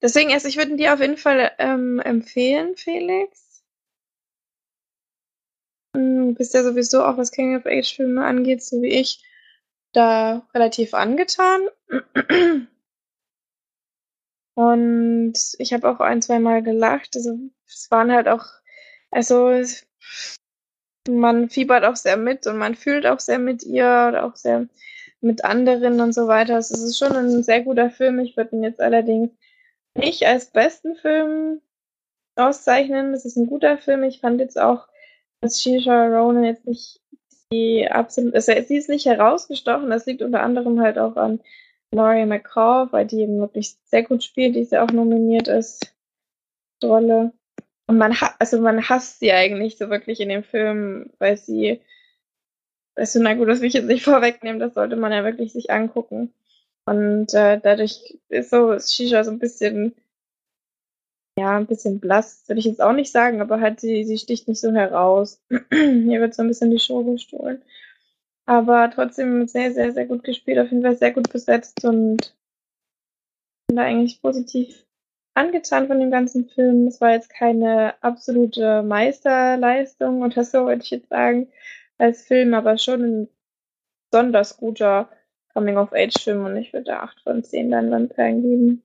Deswegen, 0.01 0.33
also 0.33 0.47
ich 0.49 0.57
würde 0.57 0.77
dir 0.77 0.95
auf 0.95 1.01
jeden 1.01 1.17
Fall 1.17 1.51
ähm, 1.59 1.99
empfehlen, 2.01 2.77
Felix. 2.77 3.65
Du 5.93 6.01
hm, 6.01 6.35
bist 6.35 6.55
ja 6.55 6.63
sowieso 6.63 7.05
auch, 7.05 7.17
was 7.17 7.33
King 7.33 7.57
of 7.57 7.67
Age 7.67 7.97
Filme 7.97 8.25
angeht, 8.25 8.63
so 8.63 8.81
wie 8.83 8.89
ich, 9.01 9.25
da 9.93 10.47
relativ 10.55 10.95
angetan. 10.95 11.69
Und 14.55 15.35
ich 15.59 15.73
habe 15.73 15.89
auch 15.89 16.01
ein, 16.01 16.21
zwei 16.21 16.39
Mal 16.41 16.63
gelacht. 16.63 17.17
Also 17.17 17.39
es 17.67 17.91
waren 17.91 18.13
halt 18.13 18.29
auch, 18.29 18.45
also 19.11 19.63
man 21.09 21.49
fiebert 21.49 21.85
auch 21.85 21.97
sehr 21.97 22.17
mit 22.17 22.47
und 22.47 22.59
man 22.59 22.75
fühlt 22.75 23.07
auch 23.07 23.21
sehr 23.21 23.39
mit 23.39 23.63
ihr 23.63 24.07
oder 24.09 24.25
auch 24.25 24.37
sehr 24.37 24.69
mit 25.21 25.45
anderen 25.45 26.01
und 26.01 26.13
so 26.13 26.29
weiter. 26.29 26.57
Also 26.57 26.75
es 26.75 26.83
ist 26.83 26.99
schon 26.99 27.17
ein 27.17 27.43
sehr 27.43 27.63
guter 27.63 27.91
Film. 27.91 28.19
Ich 28.19 28.37
würde 28.37 28.57
ihn 28.57 28.63
jetzt 28.63 28.81
allerdings 28.81 29.31
nicht 29.99 30.27
als 30.27 30.47
besten 30.47 30.97
Film 30.97 31.61
auszeichnen. 32.37 33.13
Es 33.15 33.25
ist 33.25 33.37
ein 33.37 33.47
guter 33.47 33.79
Film. 33.79 34.05
Ich 34.05 34.21
fand 34.21 34.41
jetzt 34.41 34.59
auch, 34.59 34.89
dass 35.41 35.61
Shisha 35.61 36.07
Ronan 36.07 36.45
jetzt 36.45 36.67
nicht 36.67 37.01
die 37.51 37.89
absolut, 37.91 38.35
also 38.35 38.53
sie 38.67 38.77
ist 38.77 38.89
nicht 38.89 39.07
herausgestochen. 39.07 39.91
Das 39.91 40.07
liegt 40.07 40.23
unter 40.23 40.43
anderem 40.43 40.81
halt 40.81 40.99
auch 40.99 41.17
an 41.17 41.41
Laurie 41.91 42.27
McCaw, 42.27 42.93
weil 42.93 43.07
die 43.07 43.23
eben 43.23 43.41
wirklich 43.41 43.77
sehr 43.85 44.03
gut 44.03 44.23
spielt, 44.23 44.55
die 44.55 44.65
sie 44.65 44.79
auch 44.79 44.91
nominiert 44.91 45.49
ist. 45.49 45.95
Rolle. 46.83 47.33
Und 47.87 47.97
man, 47.97 48.15
also 48.39 48.61
man 48.61 48.89
hasst 48.89 49.21
sie 49.21 49.33
eigentlich 49.33 49.79
so 49.79 49.89
wirklich 49.89 50.21
in 50.21 50.29
dem 50.29 50.45
Film, 50.45 51.11
weil 51.19 51.39
sie, 51.39 51.81
weißt 52.97 53.17
du, 53.17 53.23
na 53.23 53.35
gut, 53.35 53.49
das 53.49 53.61
will 53.61 53.69
ich 53.69 53.75
jetzt 53.75 53.87
nicht 53.87 54.05
vorwegnehmen, 54.05 54.61
das 54.61 54.75
sollte 54.75 54.97
man 54.97 55.13
ja 55.13 55.25
wirklich 55.25 55.53
sich 55.53 55.71
angucken. 55.71 56.33
Und 56.89 57.35
äh, 57.35 57.61
dadurch 57.61 58.19
ist 58.31 58.49
so 58.49 58.79
Shisha 58.79 59.23
so 59.23 59.31
ein 59.31 59.39
bisschen, 59.39 59.95
ja, 61.39 61.55
ein 61.55 61.67
bisschen 61.67 62.01
blass, 62.01 62.45
würde 62.47 62.61
ich 62.61 62.65
jetzt 62.65 62.81
auch 62.81 62.95
nicht 62.95 63.13
sagen, 63.13 63.43
aber 63.43 63.61
halt 63.61 63.79
sie, 63.79 64.05
sie 64.05 64.17
sticht 64.17 64.49
nicht 64.49 64.61
so 64.61 64.73
heraus. 64.73 65.43
Hier 65.71 66.21
wird 66.21 66.35
so 66.35 66.43
ein 66.43 66.49
bisschen 66.49 66.71
die 66.71 66.79
Show 66.79 67.05
gestohlen. 67.05 67.63
Aber 68.47 68.91
trotzdem 68.91 69.47
sehr, 69.49 69.75
sehr, 69.75 69.93
sehr 69.93 70.07
gut 70.07 70.25
gespielt, 70.25 70.59
auf 70.59 70.71
jeden 70.71 70.83
Fall 70.83 70.97
sehr 70.97 71.13
gut 71.13 71.31
besetzt 71.31 71.85
und 71.85 72.35
bin 73.67 73.77
da 73.77 73.83
eigentlich 73.83 74.23
positiv 74.23 74.87
angetan 75.35 75.89
von 75.89 76.01
dem 76.01 76.11
ganzen 76.11 76.49
Film. 76.49 76.87
Es 76.87 77.03
war 77.03 77.11
jetzt 77.13 77.29
keine 77.29 78.03
absolute 78.03 78.83
Meisterleistung 78.83 80.23
oder 80.23 80.43
so, 80.43 80.65
würde 80.65 80.83
ich 80.83 80.91
jetzt 80.91 81.11
sagen, 81.11 81.53
als 81.99 82.23
Film, 82.23 82.55
aber 82.55 82.79
schon 82.79 83.03
ein 83.03 83.29
besonders 84.11 84.57
guter 84.57 85.11
Coming-of-Age-Film 85.59 86.45
und 86.45 86.57
ich 86.57 86.73
würde 86.73 87.01
8 87.01 87.21
von 87.23 87.43
10 87.43 87.71
Leinwandperlen 87.71 88.43
geben. 88.43 88.83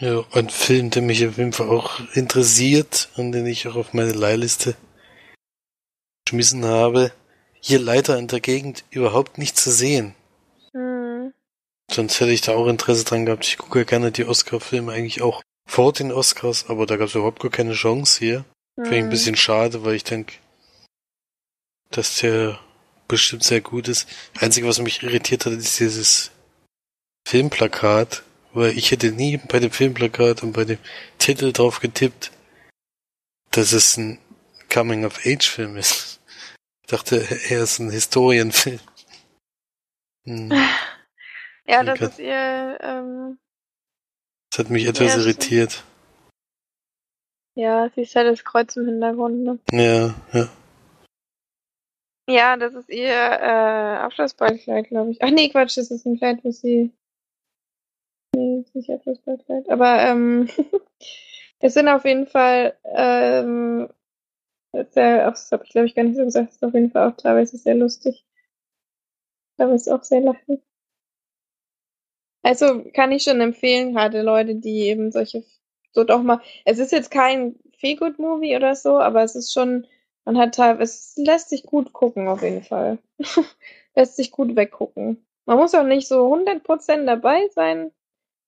Ja, 0.00 0.24
ein 0.32 0.48
Film, 0.48 0.90
der 0.90 1.02
mich 1.02 1.24
auf 1.24 1.38
jeden 1.38 1.52
Fall 1.52 1.68
auch 1.68 2.00
interessiert 2.14 3.10
und 3.16 3.30
den 3.30 3.46
ich 3.46 3.68
auch 3.68 3.76
auf 3.76 3.92
meine 3.92 4.12
Leihliste 4.12 4.74
geschmissen 6.24 6.64
habe. 6.64 7.12
Hier 7.60 7.78
leider 7.78 8.18
in 8.18 8.26
der 8.26 8.40
Gegend 8.40 8.84
überhaupt 8.90 9.38
nicht 9.38 9.56
zu 9.56 9.70
sehen. 9.70 10.16
Sonst 11.88 12.20
hätte 12.20 12.32
ich 12.32 12.40
da 12.40 12.56
auch 12.56 12.66
Interesse 12.66 13.04
dran 13.04 13.26
gehabt. 13.26 13.46
Ich 13.46 13.58
gucke 13.58 13.80
ja 13.80 13.84
gerne 13.84 14.10
die 14.10 14.24
Oscar-Filme 14.24 14.90
eigentlich 14.90 15.22
auch 15.22 15.42
vor 15.68 15.92
den 15.92 16.10
Oscars, 16.10 16.68
aber 16.68 16.86
da 16.86 16.96
gab 16.96 17.06
es 17.08 17.14
überhaupt 17.14 17.40
gar 17.40 17.50
keine 17.50 17.74
Chance 17.74 18.18
hier. 18.18 18.44
Mhm. 18.76 18.84
Finde 18.84 18.96
ich 18.96 19.04
ein 19.04 19.10
bisschen 19.10 19.36
schade, 19.36 19.84
weil 19.84 19.94
ich 19.94 20.02
denke, 20.02 20.34
dass 21.90 22.18
der 22.18 22.58
bestimmt 23.12 23.44
sehr 23.44 23.60
gut 23.60 23.88
ist. 23.88 24.08
Einzige, 24.40 24.66
was 24.66 24.80
mich 24.80 25.02
irritiert 25.02 25.44
hat, 25.44 25.52
ist 25.52 25.78
dieses 25.78 26.30
Filmplakat, 27.28 28.22
weil 28.54 28.76
ich 28.76 28.90
hätte 28.90 29.12
nie 29.12 29.36
bei 29.36 29.60
dem 29.60 29.70
Filmplakat 29.70 30.42
und 30.42 30.52
bei 30.52 30.64
dem 30.64 30.78
Titel 31.18 31.52
drauf 31.52 31.80
getippt, 31.80 32.32
dass 33.50 33.72
es 33.72 33.98
ein 33.98 34.18
Coming-of-Age-Film 34.72 35.76
ist. 35.76 36.20
Ich 36.80 36.88
dachte, 36.88 37.26
er 37.50 37.62
ist 37.62 37.78
ein 37.78 37.90
Historienfilm. 37.90 38.80
Hm. 40.24 40.50
Ja, 41.66 41.84
das 41.84 42.00
ist 42.00 42.18
ihr. 42.18 42.78
Ähm, 42.80 43.38
das 44.50 44.60
hat 44.60 44.70
mich 44.70 44.86
etwas 44.86 45.16
irritiert. 45.16 45.84
Ja, 47.54 47.90
sie 47.94 48.02
ist 48.02 48.14
ja 48.14 48.24
das 48.24 48.42
Kreuz 48.42 48.74
im 48.76 48.86
Hintergrund, 48.86 49.44
ne? 49.44 49.58
Ja, 49.70 50.14
ja. 50.32 50.48
Ja, 52.28 52.56
das 52.56 52.74
ist 52.74 52.88
ihr 52.88 53.08
äh, 53.08 53.96
Abschlussballkleid, 53.98 54.88
glaube 54.88 55.10
ich. 55.10 55.22
Ach 55.22 55.30
nee, 55.30 55.48
Quatsch, 55.48 55.76
das 55.76 55.90
ist 55.90 56.06
ein 56.06 56.18
Kleid, 56.18 56.44
wo 56.44 56.50
sie. 56.50 56.92
Nee, 58.34 58.60
ist 58.60 58.74
nicht 58.74 58.90
Abschlussballkleid. 58.90 59.68
Aber 59.68 60.00
ähm, 60.02 60.48
es 61.60 61.74
sind 61.74 61.88
auf 61.88 62.04
jeden 62.04 62.26
Fall. 62.26 62.76
Ähm, 62.84 63.88
sehr, 64.90 65.30
das 65.30 65.52
habe 65.52 65.64
ich 65.64 65.70
glaube 65.70 65.86
ich 65.86 65.94
gar 65.94 66.04
nicht 66.04 66.16
so 66.16 66.24
gesagt, 66.24 66.50
es 66.50 66.56
ist 66.56 66.64
auf 66.64 66.74
jeden 66.74 66.90
Fall 66.90 67.10
auch 67.10 67.16
teilweise 67.16 67.58
sehr 67.58 67.74
lustig. 67.74 68.24
Teilweise 69.56 69.94
auch 69.94 70.02
sehr 70.02 70.20
lachend. 70.20 70.62
Also 72.42 72.84
kann 72.92 73.12
ich 73.12 73.22
schon 73.22 73.40
empfehlen, 73.40 73.94
gerade 73.94 74.22
Leute, 74.22 74.56
die 74.56 74.82
eben 74.88 75.12
solche, 75.12 75.44
so 75.92 76.04
doch 76.04 76.22
mal, 76.22 76.40
es 76.64 76.78
ist 76.78 76.92
jetzt 76.92 77.10
kein 77.10 77.56
Feelgood-Movie 77.78 78.56
oder 78.56 78.74
so, 78.74 78.98
aber 78.98 79.22
es 79.22 79.34
ist 79.36 79.52
schon, 79.52 79.86
man 80.24 80.38
hat 80.38 80.54
teilweise, 80.54 80.92
es 80.92 81.14
lässt 81.16 81.48
sich 81.50 81.64
gut 81.64 81.92
gucken 81.92 82.28
auf 82.28 82.42
jeden 82.42 82.62
Fall. 82.62 82.98
lässt 83.94 84.16
sich 84.16 84.30
gut 84.30 84.56
weggucken. 84.56 85.24
Man 85.46 85.58
muss 85.58 85.74
auch 85.74 85.84
nicht 85.84 86.08
so 86.08 86.32
100% 86.32 87.04
dabei 87.04 87.48
sein, 87.48 87.90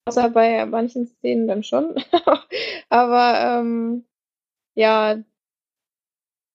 außer 0.06 0.30
bei 0.30 0.64
manchen 0.66 1.06
Szenen 1.06 1.48
dann 1.48 1.64
schon. 1.64 1.94
aber 2.88 3.60
ähm, 3.60 4.04
ja, 4.74 5.22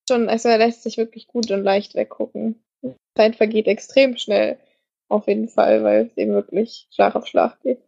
schon, 0.08 0.30
also 0.30 0.50
er 0.50 0.58
lässt 0.58 0.84
sich 0.84 0.98
wirklich 0.98 1.28
gut 1.28 1.52
und 1.52 1.64
leicht 1.64 1.96
weggucken. 1.96 2.64
Die 2.82 2.96
Zeit 3.16 3.36
vergeht 3.36 3.68
extrem 3.68 4.18
schnell. 4.18 4.60
Auf 5.10 5.28
jeden 5.28 5.50
Fall, 5.50 5.84
weil 5.84 6.06
es 6.06 6.18
eben 6.18 6.34
wirklich 6.34 6.88
Schlag 6.92 7.16
auf 7.16 7.28
Schlag 7.28 7.60
geht. 7.62 7.82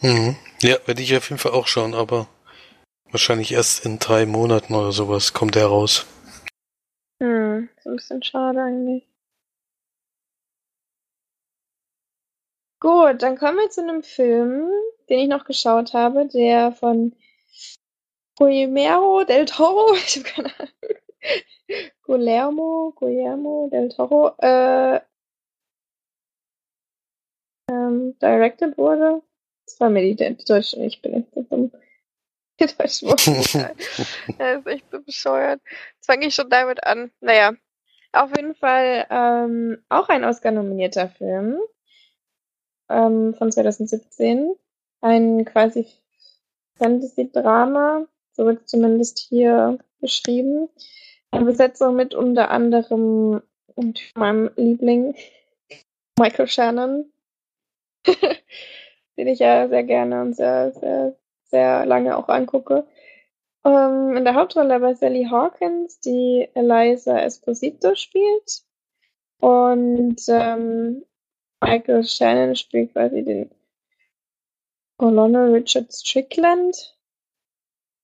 Mhm. 0.00 0.36
Ja, 0.60 0.76
werde 0.86 1.02
ich 1.02 1.16
auf 1.16 1.30
jeden 1.30 1.38
Fall 1.38 1.52
auch 1.52 1.66
schauen, 1.66 1.94
aber 1.94 2.28
wahrscheinlich 3.10 3.52
erst 3.52 3.84
in 3.84 3.98
drei 3.98 4.26
Monaten 4.26 4.74
oder 4.74 4.92
sowas 4.92 5.32
kommt 5.32 5.54
der 5.54 5.66
raus. 5.66 6.06
Hm, 7.22 7.68
ist 7.76 7.86
ein 7.86 7.96
bisschen 7.96 8.22
schade 8.22 8.62
eigentlich. 8.62 9.08
Gut, 12.80 13.22
dann 13.22 13.38
kommen 13.38 13.56
wir 13.56 13.70
zu 13.70 13.82
einem 13.82 14.02
Film, 14.02 14.70
den 15.08 15.20
ich 15.20 15.28
noch 15.28 15.44
geschaut 15.44 15.94
habe, 15.94 16.26
der 16.26 16.72
von 16.72 17.14
Guillermo 18.36 19.24
del 19.24 19.46
Toro, 19.46 19.94
ich 20.06 20.16
habe 20.16 20.24
keine 20.24 20.52
Ahnung, 20.58 20.72
Guillermo, 22.02 22.92
Guillermo 22.96 23.68
del 23.72 23.88
Toro 23.88 24.34
äh, 24.38 25.00
ähm, 27.70 28.16
directed 28.20 28.76
wurde. 28.78 29.22
Das 29.64 29.80
war 29.80 29.90
mir 29.90 30.02
die, 30.02 30.14
die 30.14 30.44
deutsche, 30.44 30.84
ich 30.84 31.02
bin 31.02 31.14
echt 31.14 31.34
so 31.34 31.42
dumm. 31.42 31.72
Die 32.60 32.66
deutsche 32.66 33.06
Worte. 33.06 33.74
Er 34.38 34.58
ist 34.58 34.66
echt 34.66 34.90
so 34.90 35.00
bescheuert. 35.00 35.60
Jetzt 35.94 36.06
fange 36.06 36.26
ich 36.26 36.34
schon 36.34 36.48
damit 36.48 36.84
an. 36.84 37.10
Naja, 37.20 37.52
auf 38.12 38.30
jeden 38.36 38.54
Fall 38.54 39.06
ähm, 39.10 39.82
auch 39.88 40.08
ein 40.08 40.24
Oscar-nominierter 40.24 41.08
Film 41.10 41.58
ähm, 42.88 43.34
von 43.34 43.52
2017. 43.52 44.54
Ein 45.02 45.44
quasi 45.44 45.86
Fantasy-Drama, 46.78 48.06
so 48.32 48.46
wird 48.46 48.62
es 48.62 48.66
zumindest 48.66 49.18
hier 49.18 49.78
beschrieben. 50.00 50.68
Besetzung 51.44 51.96
mit 51.96 52.14
unter 52.14 52.50
anderem 52.50 53.42
und 53.74 54.10
meinem 54.16 54.50
Liebling 54.56 55.14
Michael 56.18 56.48
Shannon, 56.48 57.12
den 58.06 59.26
ich 59.26 59.40
ja 59.40 59.68
sehr 59.68 59.84
gerne 59.84 60.22
und 60.22 60.34
sehr, 60.34 60.72
sehr, 60.72 61.16
sehr 61.56 61.86
lange 61.86 62.18
auch 62.18 62.28
angucke. 62.28 62.86
Ähm, 63.64 64.14
in 64.16 64.24
der 64.24 64.34
Hauptrolle 64.34 64.78
bei 64.78 64.94
Sally 64.94 65.24
Hawkins, 65.24 65.98
die 66.00 66.48
Eliza 66.54 67.18
Esposito 67.18 67.94
spielt. 67.94 68.62
Und 69.40 70.20
ähm, 70.28 71.04
Michael 71.62 72.04
Shannon 72.04 72.56
spielt 72.56 72.92
quasi 72.92 73.22
den 73.24 73.50
Colonel 74.98 75.52
Richard 75.52 75.92
Strickland. 75.92 76.98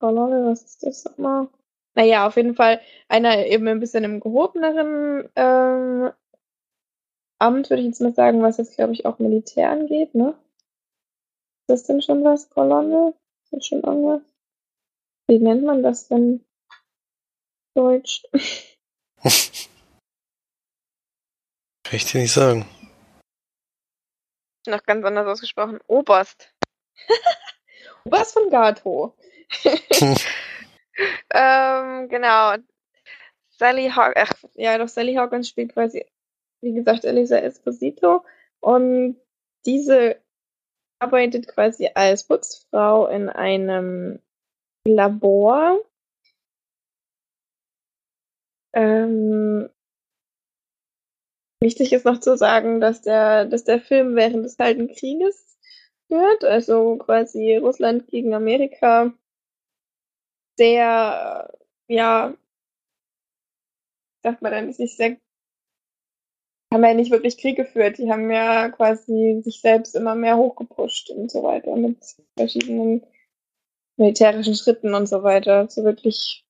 Colonel, 0.01 0.47
was 0.47 0.63
ist 0.63 0.83
das 0.83 1.05
nochmal? 1.05 1.49
Naja, 1.95 2.27
auf 2.27 2.37
jeden 2.37 2.55
Fall 2.55 2.81
einer 3.09 3.47
eben 3.47 3.69
ein 3.69 3.81
bisschen 3.81 4.05
im 4.05 4.21
gehobeneren 4.21 5.29
ähm, 5.37 6.11
Amt, 7.39 7.69
würde 7.69 7.83
ich 7.83 7.89
jetzt 7.89 8.01
mal 8.01 8.15
sagen, 8.15 8.43
was 8.43 8.57
jetzt, 8.57 8.77
glaube 8.77 8.95
ich, 8.95 9.05
auch 9.05 9.19
Militär 9.19 9.71
angeht, 9.71 10.15
ne? 10.15 10.35
Ist 11.61 11.69
das 11.69 11.85
denn 11.85 12.01
schon 12.01 12.25
was, 12.25 12.49
Kolonne? 12.51 13.15
Ist 13.53 13.67
schon 13.67 13.83
irgendwas? 13.83 14.23
Wie 15.29 15.39
nennt 15.39 15.65
man 15.65 15.83
das 15.83 16.09
denn? 16.09 16.45
Deutsch. 17.75 18.23
Kann 21.85 21.97
ich 21.97 22.11
dir 22.11 22.21
nicht 22.23 22.33
sagen. 22.33 22.67
Noch 24.67 24.83
ganz 24.85 25.05
anders 25.05 25.27
ausgesprochen. 25.27 25.81
Oberst. 25.87 26.55
Oberst 28.05 28.33
von 28.33 28.49
Gato. 28.51 29.15
ähm, 31.35 32.09
genau. 32.09 32.57
Sally 33.51 33.91
Hawkins, 33.91 34.29
ach, 34.29 34.33
ja, 34.55 34.79
doch 34.79 34.89
Sally 34.89 35.15
Hawkins 35.15 35.49
spielt 35.49 35.75
quasi, 35.75 36.07
wie 36.63 36.73
gesagt, 36.73 37.05
Elisa 37.05 37.37
Esposito. 37.37 38.25
Und 38.61 39.21
diese 39.67 40.22
arbeitet 41.03 41.49
quasi 41.49 41.91
als 41.95 42.25
Putzfrau 42.25 43.09
in 43.09 43.29
einem 43.29 44.21
Labor. 44.87 45.81
Ähm, 48.73 49.69
wichtig 51.61 51.93
ist 51.93 52.05
noch 52.05 52.21
zu 52.21 52.37
sagen, 52.37 52.81
dass 52.81 53.03
der, 53.03 53.47
dass 53.47 53.65
der 53.65 53.81
Film 53.81 54.15
während 54.17 54.45
des 54.45 54.57
Kalten 54.57 54.89
Krieges 54.89 55.59
führt, 56.09 56.45
also 56.45 56.97
quasi 56.99 57.57
Russland 57.57 58.07
gegen 58.09 58.35
Amerika 58.35 59.13
sehr, 60.57 61.53
ja, 61.89 62.35
sagt 64.23 64.43
man 64.43 64.53
dann, 64.53 64.73
sich 64.73 64.97
sehr 64.97 65.17
haben 66.73 66.85
ja 66.85 66.95
nicht 66.95 67.11
wirklich 67.11 67.39
Krieg 67.39 67.57
geführt. 67.57 67.99
Die 67.99 68.11
haben 68.11 68.31
ja 68.31 68.69
quasi 68.71 69.41
sich 69.45 69.61
selbst 69.61 69.95
immer 69.95 70.15
mehr 70.15 70.37
hochgepusht 70.37 71.11
und 71.11 71.31
so 71.31 71.43
weiter 71.43 71.77
mit 71.77 71.99
verschiedenen 72.37 73.03
militärischen 73.97 74.55
Schritten 74.55 74.95
und 74.95 75.07
so 75.07 75.23
weiter. 75.23 75.69
So 75.69 75.85
wirklich, 75.85 76.45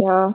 ja. 0.00 0.34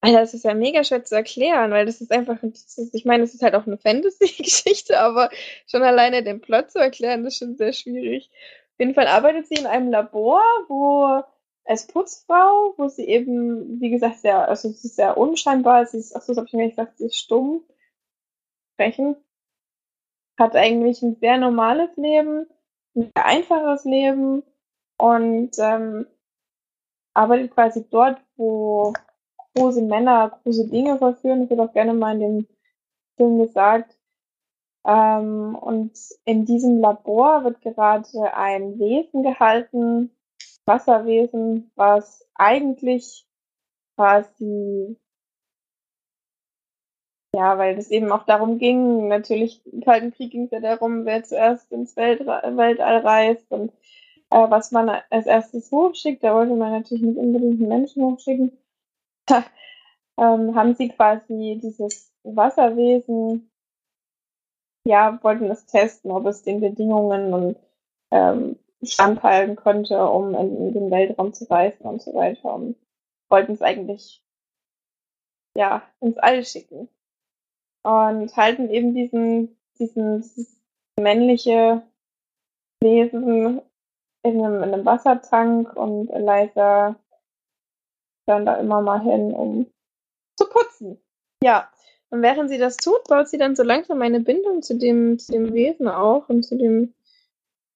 Alter, 0.00 0.20
das 0.20 0.34
ist 0.34 0.44
ja 0.44 0.52
mega 0.54 0.84
schwer 0.84 1.02
zu 1.04 1.14
erklären, 1.14 1.70
weil 1.70 1.86
das 1.86 2.00
ist 2.02 2.12
einfach, 2.12 2.36
ich 2.92 3.04
meine, 3.06 3.24
es 3.24 3.32
ist 3.34 3.42
halt 3.42 3.54
auch 3.54 3.66
eine 3.66 3.78
Fantasy-Geschichte, 3.78 5.00
aber 5.00 5.30
schon 5.66 5.82
alleine 5.82 6.22
den 6.22 6.40
Plot 6.40 6.70
zu 6.70 6.78
erklären, 6.78 7.24
ist 7.24 7.38
schon 7.38 7.56
sehr 7.56 7.72
schwierig. 7.72 8.30
Auf 8.74 8.80
jeden 8.80 8.94
Fall 8.94 9.06
arbeitet 9.06 9.46
sie 9.48 9.54
in 9.54 9.66
einem 9.66 9.90
Labor, 9.90 10.42
wo 10.68 11.22
als 11.64 11.86
Putzfrau, 11.86 12.74
wo 12.76 12.88
sie 12.88 13.06
eben, 13.06 13.80
wie 13.80 13.90
gesagt, 13.90 14.18
sehr, 14.18 14.48
also 14.48 14.68
sie 14.68 14.86
ist 14.86 14.96
sehr 14.96 15.16
unscheinbar, 15.16 15.86
sie 15.86 15.98
ist, 15.98 16.14
ach 16.14 16.22
so, 16.22 16.32
das 16.32 16.38
habe 16.38 16.46
ich 16.46 16.52
mir 16.52 16.68
gesagt, 16.68 16.98
sie 16.98 17.06
ist 17.06 17.16
stumm, 17.16 17.62
sprechen, 18.74 19.16
hat 20.38 20.56
eigentlich 20.56 21.02
ein 21.02 21.16
sehr 21.16 21.38
normales 21.38 21.96
Leben, 21.96 22.46
ein 22.94 23.10
sehr 23.14 23.24
einfaches 23.26 23.84
Leben 23.84 24.42
und 24.98 25.52
ähm, 25.58 26.06
arbeitet 27.14 27.52
quasi 27.52 27.86
dort, 27.88 28.20
wo 28.36 28.92
große 29.54 29.82
Männer 29.82 30.38
große 30.42 30.68
Dinge 30.68 30.98
verführen. 30.98 31.40
Das 31.40 31.50
wird 31.50 31.60
auch 31.60 31.72
gerne 31.72 31.94
mal 31.94 32.14
in 32.14 32.20
dem 32.20 32.48
Film 33.16 33.38
gesagt. 33.38 33.96
Ähm, 34.86 35.54
und 35.54 35.92
in 36.24 36.44
diesem 36.44 36.80
Labor 36.80 37.44
wird 37.44 37.62
gerade 37.62 38.34
ein 38.34 38.78
Wesen 38.78 39.22
gehalten, 39.22 40.10
Wasserwesen, 40.66 41.70
was 41.74 42.26
eigentlich 42.34 43.26
quasi, 43.96 44.96
ja, 47.34 47.58
weil 47.58 47.78
es 47.78 47.90
eben 47.90 48.10
auch 48.12 48.24
darum 48.24 48.58
ging, 48.58 49.08
natürlich 49.08 49.64
im 49.66 49.82
Kalten 49.82 50.12
Krieg 50.12 50.30
ging 50.32 50.44
es 50.44 50.50
ja 50.52 50.60
darum, 50.60 51.04
wer 51.04 51.24
zuerst 51.24 51.70
ins 51.72 51.96
Welt, 51.96 52.20
Weltall 52.26 52.98
reist 52.98 53.50
und 53.50 53.72
äh, 54.30 54.50
was 54.50 54.72
man 54.72 54.88
als 55.10 55.26
erstes 55.26 55.70
hochschickt. 55.70 56.22
Da 56.24 56.34
wollte 56.34 56.54
man 56.54 56.72
natürlich 56.72 57.04
nicht 57.04 57.18
unbedingt 57.18 57.60
einen 57.60 57.68
Menschen 57.68 58.04
hochschicken. 58.04 58.52
ähm, 60.18 60.54
haben 60.54 60.74
sie 60.74 60.88
quasi 60.88 61.58
dieses 61.62 62.12
Wasserwesen, 62.24 63.50
ja, 64.86 65.18
wollten 65.22 65.50
es 65.50 65.66
testen, 65.66 66.10
ob 66.10 66.26
es 66.26 66.42
den 66.42 66.60
Bedingungen 66.60 67.32
und 67.32 67.56
ähm, 68.10 68.58
standhalten 68.86 69.56
konnte, 69.56 70.04
um 70.08 70.34
in, 70.34 70.72
den 70.72 70.90
Weltraum 70.90 71.32
zu 71.32 71.44
reisen 71.50 71.84
und 71.84 72.02
so 72.02 72.14
weiter. 72.14 72.54
Und 72.54 72.76
wollten 73.28 73.52
es 73.52 73.62
eigentlich 73.62 74.22
ja 75.56 75.82
ins 76.00 76.18
All 76.18 76.44
schicken. 76.44 76.88
Und 77.82 78.36
halten 78.36 78.70
eben 78.70 78.94
diesen, 78.94 79.56
diesen 79.78 80.22
dieses 80.22 80.60
männliche 80.98 81.82
Wesen 82.80 83.60
in 84.22 84.42
einem, 84.42 84.62
in 84.62 84.74
einem 84.74 84.84
Wassertank 84.84 85.76
und 85.76 86.08
Eliza 86.10 86.96
dann 88.26 88.46
da 88.46 88.56
immer 88.56 88.80
mal 88.80 89.02
hin, 89.02 89.34
um 89.34 89.66
zu 90.36 90.48
putzen. 90.48 90.98
Ja. 91.42 91.70
Und 92.10 92.22
während 92.22 92.48
sie 92.48 92.58
das 92.58 92.76
tut, 92.76 93.04
baut 93.08 93.28
sie 93.28 93.38
dann 93.38 93.56
so 93.56 93.64
langsam 93.64 94.00
eine 94.00 94.20
Bindung 94.20 94.62
zu 94.62 94.78
dem, 94.78 95.18
zu 95.18 95.32
dem 95.32 95.52
Wesen 95.52 95.88
auch 95.88 96.28
und 96.28 96.44
zu 96.44 96.56
dem 96.56 96.94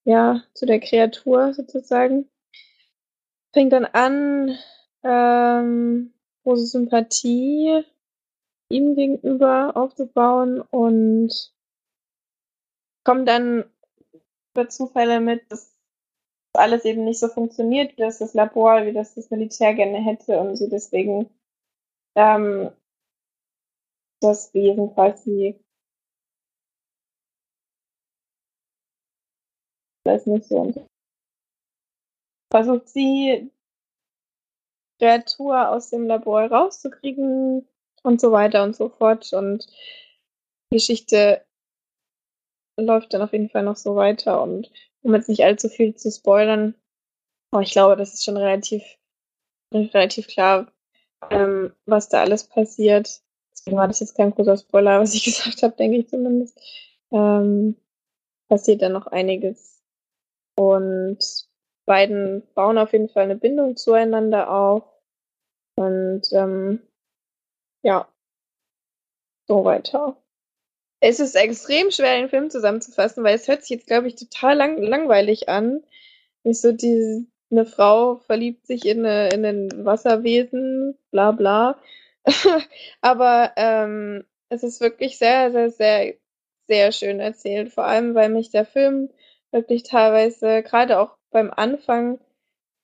ja, 0.09 0.42
zu 0.54 0.64
der 0.64 0.80
Kreatur 0.80 1.52
sozusagen. 1.52 2.30
Fängt 3.52 3.74
dann 3.74 3.84
an, 3.84 4.59
ähm, 5.02 6.14
große 6.44 6.66
Sympathie 6.66 7.84
ihm 8.70 8.94
gegenüber 8.94 9.76
aufzubauen 9.76 10.62
und 10.62 11.52
kommt 13.04 13.28
dann 13.28 13.70
über 14.54 14.70
Zufälle 14.70 15.20
mit, 15.20 15.52
dass 15.52 15.76
alles 16.54 16.86
eben 16.86 17.04
nicht 17.04 17.20
so 17.20 17.28
funktioniert, 17.28 17.92
wie 17.98 18.00
das 18.00 18.18
das 18.18 18.32
Labor, 18.32 18.86
wie 18.86 18.94
das 18.94 19.14
das 19.14 19.28
Militär 19.30 19.74
gerne 19.74 19.98
hätte 19.98 20.40
und 20.40 20.56
sie 20.56 20.70
deswegen 20.70 21.28
ähm, 22.14 22.70
das 24.20 24.54
Wesen 24.54 24.94
quasi 24.94 25.62
weiß 30.09 30.26
nicht 30.26 30.46
so. 30.46 30.72
Versucht 32.50 32.88
sie, 32.88 33.50
Kreatur 34.98 35.68
aus 35.68 35.90
dem 35.90 36.06
Labor 36.06 36.42
rauszukriegen 36.42 37.68
und 38.02 38.20
so 38.20 38.32
weiter 38.32 38.64
und 38.64 38.74
so 38.74 38.88
fort. 38.88 39.32
Und 39.32 39.66
die 40.70 40.76
Geschichte 40.76 41.44
läuft 42.76 43.12
dann 43.12 43.22
auf 43.22 43.32
jeden 43.32 43.50
Fall 43.50 43.62
noch 43.62 43.76
so 43.76 43.96
weiter. 43.96 44.42
Und 44.42 44.70
um 45.02 45.14
jetzt 45.14 45.28
nicht 45.28 45.44
allzu 45.44 45.68
viel 45.68 45.94
zu 45.94 46.11
spoilern, 46.11 46.74
aber 47.50 47.62
ich 47.62 47.72
glaube, 47.72 47.96
das 47.96 48.14
ist 48.14 48.24
schon 48.24 48.36
relativ, 48.36 48.82
relativ 49.72 50.26
klar, 50.26 50.70
ähm, 51.30 51.74
was 51.86 52.09
da 52.09 52.20
alles 52.20 52.44
passiert. 52.44 53.22
Deswegen 53.52 53.76
war 53.76 53.88
das 53.88 54.00
jetzt 54.00 54.16
kein 54.16 54.32
großer 54.32 54.56
Spoiler, 54.56 55.00
was 55.00 55.14
ich 55.14 55.24
gesagt 55.24 55.62
habe, 55.62 55.76
denke 55.76 55.98
ich 55.98 56.09
zumindest. 56.09 56.61
Ähm, 57.11 57.76
passiert 58.48 58.82
dann 58.82 58.92
noch 58.92 59.06
einiges 59.06 59.78
und 60.59 61.18
beiden 61.86 62.42
bauen 62.54 62.78
auf 62.78 62.92
jeden 62.92 63.09
Fall 63.09 63.22
eine 63.22 63.36
Bindung 63.36 63.76
zueinander 63.76 64.50
auf. 64.50 64.82
Und 65.76 66.22
ähm, 66.32 66.80
ja, 67.84 68.09
so 69.46 69.64
weiter. 69.64 70.16
Es 71.00 71.20
ist 71.20 71.36
extrem 71.36 71.92
schwer, 71.92 72.16
den 72.16 72.28
Film 72.28 72.50
zusammenzufassen, 72.50 73.22
weil 73.22 73.36
es 73.36 73.46
hört 73.46 73.62
sich 73.62 73.70
jetzt, 73.70 73.86
glaube 73.86 74.09
ich, 74.09 74.16
total 74.16 74.56
lang 74.56 74.82
langweilig 74.82 75.48
an. 75.48 75.84
Nicht 76.42 76.61
so 76.61 76.72
diese, 76.72 77.24
eine 77.52 77.64
Frau 77.64 78.16
verliebt 78.16 78.66
sich 78.66 78.84
in, 78.84 79.06
eine, 79.06 79.28
in 79.28 79.46
ein 79.46 79.84
Wasserwesen, 79.84 80.98
bla 81.12 81.30
bla. 81.30 81.80
Aber 83.00 83.52
ähm, 83.56 84.24
es 84.48 84.64
ist 84.64 84.80
wirklich 84.80 85.18
sehr, 85.18 85.52
sehr, 85.52 85.70
sehr, 85.70 86.14
sehr 86.66 86.90
schön 86.90 87.20
erzählt. 87.20 87.72
Vor 87.72 87.84
allem, 87.84 88.16
weil 88.16 88.28
mich 88.28 88.50
der 88.50 88.64
Film 88.64 89.09
wirklich 89.51 89.82
teilweise 89.82 90.62
gerade 90.62 90.99
auch 90.99 91.16
beim 91.30 91.51
Anfang 91.51 92.18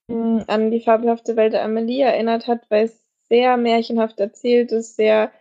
mh, 0.07 0.39
hm, 0.39 0.45
an 0.47 0.71
die 0.71 0.81
fabelhafte 0.81 1.35
Welt 1.35 1.53
der 1.53 1.63
Amelie 1.63 2.01
erinnert 2.01 2.47
hat, 2.47 2.69
weil 2.69 2.85
es 2.85 3.03
sehr 3.29 3.57
märchenhaft 3.57 4.19
erzählt 4.19 4.71
ist, 4.71 4.95
sehr, 4.95 5.31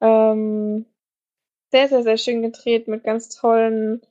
ähm, 0.00 0.86
sehr, 1.70 1.88
sehr, 1.88 2.02
sehr 2.02 2.18
schön 2.18 2.42
gedreht 2.42 2.88
mit 2.88 3.04
ganz 3.04 3.28
tollen, 3.30 4.02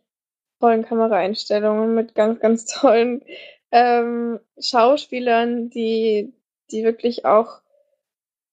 tollen 0.60 0.84
Kameraeinstellungen, 0.84 1.94
mit 1.96 2.16
ganz, 2.16 2.40
ganz 2.40 2.66
tollen 2.66 3.24
ähm, 3.72 4.40
Schauspielern, 4.60 5.70
die, 5.70 6.34
die 6.72 6.84
wirklich 6.84 7.26
auch, 7.26 7.62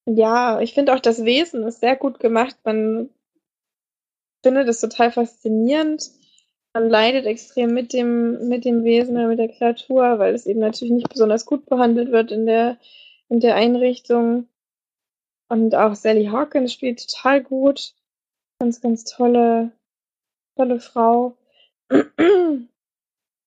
ja, 0.07 0.61
ich 0.61 0.75
finde 0.75 0.95
auch 0.95 1.01
das 1.01 1.25
Wesen 1.25 1.65
ist 1.65 1.81
sehr 1.81 1.97
gut 1.97 2.21
gemacht. 2.21 2.57
Man 2.65 3.11
findet 4.43 4.69
es 4.69 4.81
total 4.81 5.11
faszinierend 5.11 6.11
man 6.79 6.91
leidet 6.91 7.27
extrem 7.27 7.75
mit 7.75 7.93
dem, 7.93 8.49
mit 8.49 8.65
dem 8.65 8.85
Wesen 8.85 9.17
oder 9.17 9.27
mit 9.27 9.41
der 9.41 9.49
Kreatur, 9.49 10.21
weil 10.21 10.33
es 10.33 10.47
eben 10.47 10.61
natürlich 10.61 10.93
nicht 10.93 11.09
besonders 11.09 11.45
gut 11.45 11.67
behandelt 11.67 12.13
wird 12.13 12.31
in 12.31 12.47
der, 12.47 12.79
in 13.29 13.41
der 13.41 13.57
Einrichtung. 13.57 14.47
Und 15.49 15.75
auch 15.75 15.97
Sally 15.97 16.27
Hawkins 16.27 16.73
spielt 16.73 17.05
total 17.05 17.43
gut. 17.43 17.95
Ganz, 18.61 18.81
ganz 18.81 19.03
tolle, 19.03 19.73
tolle 20.57 20.79
Frau. 20.79 21.37
Und 21.91 22.69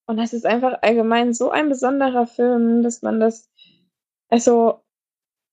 das 0.07 0.33
ist 0.33 0.45
einfach 0.45 0.79
allgemein 0.81 1.33
so 1.33 1.51
ein 1.51 1.69
besonderer 1.69 2.27
Film, 2.27 2.83
dass 2.83 3.01
man 3.01 3.21
das, 3.21 3.49
also, 4.27 4.81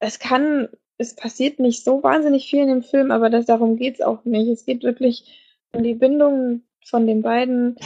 es 0.00 0.18
kann, 0.18 0.68
es 0.96 1.14
passiert 1.14 1.60
nicht 1.60 1.84
so 1.84 2.02
wahnsinnig 2.02 2.50
viel 2.50 2.62
in 2.62 2.68
dem 2.68 2.82
Film, 2.82 3.12
aber 3.12 3.30
das, 3.30 3.46
darum 3.46 3.76
geht's 3.76 4.00
auch 4.00 4.24
nicht. 4.24 4.48
Es 4.48 4.64
geht 4.64 4.82
wirklich 4.82 5.32
um 5.72 5.84
die 5.84 5.94
Bindung 5.94 6.62
von 6.89 7.07
den 7.07 7.22
beiden, 7.22 7.76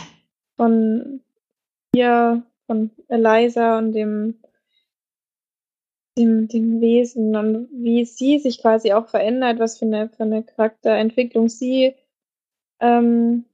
von 0.56 1.22
ihr, 1.94 2.42
von 2.66 2.90
Eliza 3.08 3.78
und 3.78 3.92
dem, 3.92 4.40
dem, 6.18 6.48
dem 6.48 6.80
Wesen 6.80 7.36
und 7.36 7.68
wie 7.72 8.04
sie 8.04 8.38
sich 8.38 8.60
quasi 8.60 8.92
auch 8.92 9.08
verändert, 9.08 9.58
was 9.58 9.78
für 9.78 9.86
eine, 9.86 10.08
für 10.08 10.22
eine 10.22 10.42
Charakterentwicklung 10.42 11.48
sie 11.48 11.94
ähm, 12.80 13.44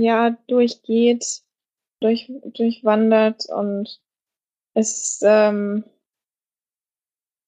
ja 0.00 0.36
durchgeht, 0.46 1.42
durch, 2.00 2.30
durchwandert 2.44 3.48
und 3.48 4.00
es 4.74 5.20
ähm, 5.22 5.84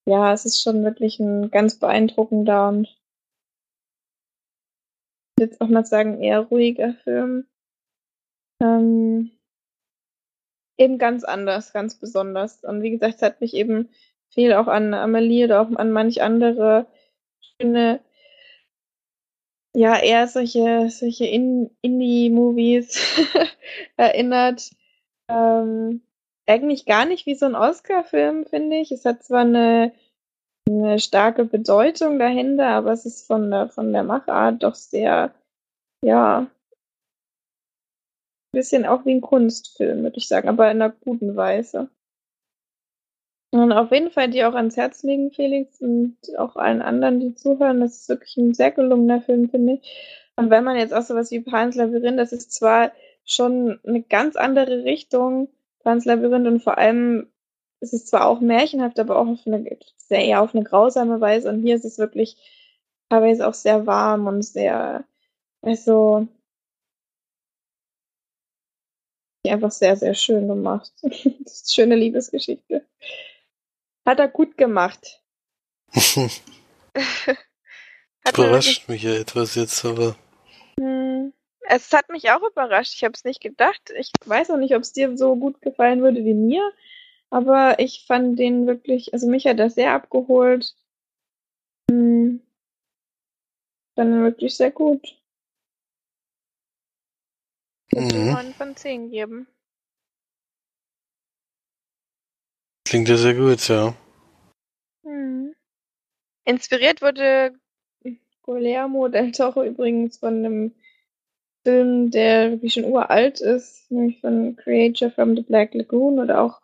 ja, 0.07 0.33
es 0.33 0.45
ist 0.45 0.63
schon 0.63 0.83
wirklich 0.83 1.21
ein 1.21 1.51
ganz 1.51 1.79
beeindruckender 1.79 2.69
und 2.69 3.00
jetzt 5.41 5.61
auch 5.61 5.69
mal 5.69 5.85
sagen 5.85 6.23
eher 6.23 6.41
ruhiger 6.41 6.95
Film. 6.95 7.47
Ähm, 8.63 9.31
eben 10.79 10.99
ganz 10.99 11.25
anders, 11.25 11.73
ganz 11.73 11.97
besonders. 11.97 12.65
Und 12.65 12.83
wie 12.83 12.91
gesagt, 12.91 13.17
es 13.17 13.23
hat 13.23 13.41
mich 13.41 13.55
eben 13.55 13.91
viel 14.31 14.53
auch 14.55 14.67
an 14.69 14.95
Amelie 14.95 15.45
oder 15.45 15.61
auch 15.61 15.71
an 15.75 15.91
manch 15.93 16.23
andere 16.23 16.87
schöne, 17.61 18.01
ja, 19.75 19.99
eher 20.01 20.27
solche, 20.27 20.89
solche 20.91 21.27
In 21.27 21.71
Indie-Movies 21.83 22.99
erinnert. 23.97 24.71
Ähm, 25.29 26.03
eigentlich 26.47 26.87
gar 26.87 27.05
nicht 27.05 27.27
wie 27.27 27.35
so 27.37 27.47
ein 27.47 27.55
Oscar-Film, 27.55 28.47
finde 28.47 28.77
ich. 28.79 28.91
Es 28.91 29.05
hat 29.05 29.23
zwar 29.23 29.43
eine, 29.43 29.93
eine 30.69 30.99
starke 30.99 31.45
Bedeutung 31.45 32.19
dahinter, 32.19 32.69
aber 32.69 32.93
es 32.93 33.07
ist 33.07 33.27
von 33.27 33.51
der, 33.51 33.69
von 33.69 33.93
der 33.93 34.03
Machart 34.05 34.63
doch 34.63 34.75
sehr, 34.75 35.35
ja, 36.05 36.47
bisschen 38.53 38.85
auch 38.87 39.05
wie 39.05 39.15
ein 39.15 39.21
Kunstfilm, 39.21 40.03
würde 40.03 40.19
ich 40.19 40.29
sagen, 40.29 40.49
aber 40.49 40.71
in 40.71 40.83
einer 40.83 40.91
guten 40.91 41.37
Weise. 41.37 41.89
Und 43.53 43.73
auf 43.73 43.91
jeden 43.91 44.11
Fall 44.11 44.31
dir 44.31 44.49
auch 44.49 44.55
ans 44.55 44.77
Herz 44.77 45.03
legen, 45.03 45.33
Felix, 45.33 45.81
und 45.81 46.17
auch 46.39 46.55
allen 46.57 46.83
anderen, 46.83 47.19
die 47.19 47.35
zuhören. 47.35 47.81
Das 47.81 47.97
ist 47.97 48.09
wirklich 48.09 48.37
ein 48.37 48.55
sehr 48.55 48.71
gelungener 48.71 49.21
Film, 49.21 49.51
finde 49.51 49.75
ich. 49.75 50.31
Und 50.37 50.51
wenn 50.51 50.63
man 50.63 50.77
jetzt 50.77 50.95
auch 50.95 51.03
sowas 51.03 51.31
wie 51.33 51.41
Pans 51.41 51.75
Labyrinth, 51.75 52.19
das 52.19 52.33
ist 52.33 52.53
zwar 52.53 52.93
schon 53.25 53.81
eine 53.85 54.03
ganz 54.03 54.37
andere 54.37 54.85
Richtung, 54.85 55.49
Pans 55.83 56.05
Labyrinth, 56.05 56.47
und 56.47 56.61
vor 56.61 56.79
allem 56.79 57.27
ist 57.81 57.95
es 57.95 58.07
zwar 58.07 58.27
auch 58.27 58.41
märchenhaft, 58.41 58.99
aber 58.99 59.19
auch 59.19 59.27
auf 59.27 59.47
eine, 59.47 59.79
sehr 59.97 60.25
eher 60.25 60.43
auf 60.43 60.55
eine 60.55 60.65
grausame 60.65 61.21
Weise. 61.21 61.49
Und 61.49 61.63
hier 61.63 61.77
ist 61.77 61.85
es 61.85 61.99
wirklich 61.99 62.37
teilweise 63.09 63.47
auch 63.49 63.55
sehr 63.55 63.87
warm 63.87 64.27
und 64.27 64.43
sehr, 64.43 65.05
also, 65.63 66.29
einfach 69.47 69.71
sehr, 69.71 69.97
sehr 69.97 70.15
schön 70.15 70.47
gemacht. 70.49 70.93
das 71.03 71.15
ist 71.15 71.71
eine 71.71 71.75
schöne 71.75 71.97
Liebesgeschichte. 71.97 72.85
Hat 74.07 74.19
er 74.19 74.29
gut 74.29 74.57
gemacht. 74.57 75.21
Überrascht 78.29 78.89
mich 78.89 79.03
ja 79.03 79.15
etwas 79.15 79.55
jetzt, 79.55 79.85
aber. 79.85 80.17
Hm. 80.79 81.33
Es 81.63 81.93
hat 81.93 82.09
mich 82.09 82.31
auch 82.31 82.43
überrascht. 82.43 82.95
Ich 82.95 83.05
habe 83.05 83.15
es 83.15 83.25
nicht 83.25 83.41
gedacht. 83.41 83.93
Ich 83.97 84.11
weiß 84.25 84.51
auch 84.51 84.57
nicht, 84.57 84.75
ob 84.75 84.83
es 84.83 84.93
dir 84.93 85.17
so 85.17 85.37
gut 85.37 85.63
gefallen 85.63 86.03
würde 86.03 86.25
wie 86.25 86.35
mir. 86.35 86.73
Aber 87.31 87.79
ich 87.79 88.05
fand 88.07 88.39
den 88.39 88.67
wirklich, 88.67 89.13
also 89.15 89.29
mich 89.29 89.47
hat 89.47 89.61
das 89.61 89.77
sehr 89.77 89.93
abgeholt. 89.93 90.75
Hm. 91.89 92.41
Fand 93.95 94.11
ihn 94.11 94.23
wirklich 94.23 94.57
sehr 94.57 94.73
gut. 94.73 95.17
Würde 97.93 98.17
Mhm. 98.17 98.33
9 98.33 98.55
von 98.55 98.77
10 98.77 99.11
geben. 99.11 99.47
Klingt 102.85 103.09
ja 103.09 103.17
sehr 103.17 103.35
gut, 103.35 103.69
ja. 103.69 103.95
Hm. 105.05 105.55
Inspiriert 106.45 107.03
wurde 107.03 107.53
Guillermo 108.43 109.07
del 109.09 109.31
Toro 109.31 109.63
übrigens 109.63 110.19
von 110.19 110.45
einem 110.45 110.75
Film, 111.63 112.11
der 112.11 112.53
wirklich 112.53 112.73
schon 112.75 112.85
uralt 112.85 113.41
ist, 113.41 113.89
nämlich 113.91 114.21
von 114.21 114.57
Creature 114.57 115.11
from 115.11 115.37
the 115.37 115.43
Black 115.43 115.75
Lagoon 115.75 116.19
oder 116.19 116.41
auch 116.41 116.61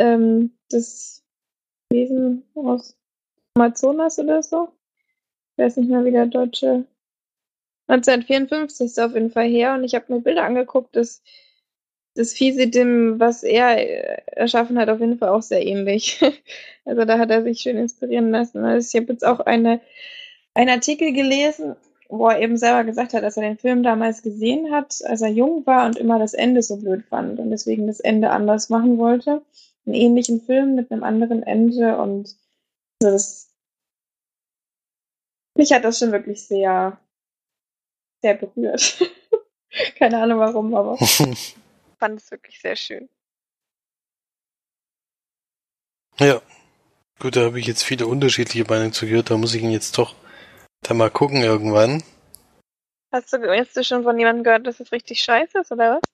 ähm, 0.00 0.52
das 0.70 1.22
Wesen 1.90 2.44
aus 2.54 2.96
Amazonas 3.54 4.18
oder 4.18 4.42
so. 4.42 4.72
Ich 5.52 5.64
weiß 5.64 5.76
nicht 5.76 5.90
mehr, 5.90 6.04
wie 6.04 6.12
der 6.12 6.26
deutsche 6.26 6.86
1954 7.88 8.86
ist 8.86 9.00
auf 9.00 9.14
jeden 9.14 9.30
Fall 9.30 9.48
her 9.48 9.74
und 9.74 9.84
ich 9.84 9.94
habe 9.94 10.12
mir 10.12 10.20
Bilder 10.20 10.44
angeguckt, 10.44 10.94
das, 10.94 11.22
das 12.14 12.32
Vieh 12.32 12.52
sieht 12.52 12.74
dem, 12.74 13.18
was 13.18 13.42
er 13.42 13.78
äh, 13.78 14.22
erschaffen 14.26 14.78
hat, 14.78 14.88
auf 14.88 15.00
jeden 15.00 15.18
Fall 15.18 15.30
auch 15.30 15.42
sehr 15.42 15.64
ähnlich. 15.66 16.20
Also 16.86 17.04
da 17.04 17.18
hat 17.18 17.30
er 17.30 17.44
sich 17.44 17.60
schön 17.60 17.76
inspirieren 17.76 18.32
lassen. 18.32 18.64
Also 18.64 18.88
ich 18.88 19.00
habe 19.00 19.12
jetzt 19.12 19.24
auch 19.24 19.38
eine, 19.40 19.80
einen 20.54 20.70
Artikel 20.70 21.12
gelesen, 21.12 21.76
wo 22.08 22.26
er 22.28 22.40
eben 22.40 22.56
selber 22.56 22.82
gesagt 22.82 23.14
hat, 23.14 23.22
dass 23.22 23.36
er 23.36 23.44
den 23.44 23.58
Film 23.58 23.84
damals 23.84 24.22
gesehen 24.22 24.72
hat, 24.72 24.98
als 25.04 25.20
er 25.20 25.28
jung 25.28 25.64
war 25.66 25.86
und 25.86 25.96
immer 25.98 26.18
das 26.18 26.34
Ende 26.34 26.62
so 26.62 26.78
blöd 26.78 27.04
fand 27.04 27.38
und 27.38 27.50
deswegen 27.50 27.86
das 27.86 28.00
Ende 28.00 28.30
anders 28.30 28.70
machen 28.70 28.98
wollte. 28.98 29.42
Einen 29.86 29.94
ähnlichen 29.94 30.40
Film 30.40 30.74
mit 30.74 30.90
einem 30.90 31.02
anderen 31.02 31.42
Ende 31.42 31.96
und 31.98 32.36
das, 32.98 33.54
mich 35.56 35.72
hat 35.72 35.84
das 35.84 35.98
schon 35.98 36.12
wirklich 36.12 36.46
sehr, 36.46 37.00
sehr 38.22 38.34
berührt. 38.34 39.00
Keine 39.96 40.22
Ahnung 40.22 40.38
warum, 40.40 40.74
aber 40.74 40.96
fand 41.98 42.20
es 42.20 42.30
wirklich 42.30 42.60
sehr 42.60 42.76
schön. 42.76 43.08
ja. 46.18 46.40
Gut, 47.18 47.36
da 47.36 47.44
habe 47.44 47.60
ich 47.60 47.66
jetzt 47.66 47.82
viele 47.82 48.06
unterschiedliche 48.06 48.64
Meinungen 48.64 48.94
zu 48.94 49.06
gehört. 49.06 49.30
Da 49.30 49.36
muss 49.36 49.54
ich 49.54 49.62
ihn 49.62 49.70
jetzt 49.70 49.98
doch 49.98 50.14
da 50.80 50.94
mal 50.94 51.10
gucken 51.10 51.42
irgendwann. 51.42 52.02
Hast 53.12 53.32
du, 53.32 53.38
hast 53.46 53.76
du 53.76 53.84
schon 53.84 54.04
von 54.04 54.18
jemandem 54.18 54.44
gehört, 54.44 54.66
dass 54.66 54.80
es 54.80 54.90
richtig 54.90 55.22
scheiße 55.22 55.58
ist, 55.58 55.70
oder 55.70 55.96
was? 55.96 56.10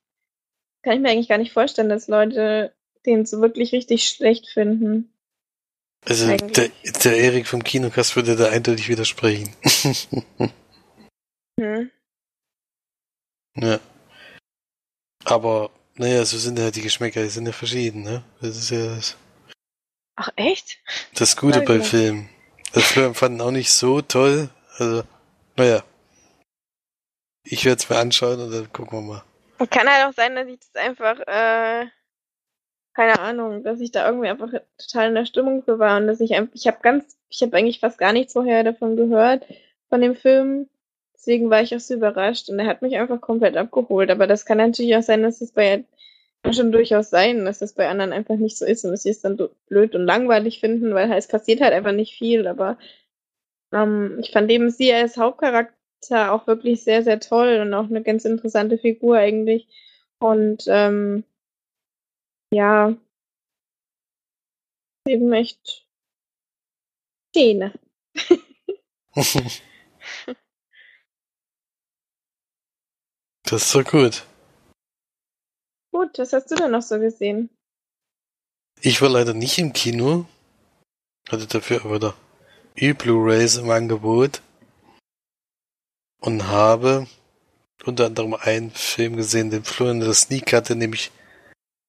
Kann 0.82 0.94
ich 0.94 1.00
mir 1.00 1.10
eigentlich 1.10 1.28
gar 1.28 1.38
nicht 1.38 1.52
vorstellen, 1.52 1.88
dass 1.88 2.08
Leute 2.08 2.74
den 3.06 3.26
so 3.26 3.40
wirklich 3.40 3.72
richtig 3.72 4.08
schlecht 4.08 4.48
finden. 4.48 5.12
Also 6.04 6.26
der, 6.26 6.34
Eigentlich. 6.34 6.70
der 7.04 7.16
Erik 7.16 7.46
vom 7.46 7.64
Kinokast 7.64 8.14
würde 8.16 8.36
da 8.36 8.48
eindeutig 8.48 8.88
widersprechen. 8.88 9.54
Hm. 11.58 11.90
ja. 13.56 13.80
Aber, 15.24 15.70
naja, 15.94 16.22
so 16.26 16.36
sind 16.36 16.58
ja 16.58 16.70
die 16.70 16.82
Geschmäcker, 16.82 17.22
die 17.22 17.30
sind 17.30 17.46
ja 17.46 17.52
verschieden, 17.52 18.02
ne? 18.02 18.22
Das 18.42 18.58
ist 18.58 18.68
ja 18.68 18.94
das, 18.94 19.16
Ach, 20.16 20.28
echt? 20.36 20.78
das 21.14 21.36
Gute 21.36 21.62
bei. 21.62 21.80
Filmen. 21.80 22.28
Das 22.74 22.92
Film 22.92 23.14
fanden 23.14 23.40
auch 23.40 23.50
nicht 23.52 23.70
so 23.70 24.02
toll. 24.02 24.50
Also, 24.76 25.04
naja. 25.56 25.82
Ich 27.44 27.64
werde 27.64 27.82
es 27.82 27.88
mir 27.88 27.96
anschauen 27.96 28.38
und 28.38 28.50
dann 28.50 28.70
gucken 28.70 28.98
wir 28.98 29.02
mal. 29.02 29.66
Kann 29.70 29.88
halt 29.88 30.04
auch 30.04 30.14
sein, 30.14 30.34
dass 30.34 30.46
ich 30.48 30.60
das 30.60 30.74
einfach, 30.74 31.18
äh, 31.26 31.86
keine 32.96 33.20
Ahnung, 33.20 33.62
dass 33.62 33.80
ich 33.80 33.92
da 33.92 34.06
irgendwie 34.06 34.28
einfach 34.28 34.50
total 34.78 35.08
in 35.08 35.14
der 35.14 35.26
Stimmung 35.26 35.62
für 35.62 35.78
war 35.78 35.98
und 35.98 36.06
dass 36.06 36.20
ich 36.20 36.34
einfach, 36.34 36.54
ich 36.54 36.66
habe 36.66 36.78
ganz, 36.80 37.18
ich 37.28 37.42
habe 37.42 37.54
eigentlich 37.54 37.80
fast 37.80 37.98
gar 37.98 38.14
nichts 38.14 38.32
vorher 38.32 38.64
davon 38.64 38.96
gehört, 38.96 39.44
von 39.90 40.00
dem 40.00 40.16
Film. 40.16 40.70
Deswegen 41.14 41.50
war 41.50 41.60
ich 41.60 41.76
auch 41.76 41.80
so 41.80 41.92
überrascht 41.94 42.48
und 42.48 42.58
er 42.58 42.66
hat 42.66 42.80
mich 42.80 42.96
einfach 42.96 43.20
komplett 43.20 43.56
abgeholt. 43.58 44.10
Aber 44.10 44.26
das 44.26 44.46
kann 44.46 44.56
natürlich 44.58 44.96
auch 44.96 45.02
sein, 45.02 45.22
dass 45.22 45.42
es 45.42 45.52
bei, 45.52 45.84
schon 46.52 46.72
durchaus 46.72 47.10
sein, 47.10 47.44
dass 47.44 47.58
das 47.58 47.74
bei 47.74 47.86
anderen 47.88 48.14
einfach 48.14 48.36
nicht 48.36 48.56
so 48.56 48.64
ist 48.64 48.84
und 48.84 48.92
dass 48.92 49.02
sie 49.02 49.10
es 49.10 49.20
dann 49.20 49.36
blöd 49.68 49.94
und 49.94 50.06
langweilig 50.06 50.60
finden, 50.60 50.94
weil 50.94 51.12
es 51.12 51.28
passiert 51.28 51.60
halt 51.60 51.74
einfach 51.74 51.92
nicht 51.92 52.16
viel. 52.16 52.46
Aber 52.46 52.78
ähm, 53.72 54.18
ich 54.20 54.30
fand 54.30 54.50
eben 54.50 54.70
sie 54.70 54.92
als 54.94 55.18
Hauptcharakter 55.18 56.32
auch 56.32 56.46
wirklich 56.46 56.82
sehr, 56.82 57.02
sehr 57.02 57.20
toll 57.20 57.58
und 57.60 57.74
auch 57.74 57.90
eine 57.90 58.02
ganz 58.02 58.24
interessante 58.24 58.78
Figur 58.78 59.18
eigentlich. 59.18 59.68
Und 60.18 60.64
ähm, 60.68 61.24
ja, 62.52 62.96
eben 65.06 65.32
echt 65.32 65.86
Szene. 67.30 67.78
Das 73.48 73.62
ist 73.64 73.74
doch 73.76 73.84
gut. 73.84 74.26
Gut, 75.92 76.18
was 76.18 76.32
hast 76.32 76.50
du 76.50 76.56
denn 76.56 76.72
noch 76.72 76.82
so 76.82 76.98
gesehen? 76.98 77.48
Ich 78.80 79.00
war 79.00 79.08
leider 79.08 79.34
nicht 79.34 79.56
im 79.58 79.72
Kino. 79.72 80.26
Hatte 81.28 81.46
dafür 81.46 81.84
aber 81.84 81.98
da 82.00 82.14
E-Blu-Rays 82.74 83.58
im 83.58 83.70
Angebot. 83.70 84.42
Und 86.20 86.48
habe 86.48 87.06
unter 87.84 88.06
anderem 88.06 88.34
einen 88.34 88.72
Film 88.72 89.16
gesehen, 89.16 89.50
den 89.50 89.64
Florian 89.64 90.00
der 90.00 90.12
Sneak 90.12 90.52
hatte, 90.52 90.74
nämlich 90.74 91.12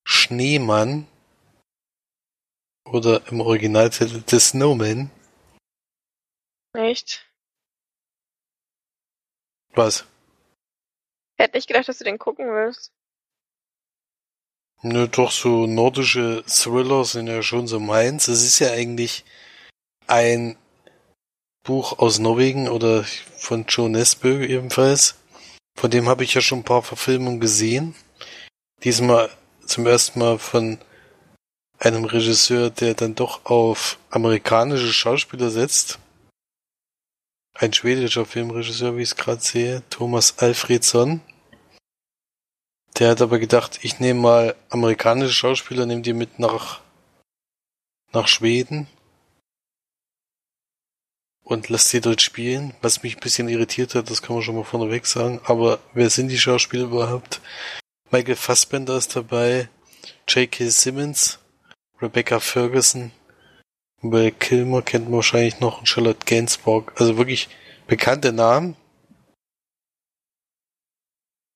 Schneemann. 0.08 1.06
Oder 2.86 3.28
im 3.28 3.42
Originaltitel 3.42 4.24
The 4.26 4.40
Snowman. 4.40 5.12
Echt? 6.74 7.26
Was? 9.74 10.06
Hätte 11.38 11.58
nicht 11.58 11.68
gedacht, 11.68 11.90
dass 11.90 11.98
du 11.98 12.06
den 12.06 12.18
gucken 12.18 12.48
willst. 12.48 12.94
Nö, 14.82 15.08
doch 15.08 15.32
so 15.32 15.68
nordische 15.68 16.44
Thriller 16.48 17.04
sind 17.04 17.28
ja 17.28 17.44
schon 17.44 17.68
so 17.68 17.80
meins. 17.80 18.30
Es 18.30 18.44
ist 18.44 18.60
ja 18.60 18.72
eigentlich 18.72 19.26
ein 20.08 20.58
Buch 21.64 22.00
aus 22.00 22.20
Norwegen 22.20 22.70
oder 22.70 23.04
von 23.36 23.66
Joe 23.66 23.90
Nesbø 23.90 24.46
ebenfalls. 24.46 25.16
Von 25.76 25.92
dem 25.92 26.08
habe 26.08 26.24
ich 26.24 26.34
ja 26.34 26.42
schon 26.42 26.60
ein 26.60 26.64
paar 26.64 26.84
Verfilmungen 26.84 27.42
gesehen. 27.42 27.94
Diesmal 28.84 29.30
zum 29.68 29.86
ersten 29.86 30.20
Mal 30.20 30.40
von 30.40 30.80
einem 31.80 32.06
Regisseur, 32.06 32.70
der 32.70 32.94
dann 32.96 33.16
doch 33.16 33.46
auf 33.46 34.00
amerikanische 34.10 34.92
Schauspieler 34.92 35.50
setzt. 35.50 36.00
Ein 37.54 37.74
schwedischer 37.74 38.26
Filmregisseur, 38.26 38.98
wie 38.98 39.02
ich 39.02 39.10
es 39.10 39.16
gerade 39.16 39.42
sehe, 39.42 39.84
Thomas 39.90 40.40
Alfredsson. 40.40 41.22
Der 42.98 43.12
hat 43.12 43.22
aber 43.22 43.40
gedacht, 43.40 43.80
ich 43.84 44.00
nehme 44.00 44.20
mal 44.20 44.56
amerikanische 44.70 45.34
Schauspieler, 45.34 45.86
nehme 45.86 46.02
die 46.02 46.14
mit 46.14 46.40
nach, 46.40 46.82
nach 48.12 48.28
Schweden 48.28 48.88
und 51.44 51.70
lass 51.70 51.90
die 51.90 52.02
dort 52.02 52.22
spielen, 52.22 52.74
was 52.82 53.04
mich 53.04 53.16
ein 53.16 53.22
bisschen 53.22 53.50
irritiert 53.50 53.96
hat, 53.96 54.10
das 54.10 54.22
kann 54.22 54.36
man 54.36 54.44
schon 54.44 54.56
mal 54.56 54.64
vorneweg 54.64 55.06
sagen. 55.06 55.40
Aber 55.46 55.80
wer 55.94 56.10
sind 56.10 56.28
die 56.28 56.38
Schauspieler 56.38 56.86
überhaupt? 56.86 57.40
Michael 58.12 58.36
Fassbender 58.36 58.98
ist 58.98 59.16
dabei, 59.16 59.70
J.K. 60.28 60.70
Simmons, 60.70 61.40
Rebecca 62.02 62.40
Ferguson, 62.40 63.12
Will 64.02 64.32
Kilmer 64.32 64.84
kennt 64.84 65.06
man 65.06 65.16
wahrscheinlich 65.16 65.60
noch 65.60 65.80
und 65.80 65.90
Charlotte 65.90 66.26
Gainsbourg. 66.26 66.94
Also 66.98 67.18
wirklich 67.18 67.50
bekannte 67.88 68.32
Namen. 68.32 68.76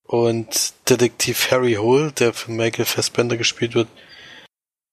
Und 0.07 0.73
Detektiv 0.89 1.51
Harry 1.51 1.75
Hole, 1.75 2.11
der 2.11 2.33
von 2.33 2.55
Michael 2.55 2.85
Fassbender 2.85 3.37
gespielt 3.37 3.75
wird, 3.75 3.87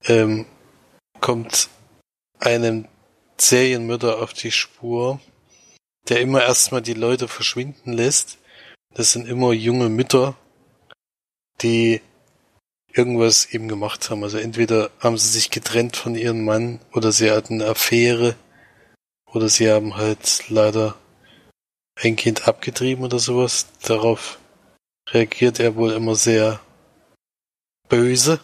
ähm, 0.04 0.46
kommt 1.20 1.68
einem 2.38 2.86
Serienmörder 3.36 4.22
auf 4.22 4.32
die 4.32 4.52
Spur, 4.52 5.20
der 6.08 6.20
immer 6.20 6.42
erstmal 6.42 6.82
die 6.82 6.94
Leute 6.94 7.26
verschwinden 7.26 7.92
lässt. 7.92 8.38
Das 8.94 9.12
sind 9.12 9.26
immer 9.26 9.52
junge 9.52 9.88
Mütter, 9.88 10.36
die 11.62 12.00
irgendwas 12.92 13.46
eben 13.52 13.68
gemacht 13.68 14.10
haben. 14.10 14.24
Also 14.24 14.38
entweder 14.38 14.90
haben 15.00 15.18
sie 15.18 15.28
sich 15.28 15.50
getrennt 15.50 15.96
von 15.96 16.14
ihrem 16.14 16.44
Mann 16.44 16.80
oder 16.92 17.12
sie 17.12 17.30
hatten 17.30 17.60
eine 17.60 17.70
Affäre 17.70 18.36
oder 19.26 19.48
sie 19.48 19.70
haben 19.70 19.96
halt 19.96 20.44
leider 20.48 20.96
ein 21.96 22.16
Kind 22.16 22.48
abgetrieben 22.48 23.04
oder 23.04 23.18
sowas. 23.18 23.66
Darauf 23.82 24.38
reagiert 25.10 25.60
er 25.60 25.76
wohl 25.76 25.92
immer 25.92 26.14
sehr 26.14 26.60
böse. 27.88 28.40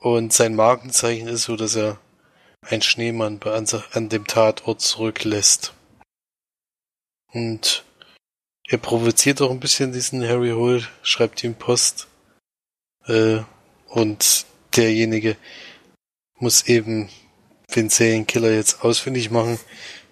Und 0.00 0.32
sein 0.32 0.54
Markenzeichen 0.54 1.28
ist 1.28 1.44
so, 1.44 1.56
dass 1.56 1.76
er 1.76 1.98
einen 2.62 2.82
Schneemann 2.82 3.40
an 3.42 4.08
dem 4.08 4.26
Tatort 4.26 4.80
zurücklässt. 4.80 5.72
Und 7.32 7.84
er 8.66 8.78
provoziert 8.78 9.42
auch 9.42 9.50
ein 9.50 9.60
bisschen 9.60 9.92
diesen 9.92 10.26
Harry 10.26 10.50
Hole, 10.50 10.86
schreibt 11.02 11.44
ihm 11.44 11.54
Post. 11.54 12.06
Äh, 13.06 13.40
und 13.88 14.46
derjenige 14.74 15.36
muss 16.38 16.66
eben 16.66 17.08
den 17.74 17.90
Serienkiller 17.90 18.52
jetzt 18.52 18.82
ausfindig 18.82 19.30
machen. 19.30 19.58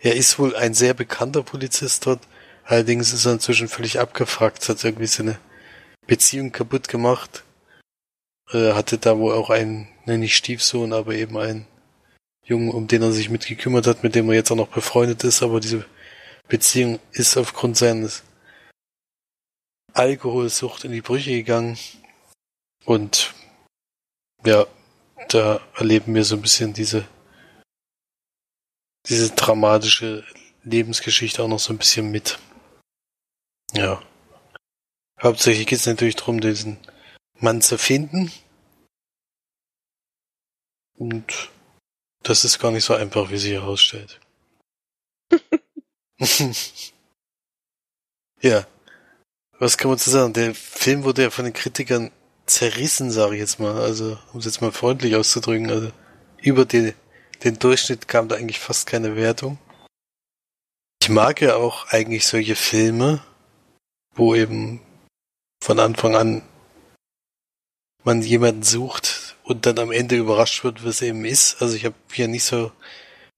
Er 0.01 0.16
ist 0.16 0.38
wohl 0.38 0.57
ein 0.57 0.74
sehr 0.74 0.95
bekannter 0.95 1.43
Polizist 1.43 2.07
dort. 2.07 2.20
Allerdings 2.64 3.12
ist 3.12 3.26
er 3.26 3.32
inzwischen 3.32 3.68
völlig 3.68 3.99
abgefragt, 3.99 4.68
hat 4.68 4.84
irgendwie 4.84 5.07
seine 5.07 5.38
Beziehung 6.07 6.53
kaputt 6.53 6.88
gemacht. 6.88 7.45
Äh, 8.53 8.72
hatte 8.72 8.99
da 8.99 9.18
wohl 9.18 9.34
auch 9.34 9.51
einen, 9.51 9.88
ne, 10.07 10.18
nicht 10.18 10.36
Stiefsohn, 10.36 10.93
aber 10.93 11.14
eben 11.14 11.36
einen 11.38 11.66
Jungen, 12.45 12.70
um 12.70 12.88
den 12.88 13.03
er 13.03 13.12
sich 13.12 13.30
mitgekümmert 13.30 13.86
hat, 13.86 14.03
mit 14.03 14.14
dem 14.14 14.28
er 14.28 14.34
jetzt 14.34 14.51
auch 14.51 14.57
noch 14.57 14.68
befreundet 14.68 15.22
ist, 15.24 15.43
aber 15.43 15.61
diese 15.61 15.84
Beziehung 16.49 16.99
ist 17.12 17.36
aufgrund 17.36 17.76
seines 17.76 18.24
Alkoholsucht 19.95 20.84
in 20.84 20.93
die 20.93 21.01
Brüche 21.01 21.30
gegangen. 21.30 21.78
Und 22.85 23.35
ja, 24.45 24.66
da 25.28 25.61
erleben 25.74 26.14
wir 26.14 26.24
so 26.24 26.37
ein 26.37 26.43
bisschen 26.43 26.72
diese, 26.72 27.07
diese 29.07 29.30
dramatische 29.30 30.24
Lebensgeschichte 30.64 31.43
auch 31.43 31.49
noch 31.49 31.61
so 31.61 31.72
ein 31.72 31.78
bisschen 31.78 32.11
mit. 32.11 32.39
Ja. 33.72 34.03
Hauptsächlich 35.20 35.66
geht 35.66 35.78
es 35.78 35.87
natürlich 35.87 36.16
darum, 36.16 36.41
diesen 36.41 36.78
Mann 37.39 37.62
zu 37.62 37.78
finden. 37.78 38.33
Und 40.95 41.51
das 42.22 42.45
ist 42.45 42.59
gar 42.59 42.70
nicht 42.70 42.85
so 42.85 42.95
einfach, 42.95 43.30
wie 43.30 43.39
sich 43.39 43.53
herausstellt. 43.53 44.20
ja. 48.41 48.66
Was 49.59 49.78
kann 49.78 49.91
man 49.91 49.99
zu 49.99 50.11
sagen? 50.11 50.33
Der 50.33 50.55
Film 50.55 51.05
wurde 51.05 51.22
ja 51.22 51.30
von 51.30 51.45
den 51.45 51.55
Kritikern 51.55 52.11
zerrissen, 52.53 53.11
sage 53.11 53.34
ich 53.34 53.40
jetzt 53.40 53.61
mal. 53.61 53.80
Also, 53.80 54.18
um 54.32 54.40
es 54.40 54.44
jetzt 54.44 54.61
mal 54.61 54.72
freundlich 54.72 55.16
auszudrücken. 55.16 55.70
Also, 55.70 55.92
über 56.40 56.64
den, 56.64 56.94
den 57.44 57.59
Durchschnitt 57.59 58.09
kam 58.09 58.28
da 58.28 58.36
eigentlich 58.36 58.61
fast 58.61 58.86
keine 58.86 59.16
Wertung. 59.16 59.59
Ich 61.03 61.09
mag 61.09 61.40
ja 61.40 61.57
auch 61.57 61.88
eigentlich 61.88 62.26
solche 62.26 62.55
Filme, 62.55 63.24
wo 64.14 64.34
eben 64.34 64.80
von 65.62 65.80
Anfang 65.80 66.14
an 66.14 66.42
man 68.05 68.22
jemanden 68.22 68.62
sucht 68.62 69.36
und 69.44 69.66
dann 69.66 69.78
am 69.78 69.92
Ende 69.92 70.16
überrascht 70.16 70.64
wird, 70.64 70.84
was 70.84 71.03
eben 71.03 71.24
ist. 71.24 71.62
Also 71.62 71.76
ich 71.76 71.84
habe 71.84 71.94
hier 72.12 72.28
nicht 72.28 72.44
so, 72.44 72.72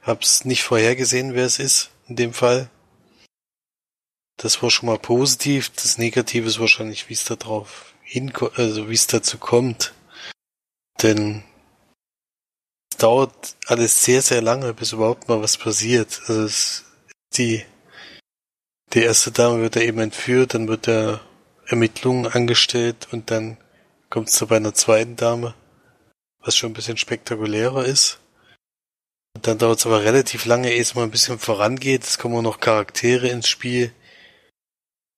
hab's 0.02 0.44
nicht 0.44 0.62
vorhergesehen, 0.62 1.34
wer 1.34 1.46
es 1.46 1.58
ist 1.58 1.90
in 2.08 2.16
dem 2.16 2.32
Fall. 2.32 2.70
Das 4.36 4.62
war 4.62 4.70
schon 4.70 4.88
mal 4.88 4.98
positiv. 4.98 5.70
Das 5.70 5.98
Negative 5.98 6.46
ist 6.46 6.60
wahrscheinlich, 6.60 7.08
wie 7.08 7.14
es 7.14 7.24
da 7.24 7.36
drauf 7.36 7.93
hinkommt, 8.04 8.58
also 8.58 8.88
wie 8.88 8.94
es 8.94 9.06
dazu 9.06 9.38
kommt. 9.38 9.92
Denn 11.02 11.42
es 12.90 12.98
dauert 12.98 13.56
alles 13.66 14.04
sehr, 14.04 14.22
sehr 14.22 14.42
lange, 14.42 14.72
bis 14.72 14.92
überhaupt 14.92 15.28
mal 15.28 15.42
was 15.42 15.56
passiert. 15.56 16.20
Also 16.26 16.44
es, 16.44 16.84
die, 17.34 17.64
die 18.92 19.02
erste 19.02 19.32
Dame 19.32 19.60
wird 19.60 19.76
ja 19.76 19.82
eben 19.82 19.98
entführt, 19.98 20.54
dann 20.54 20.68
wird 20.68 20.86
er 20.86 21.20
Ermittlungen 21.66 22.26
angestellt 22.26 23.08
und 23.10 23.30
dann 23.30 23.56
kommt 24.10 24.28
es 24.28 24.34
zu 24.34 24.46
bei 24.46 24.56
einer 24.56 24.74
zweiten 24.74 25.16
Dame, 25.16 25.54
was 26.38 26.56
schon 26.56 26.70
ein 26.70 26.74
bisschen 26.74 26.96
spektakulärer 26.98 27.84
ist. 27.84 28.20
Und 29.34 29.46
dann 29.48 29.58
dauert 29.58 29.80
es 29.80 29.86
aber 29.86 30.04
relativ 30.04 30.44
lange, 30.44 30.72
ehe 30.72 30.80
es 30.80 30.94
mal 30.94 31.02
ein 31.02 31.10
bisschen 31.10 31.40
vorangeht. 31.40 32.04
Es 32.04 32.18
kommen 32.18 32.36
auch 32.36 32.42
noch 32.42 32.60
Charaktere 32.60 33.28
ins 33.28 33.48
Spiel, 33.48 33.92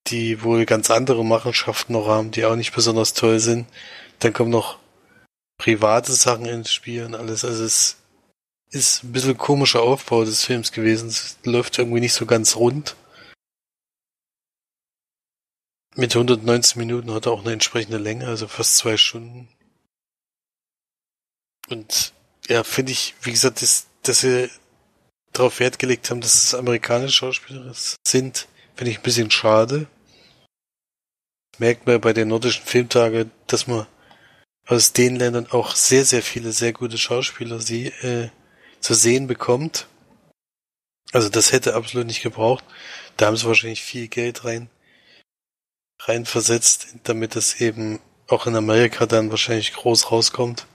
die 0.09 0.43
wohl 0.43 0.67
ganz 0.67 0.91
andere 0.91 1.25
Machenschaften 1.25 1.93
noch 1.93 2.07
haben, 2.07 2.31
die 2.31 2.45
auch 2.45 2.57
nicht 2.57 2.75
besonders 2.75 3.15
toll 3.15 3.41
sind. 3.41 3.67
Dann 4.21 4.33
kommen 4.33 4.51
noch 4.51 4.79
private 5.59 6.13
Sachen 6.13 6.47
ins 6.47 6.73
Spiel 6.73 7.05
und 7.05 7.15
alles. 7.15 7.45
Also 7.45 7.65
es 7.65 7.97
ist 8.71 9.05
ein 9.05 9.13
bisschen 9.13 9.37
komischer 9.37 9.83
Aufbau 9.83 10.25
des 10.25 10.45
Films 10.45 10.73
gewesen. 10.73 11.09
Es 11.09 11.39
läuft 11.45 11.79
irgendwie 11.79 12.01
nicht 12.01 12.15
so 12.15 12.27
ganz 12.27 12.57
rund. 12.57 12.97
Mit 15.95 16.15
119 16.15 16.79
Minuten 16.79 17.13
hat 17.13 17.27
er 17.27 17.33
auch 17.33 17.41
eine 17.41 17.53
entsprechende 17.53 17.97
Länge, 17.97 18.27
also 18.27 18.49
fast 18.49 18.77
zwei 18.77 18.99
Stunden. 18.99 19.49
Und 21.69 22.13
ja, 22.49 22.65
finde 22.65 22.93
ich, 22.93 23.15
wie 23.23 23.31
gesagt, 23.31 23.63
dass, 23.63 23.87
dass 24.03 24.21
sie 24.21 24.51
darauf 25.33 25.59
Wert 25.59 25.79
gelegt 25.79 26.11
haben, 26.11 26.21
dass 26.21 26.35
es 26.35 26.55
amerikanische 26.55 27.15
Schauspieler 27.15 27.73
sind, 28.07 28.47
finde 28.75 28.91
ich 28.91 28.99
ein 28.99 29.03
bisschen 29.03 29.31
schade. 29.31 29.87
Merkt 31.59 31.87
man 31.87 32.01
bei 32.01 32.13
den 32.13 32.29
nordischen 32.29 32.65
Filmtagen, 32.65 33.31
dass 33.47 33.67
man 33.67 33.87
aus 34.67 34.93
den 34.93 35.17
Ländern 35.17 35.47
auch 35.51 35.75
sehr, 35.75 36.05
sehr 36.05 36.23
viele 36.23 36.53
sehr 36.53 36.73
gute 36.73 36.99
Schauspieler 36.99 37.61
sie 37.61 37.87
äh, 37.87 38.31
zu 38.81 38.95
sehen 38.95 39.27
bekommt. 39.27 39.87
Also 41.13 41.29
das 41.29 41.53
hätte 41.53 41.75
absolut 41.75 42.07
nicht 42.07 42.23
gebraucht. 42.23 42.65
Da 43.17 43.27
haben 43.27 43.37
sie 43.37 43.47
wahrscheinlich 43.47 43.83
viel 43.83 44.09
Geld 44.09 44.45
rein 44.45 44.69
reinversetzt, 46.01 46.89
damit 47.05 47.37
es 47.37 47.61
eben 47.61 48.01
auch 48.29 48.47
in 48.47 48.57
Amerika 48.57 49.07
dann 49.07 49.31
wahrscheinlich 49.31 49.73
groß 49.73 50.11
rauskommt. 50.11 50.67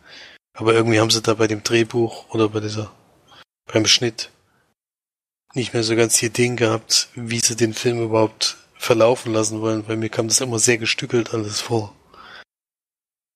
Aber 0.53 0.73
irgendwie 0.73 0.99
haben 0.99 1.11
sie 1.11 1.21
da 1.21 1.33
bei 1.35 1.47
dem 1.47 1.63
Drehbuch 1.63 2.29
oder 2.33 2.49
bei 2.49 2.59
dieser, 2.59 2.91
beim 3.71 3.85
Schnitt 3.85 4.31
nicht 5.53 5.73
mehr 5.73 5.83
so 5.83 5.95
ganz 5.95 6.17
die 6.17 6.27
Ideen 6.27 6.55
gehabt, 6.55 7.09
wie 7.15 7.39
sie 7.39 7.55
den 7.55 7.73
Film 7.73 8.01
überhaupt 8.01 8.57
verlaufen 8.81 9.31
lassen 9.31 9.61
wollen, 9.61 9.87
weil 9.87 9.95
mir 9.95 10.09
kam 10.09 10.27
das 10.27 10.41
immer 10.41 10.57
sehr 10.57 10.79
gestückelt 10.79 11.35
alles 11.35 11.61
vor. 11.61 11.95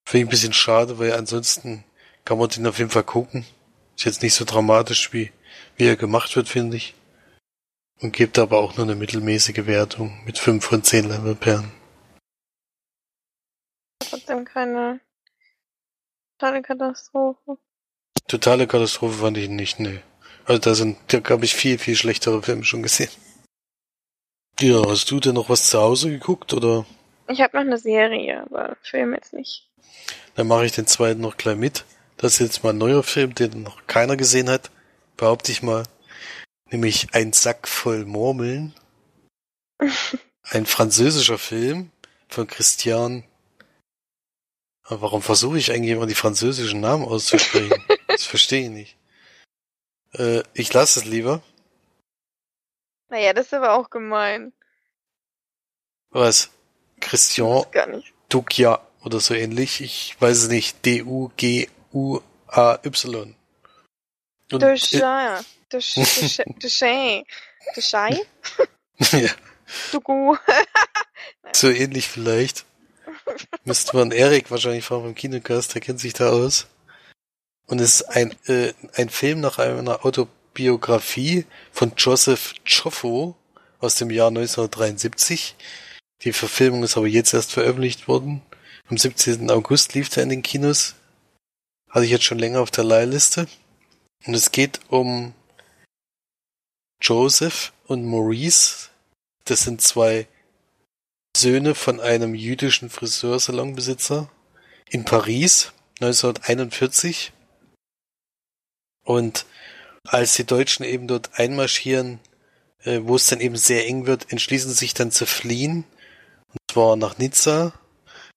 Finde 0.07 0.23
ich 0.23 0.25
ein 0.25 0.29
bisschen 0.29 0.53
schade, 0.53 0.97
weil 0.97 1.13
ansonsten 1.13 1.83
kann 2.25 2.39
man 2.39 2.49
den 2.49 2.65
auf 2.65 2.79
jeden 2.79 2.89
Fall 2.89 3.03
gucken. 3.03 3.45
Ist 3.95 4.05
jetzt 4.05 4.23
nicht 4.23 4.33
so 4.33 4.43
dramatisch, 4.43 5.13
wie, 5.13 5.31
wie 5.77 5.85
er 5.85 5.97
gemacht 5.97 6.35
wird, 6.35 6.49
finde 6.49 6.77
ich. 6.77 6.95
Und 8.01 8.11
gibt 8.11 8.39
aber 8.39 8.57
auch 8.57 8.75
nur 8.75 8.87
eine 8.87 8.95
mittelmäßige 8.95 9.67
Wertung 9.67 10.19
mit 10.25 10.39
5 10.39 10.65
von 10.65 10.83
10 10.83 11.09
Levelperlen. 11.09 11.71
Trotzdem 13.99 14.45
keine 14.45 14.99
totale 16.39 16.63
Katastrophe. 16.63 17.57
Totale 18.27 18.65
Katastrophe 18.65 19.19
fand 19.19 19.37
ich 19.37 19.49
nicht, 19.49 19.79
ne. 19.79 20.01
Also 20.45 20.59
da 20.59 20.73
sind, 20.73 20.97
da 21.07 21.21
habe 21.29 21.45
ich 21.45 21.53
viel, 21.53 21.77
viel 21.77 21.95
schlechtere 21.95 22.41
Filme 22.41 22.63
schon 22.63 22.81
gesehen. 22.81 23.11
Ja, 24.59 24.81
hast 24.87 25.11
du 25.11 25.19
denn 25.19 25.35
noch 25.35 25.49
was 25.49 25.69
zu 25.69 25.79
Hause 25.79 26.09
geguckt, 26.09 26.53
oder? 26.53 26.85
Ich 27.27 27.41
habe 27.41 27.57
noch 27.57 27.65
eine 27.65 27.77
Serie, 27.77 28.41
aber 28.43 28.77
Film 28.83 29.13
jetzt 29.13 29.33
nicht. 29.33 29.67
Dann 30.35 30.47
mache 30.47 30.65
ich 30.65 30.71
den 30.71 30.87
zweiten 30.87 31.21
noch 31.21 31.35
gleich 31.35 31.57
mit. 31.57 31.83
Das 32.17 32.33
ist 32.33 32.39
jetzt 32.39 32.63
mal 32.63 32.69
ein 32.69 32.77
neuer 32.77 33.03
Film, 33.03 33.35
den 33.35 33.63
noch 33.63 33.85
keiner 33.87 34.15
gesehen 34.15 34.49
hat. 34.49 34.71
Behaupte 35.17 35.51
ich 35.51 35.61
mal. 35.61 35.83
Nämlich 36.71 37.13
Ein 37.13 37.33
Sack 37.33 37.67
voll 37.67 38.05
Murmeln. 38.05 38.73
ein 40.43 40.65
französischer 40.65 41.37
Film 41.37 41.91
von 42.29 42.47
Christian. 42.47 43.25
Aber 44.83 45.01
warum 45.01 45.21
versuche 45.21 45.57
ich 45.57 45.71
eigentlich 45.71 45.91
immer 45.91 46.05
die 46.05 46.15
französischen 46.15 46.79
Namen 46.79 47.03
auszusprechen? 47.03 47.83
das 48.07 48.23
verstehe 48.23 48.65
ich 48.65 48.69
nicht. 48.69 48.97
Äh, 50.13 50.43
ich 50.53 50.71
lasse 50.71 50.99
es 50.99 51.05
lieber. 51.05 51.41
Naja, 53.09 53.33
das 53.33 53.47
ist 53.47 53.53
aber 53.53 53.73
auch 53.73 53.89
gemein. 53.89 54.53
Was? 56.09 56.49
Christian. 57.01 57.65
Dukia 58.29 58.79
oder 59.03 59.19
so 59.19 59.33
ähnlich. 59.33 59.81
Ich 59.81 60.15
weiß 60.19 60.37
es 60.37 60.47
nicht. 60.49 60.85
D-U-G-U-A-Y. 60.85 61.65
Und, 64.51 64.63
äh. 64.63 65.43
Duchin. 65.69 66.13
Duchin? 66.61 67.23
ja, 69.11 69.29
Dugu. 69.91 70.37
so 71.53 71.69
ähnlich 71.69 72.07
vielleicht. 72.07 72.65
Müsste 73.63 73.97
man 73.97 74.11
Erik 74.11 74.51
wahrscheinlich 74.51 74.85
fragen 74.85 75.03
vom 75.03 75.15
Kinocast, 75.15 75.73
der 75.73 75.81
kennt 75.81 75.99
sich 75.99 76.13
da 76.13 76.29
aus. 76.29 76.67
Und 77.67 77.81
es 77.81 78.01
ist 78.01 78.09
ein, 78.09 78.35
äh, 78.45 78.73
ein 78.95 79.09
Film 79.09 79.41
nach 79.41 79.57
einer 79.57 80.05
Autobiografie 80.05 80.44
von 81.71 81.93
Joseph 81.97 82.53
Joffo 82.65 83.35
aus 83.79 83.95
dem 83.95 84.09
Jahr 84.09 84.29
1973. 84.29 85.55
Die 86.23 86.33
Verfilmung 86.33 86.83
ist 86.83 86.97
aber 86.97 87.07
jetzt 87.07 87.33
erst 87.33 87.51
veröffentlicht 87.51 88.07
worden. 88.07 88.41
Am 88.87 88.97
17. 88.97 89.49
August 89.51 89.93
lief 89.93 90.15
er 90.15 90.23
in 90.23 90.29
den 90.29 90.43
Kinos. 90.43 90.95
Hatte 91.89 92.05
ich 92.05 92.11
jetzt 92.11 92.25
schon 92.25 92.39
länger 92.39 92.61
auf 92.61 92.71
der 92.71 92.83
Leihliste. 92.83 93.47
Und 94.25 94.33
es 94.33 94.51
geht 94.51 94.79
um 94.89 95.33
Joseph 97.01 97.73
und 97.87 98.05
Maurice. 98.05 98.89
Das 99.43 99.61
sind 99.61 99.81
zwei 99.81 100.27
Söhne 101.35 101.75
von 101.75 101.99
einem 101.99 102.33
jüdischen 102.33 102.89
Friseursalonbesitzer 102.89 104.31
in 104.89 105.03
Paris 105.05 105.73
1941. 105.99 107.33
Und 109.03 109.45
als 110.05 110.35
die 110.35 110.45
Deutschen 110.45 110.85
eben 110.85 111.07
dort 111.07 111.31
einmarschieren, 111.39 112.19
äh, 112.83 113.01
wo 113.03 113.15
es 113.15 113.27
dann 113.27 113.41
eben 113.41 113.55
sehr 113.55 113.85
eng 113.87 114.05
wird, 114.05 114.31
entschließen 114.31 114.71
sich 114.71 114.93
dann 114.93 115.11
zu 115.11 115.25
fliehen. 115.25 115.85
Und 116.49 116.59
zwar 116.71 116.95
nach 116.95 117.17
Nizza. 117.17 117.73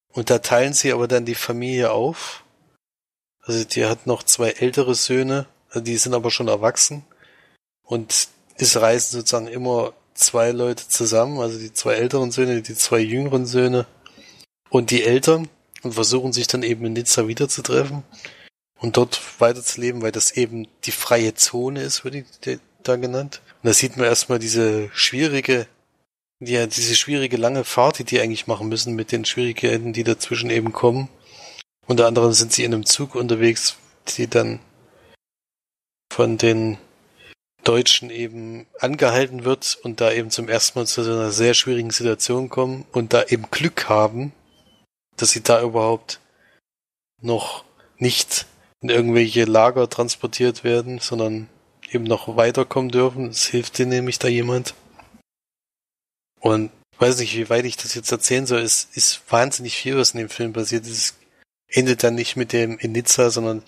Und 0.08 0.30
da 0.30 0.38
teilen 0.38 0.72
sie 0.72 0.92
aber 0.92 1.06
dann 1.06 1.26
die 1.26 1.34
Familie 1.34 1.92
auf. 1.92 2.44
Also 3.42 3.64
die 3.64 3.84
hat 3.84 4.06
noch 4.06 4.22
zwei 4.22 4.50
ältere 4.50 4.94
Söhne, 4.94 5.46
also 5.70 5.80
die 5.80 5.96
sind 5.96 6.14
aber 6.14 6.30
schon 6.30 6.48
erwachsen. 6.48 7.04
Und 7.82 8.28
es 8.56 8.80
reisen 8.80 9.18
sozusagen 9.18 9.48
immer 9.48 9.94
zwei 10.14 10.50
Leute 10.50 10.88
zusammen, 10.88 11.40
also 11.40 11.58
die 11.58 11.72
zwei 11.72 11.94
älteren 11.94 12.30
Söhne, 12.30 12.60
die 12.60 12.74
zwei 12.74 12.98
jüngeren 12.98 13.46
Söhne 13.46 13.86
und 14.68 14.90
die 14.90 15.04
Eltern 15.04 15.48
und 15.82 15.94
versuchen 15.94 16.32
sich 16.32 16.46
dann 16.46 16.62
eben 16.62 16.84
in 16.84 16.94
Nizza 16.94 17.28
wiederzutreffen 17.28 18.02
und 18.80 18.96
dort 18.96 19.20
weiterzuleben, 19.40 20.02
weil 20.02 20.12
das 20.12 20.32
eben 20.32 20.68
die 20.84 20.92
freie 20.92 21.34
Zone 21.34 21.82
ist, 21.82 22.04
wird 22.04 22.24
die 22.44 22.60
da 22.82 22.96
genannt. 22.96 23.42
Und 23.62 23.68
da 23.68 23.72
sieht 23.72 23.96
man 23.96 24.06
erstmal 24.06 24.38
diese 24.38 24.90
schwierige, 24.94 25.66
ja, 26.40 26.66
diese 26.66 26.94
schwierige 26.94 27.36
lange 27.36 27.64
Fahrt, 27.64 27.98
die 27.98 28.04
die 28.04 28.20
eigentlich 28.20 28.46
machen 28.46 28.68
müssen 28.68 28.94
mit 28.94 29.12
den 29.12 29.24
Schwierigkeiten, 29.24 29.92
die 29.92 30.04
dazwischen 30.04 30.50
eben 30.50 30.72
kommen. 30.72 31.08
Unter 31.86 32.06
anderem 32.06 32.32
sind 32.32 32.52
sie 32.52 32.64
in 32.64 32.74
einem 32.74 32.86
Zug 32.86 33.14
unterwegs, 33.14 33.76
die 34.16 34.28
dann 34.28 34.60
von 36.12 36.38
den 36.38 36.78
Deutschen 37.64 38.10
eben 38.10 38.66
angehalten 38.78 39.44
wird 39.44 39.78
und 39.82 40.00
da 40.00 40.12
eben 40.12 40.30
zum 40.30 40.48
ersten 40.48 40.78
Mal 40.78 40.86
zu 40.86 41.00
einer 41.02 41.32
sehr 41.32 41.54
schwierigen 41.54 41.90
Situation 41.90 42.48
kommen 42.48 42.86
und 42.92 43.12
da 43.12 43.24
eben 43.24 43.50
Glück 43.50 43.88
haben, 43.88 44.32
dass 45.16 45.30
sie 45.30 45.42
da 45.42 45.60
überhaupt 45.60 46.20
noch 47.20 47.64
nicht 47.98 48.46
in 48.80 48.88
irgendwelche 48.90 49.44
Lager 49.44 49.88
transportiert 49.88 50.64
werden, 50.64 50.98
sondern 50.98 51.48
eben 51.90 52.04
noch 52.04 52.36
weiterkommen 52.36 52.90
dürfen. 52.90 53.28
Es 53.28 53.46
hilft 53.46 53.78
denen 53.78 53.90
nämlich 53.90 54.18
da 54.18 54.28
jemand. 54.28 54.74
Und 56.40 56.70
weiß 56.98 57.18
nicht, 57.18 57.36
wie 57.36 57.50
weit 57.50 57.64
ich 57.64 57.76
das 57.76 57.94
jetzt 57.94 58.12
erzählen 58.12 58.46
soll. 58.46 58.60
Es 58.60 58.88
ist 58.92 59.22
wahnsinnig 59.30 59.76
viel, 59.76 59.96
was 59.96 60.12
in 60.12 60.18
dem 60.18 60.28
Film 60.28 60.52
passiert. 60.52 60.86
Es 60.86 61.16
endet 61.68 62.02
dann 62.02 62.14
nicht 62.14 62.36
mit 62.36 62.52
dem 62.52 62.78
in 62.78 62.92
Nizza, 62.92 63.30
sondern 63.30 63.62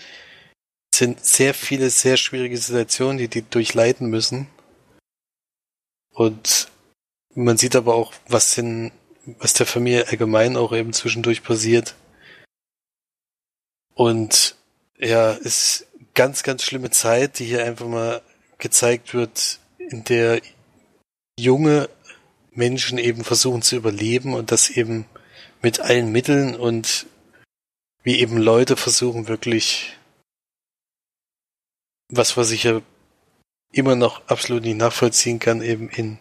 es 0.92 0.98
sind 0.98 1.24
sehr 1.24 1.54
viele, 1.54 1.90
sehr 1.90 2.16
schwierige 2.16 2.56
Situationen, 2.56 3.18
die 3.18 3.28
die 3.28 3.42
durchleiden 3.42 4.08
müssen. 4.08 4.48
Und 6.12 6.68
man 7.34 7.56
sieht 7.56 7.76
aber 7.76 7.94
auch, 7.94 8.12
was 8.28 8.58
in, 8.58 8.92
was 9.38 9.52
der 9.52 9.66
Familie 9.66 10.08
allgemein 10.08 10.56
auch 10.56 10.72
eben 10.72 10.92
zwischendurch 10.92 11.42
passiert. 11.42 11.94
Und 13.94 14.56
ja, 15.00 15.32
ist 15.32 15.86
ganz, 16.14 16.42
ganz 16.42 16.62
schlimme 16.62 16.90
Zeit, 16.90 17.38
die 17.38 17.46
hier 17.46 17.64
einfach 17.64 17.86
mal 17.86 18.22
gezeigt 18.58 19.14
wird, 19.14 19.58
in 19.78 20.04
der 20.04 20.40
junge 21.38 21.88
Menschen 22.52 22.98
eben 22.98 23.24
versuchen 23.24 23.62
zu 23.62 23.76
überleben 23.76 24.34
und 24.34 24.52
das 24.52 24.70
eben 24.70 25.06
mit 25.62 25.80
allen 25.80 26.12
Mitteln 26.12 26.54
und 26.54 27.06
wie 28.02 28.20
eben 28.20 28.36
Leute 28.36 28.76
versuchen 28.76 29.28
wirklich 29.28 29.96
was, 32.08 32.36
was 32.36 32.50
ich 32.50 32.64
ja 32.64 32.80
immer 33.72 33.94
noch 33.94 34.26
absolut 34.26 34.64
nicht 34.64 34.76
nachvollziehen 34.76 35.38
kann, 35.38 35.62
eben 35.62 35.88
in 35.88 36.18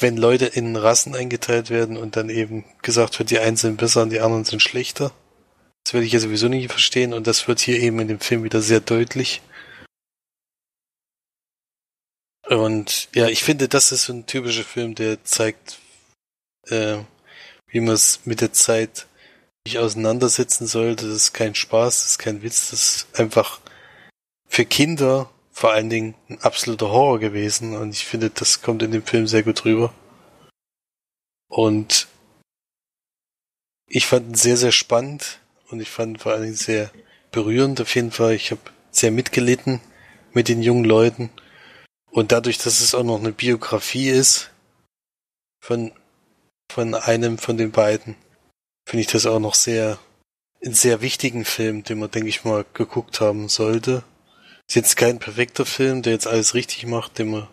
wenn 0.00 0.16
Leute 0.16 0.46
in 0.46 0.76
Rassen 0.76 1.16
eingeteilt 1.16 1.70
werden 1.70 1.96
und 1.96 2.14
dann 2.14 2.28
eben 2.28 2.64
gesagt 2.82 3.18
wird, 3.18 3.30
die 3.30 3.40
einen 3.40 3.56
sind 3.56 3.78
besser 3.78 4.02
und 4.02 4.10
die 4.10 4.20
anderen 4.20 4.44
sind 4.44 4.62
schlechter. 4.62 5.12
Das 5.88 5.94
werde 5.94 6.04
ich 6.04 6.12
ja 6.12 6.20
sowieso 6.20 6.48
nicht 6.48 6.70
verstehen 6.70 7.14
und 7.14 7.26
das 7.26 7.48
wird 7.48 7.60
hier 7.60 7.80
eben 7.80 7.98
in 7.98 8.08
dem 8.08 8.20
Film 8.20 8.44
wieder 8.44 8.60
sehr 8.60 8.80
deutlich. 8.80 9.40
Und 12.46 13.08
ja, 13.14 13.28
ich 13.28 13.42
finde, 13.42 13.68
das 13.68 13.90
ist 13.90 14.02
so 14.02 14.12
ein 14.12 14.26
typischer 14.26 14.64
Film, 14.64 14.94
der 14.94 15.24
zeigt, 15.24 15.78
äh, 16.66 16.98
wie 17.68 17.80
man 17.80 17.94
es 17.94 18.20
mit 18.26 18.42
der 18.42 18.52
Zeit 18.52 19.06
sich 19.66 19.78
auseinandersetzen 19.78 20.66
sollte. 20.66 21.06
Das 21.06 21.16
ist 21.16 21.32
kein 21.32 21.54
Spaß, 21.54 22.02
das 22.02 22.10
ist 22.10 22.18
kein 22.18 22.42
Witz, 22.42 22.68
das 22.68 22.82
ist 23.06 23.18
einfach 23.18 23.58
für 24.46 24.66
Kinder 24.66 25.30
vor 25.52 25.72
allen 25.72 25.88
Dingen 25.88 26.14
ein 26.28 26.38
absoluter 26.42 26.90
Horror 26.90 27.18
gewesen 27.18 27.74
und 27.74 27.92
ich 27.92 28.04
finde, 28.04 28.28
das 28.28 28.60
kommt 28.60 28.82
in 28.82 28.92
dem 28.92 29.04
Film 29.04 29.26
sehr 29.26 29.42
gut 29.42 29.64
rüber. 29.64 29.94
Und 31.48 32.08
ich 33.86 34.04
fand 34.04 34.28
ihn 34.28 34.34
sehr, 34.34 34.58
sehr 34.58 34.72
spannend 34.72 35.40
und 35.70 35.80
ich 35.80 35.90
fand 35.90 36.20
vor 36.20 36.32
allen 36.32 36.42
Dingen 36.42 36.54
sehr 36.54 36.90
berührend 37.30 37.80
auf 37.80 37.94
jeden 37.94 38.10
Fall. 38.10 38.34
Ich 38.34 38.50
habe 38.50 38.60
sehr 38.90 39.10
mitgelitten 39.10 39.80
mit 40.32 40.48
den 40.48 40.62
jungen 40.62 40.84
Leuten 40.84 41.30
und 42.10 42.32
dadurch, 42.32 42.58
dass 42.58 42.80
es 42.80 42.94
auch 42.94 43.04
noch 43.04 43.18
eine 43.18 43.32
Biografie 43.32 44.08
ist 44.08 44.50
von, 45.60 45.92
von 46.70 46.94
einem 46.94 47.38
von 47.38 47.56
den 47.56 47.70
beiden, 47.70 48.16
finde 48.86 49.02
ich 49.02 49.06
das 49.08 49.26
auch 49.26 49.40
noch 49.40 49.54
sehr, 49.54 49.98
einen 50.64 50.74
sehr 50.74 51.00
wichtigen 51.00 51.44
Film, 51.44 51.84
den 51.84 51.98
man, 51.98 52.10
denke 52.10 52.28
ich 52.28 52.44
mal, 52.44 52.64
geguckt 52.72 53.20
haben 53.20 53.48
sollte. 53.48 54.02
Ist 54.66 54.74
jetzt 54.74 54.96
kein 54.96 55.18
perfekter 55.18 55.66
Film, 55.66 56.02
der 56.02 56.12
jetzt 56.12 56.26
alles 56.26 56.54
richtig 56.54 56.86
macht, 56.86 57.18
den 57.18 57.30
man, 57.30 57.48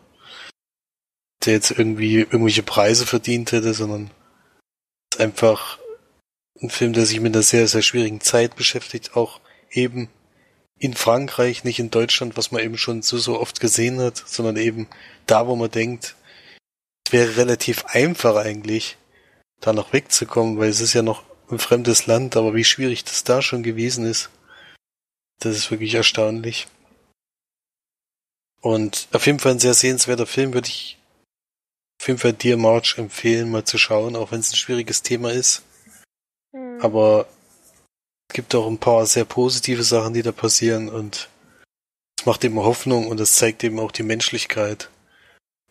der 1.45 1.53
jetzt 1.53 1.72
irgendwie 1.72 2.20
irgendwelche 2.20 2.63
Preise 2.63 3.05
verdient 3.05 3.51
hätte, 3.51 3.74
sondern 3.74 4.11
einfach 5.18 5.80
ein 6.62 6.70
Film, 6.70 6.93
der 6.93 7.06
sich 7.06 7.20
mit 7.20 7.36
einer 7.36 7.43
sehr, 7.43 7.68
sehr 7.68 7.82
schwierigen 7.82 8.22
Zeit 8.22 8.56
beschäftigt, 8.56 9.16
auch 9.16 9.41
eben 9.72 10.10
in 10.78 10.93
Frankreich, 10.93 11.64
nicht 11.64 11.80
in 11.80 11.91
Deutschland, 11.91 12.38
was 12.38 12.51
man 12.51 12.62
eben 12.62 12.78
schon 12.78 13.01
so, 13.01 13.18
so 13.18 13.39
oft 13.39 13.60
gesehen 13.60 13.99
hat, 13.99 14.18
sondern 14.26 14.58
eben 14.58 14.88
da, 15.26 15.47
wo 15.47 15.56
man 15.56 15.72
denkt, 15.72 16.16
es 17.06 17.14
wäre 17.14 17.38
relativ 17.38 17.86
einfach 17.86 18.36
eigentlich, 18.36 18.97
da 19.62 19.74
noch 19.74 19.93
wegzukommen, 19.93 20.58
weil 20.58 20.70
es 20.70 20.82
ist 20.82 20.93
ja 20.93 21.01
noch 21.01 21.24
ein 21.49 21.60
fremdes 21.60 22.08
Land, 22.08 22.36
aber 22.36 22.56
wie 22.56 22.64
schwierig 22.64 23.03
das 23.03 23.24
da 23.24 23.41
schon 23.41 23.64
gewesen 23.64 24.06
ist, 24.06 24.30
das 25.39 25.56
ist 25.56 25.72
wirklich 25.72 25.93
erstaunlich. 25.93 26.68
Und 28.62 29.08
auf 29.12 29.26
jeden 29.28 29.39
Fall 29.39 29.53
ein 29.53 29.60
sehr 29.60 29.76
sehenswerter 29.76 30.26
Film, 30.26 30.53
würde 30.53 30.70
ich 30.70 30.97
auf 31.99 32.08
jeden 32.08 32.20
Fall 32.20 32.34
dir, 32.34 32.58
March, 32.58 32.97
empfehlen, 32.97 33.49
mal 33.49 33.64
zu 33.64 33.78
schauen, 33.78 34.16
auch 34.16 34.32
wenn 34.32 34.39
es 34.39 34.51
ein 34.51 34.58
schwieriges 34.58 35.01
Thema 35.01 35.32
ist. 35.32 35.64
Mhm. 36.56 36.80
Aber 36.82 37.28
es 38.30 38.34
gibt 38.34 38.56
auch 38.56 38.68
ein 38.68 38.80
paar 38.80 39.06
sehr 39.06 39.26
positive 39.26 39.84
Sachen, 39.84 40.14
die 40.14 40.24
da 40.24 40.32
passieren 40.32 40.89
und 40.89 41.30
es 42.18 42.26
macht 42.26 42.43
eben 42.43 42.58
Hoffnung 42.60 43.08
und 43.08 43.20
es 43.20 43.36
zeigt 43.36 43.64
eben 43.64 43.80
auch 43.80 43.91
die 43.91 44.03
Menschlichkeit, 44.03 44.89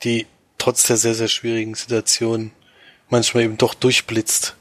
die 0.02 0.26
trotz 0.58 0.86
der 0.86 0.96
sehr, 0.96 1.14
sehr 1.14 1.28
schwierigen 1.28 1.74
Situation 1.74 2.52
manchmal 3.08 3.44
eben 3.44 3.56
doch 3.56 3.74
durchblitzt 3.74 4.56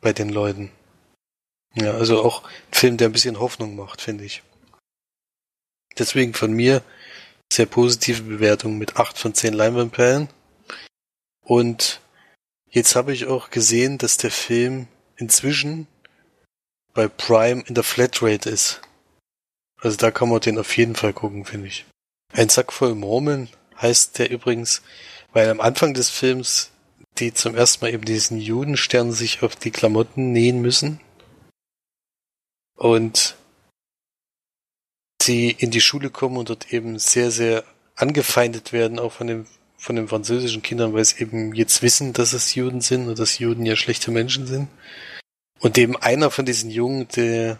bei 0.00 0.12
den 0.12 0.28
Leuten. 0.28 0.70
Ja, 1.74 1.92
also 1.92 2.22
auch 2.22 2.44
ein 2.44 2.74
Film, 2.74 2.96
der 2.96 3.08
ein 3.08 3.12
bisschen 3.12 3.40
Hoffnung 3.40 3.74
macht, 3.74 4.00
finde 4.00 4.24
ich. 4.24 4.42
Deswegen 5.98 6.34
von 6.34 6.52
mir 6.52 6.82
sehr 7.52 7.66
positive 7.66 8.22
Bewertung 8.22 8.78
mit 8.78 8.96
acht 8.96 9.18
von 9.18 9.34
zehn 9.34 9.54
Leinwandperlen. 9.54 10.28
Und 11.42 12.00
jetzt 12.68 12.96
habe 12.96 13.12
ich 13.12 13.26
auch 13.26 13.50
gesehen, 13.50 13.98
dass 13.98 14.16
der 14.16 14.30
Film 14.30 14.88
inzwischen 15.16 15.86
bei 16.92 17.08
Prime 17.08 17.62
in 17.66 17.74
der 17.74 17.84
Flatrate 17.84 18.48
ist. 18.48 18.80
Also 19.80 19.96
da 19.96 20.10
kann 20.10 20.28
man 20.28 20.40
den 20.40 20.58
auf 20.58 20.76
jeden 20.76 20.94
Fall 20.94 21.12
gucken, 21.12 21.44
finde 21.44 21.68
ich. 21.68 21.84
Ein 22.32 22.48
Sack 22.48 22.72
voll 22.72 22.94
Murmeln 22.94 23.48
heißt 23.80 24.18
der 24.18 24.30
übrigens, 24.30 24.82
weil 25.32 25.50
am 25.50 25.60
Anfang 25.60 25.94
des 25.94 26.10
Films 26.10 26.70
die 27.18 27.32
zum 27.32 27.54
ersten 27.54 27.84
Mal 27.84 27.92
eben 27.92 28.04
diesen 28.04 28.38
Judenstern 28.38 29.12
sich 29.12 29.42
auf 29.42 29.56
die 29.56 29.70
Klamotten 29.70 30.32
nähen 30.32 30.60
müssen. 30.60 31.00
Und 32.76 33.36
sie 35.22 35.50
in 35.50 35.70
die 35.70 35.80
Schule 35.80 36.10
kommen 36.10 36.36
und 36.36 36.50
dort 36.50 36.72
eben 36.72 36.98
sehr, 36.98 37.30
sehr 37.30 37.64
angefeindet 37.94 38.72
werden, 38.72 38.98
auch 38.98 39.12
von 39.12 39.28
dem 39.28 39.46
von 39.84 39.96
den 39.96 40.08
französischen 40.08 40.62
Kindern, 40.62 40.94
weil 40.94 41.04
sie 41.04 41.20
eben 41.20 41.54
jetzt 41.54 41.82
wissen, 41.82 42.14
dass 42.14 42.32
es 42.32 42.54
Juden 42.54 42.80
sind 42.80 43.06
und 43.06 43.18
dass 43.18 43.38
Juden 43.38 43.66
ja 43.66 43.76
schlechte 43.76 44.10
Menschen 44.10 44.46
sind. 44.46 44.68
Und 45.60 45.76
eben 45.76 45.94
einer 45.96 46.30
von 46.30 46.46
diesen 46.46 46.70
Jungen, 46.70 47.06
der, 47.08 47.58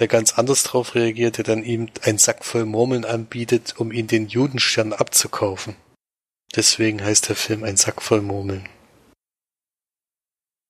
der 0.00 0.08
ganz 0.08 0.36
anders 0.36 0.64
drauf 0.64 0.96
reagiert, 0.96 1.36
der 1.36 1.44
dann 1.44 1.62
ihm 1.62 1.88
einen 2.02 2.18
Sack 2.18 2.44
voll 2.44 2.64
Murmeln 2.64 3.04
anbietet, 3.04 3.74
um 3.78 3.92
ihn 3.92 4.08
den 4.08 4.26
Judenstern 4.26 4.92
abzukaufen. 4.92 5.76
Deswegen 6.56 7.02
heißt 7.02 7.28
der 7.28 7.36
Film 7.36 7.62
Ein 7.62 7.76
Sack 7.76 8.02
voll 8.02 8.22
Murmeln. 8.22 8.68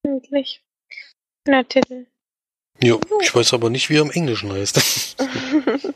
Endlich. 0.03 0.63
Na, 1.47 1.63
Titel. 1.63 2.07
Jo, 2.83 3.01
ich 3.23 3.35
weiß 3.35 3.55
aber 3.55 3.71
nicht, 3.71 3.89
wie 3.89 3.97
er 3.97 4.03
im 4.03 4.11
Englischen 4.11 4.53
heißt. 4.53 5.17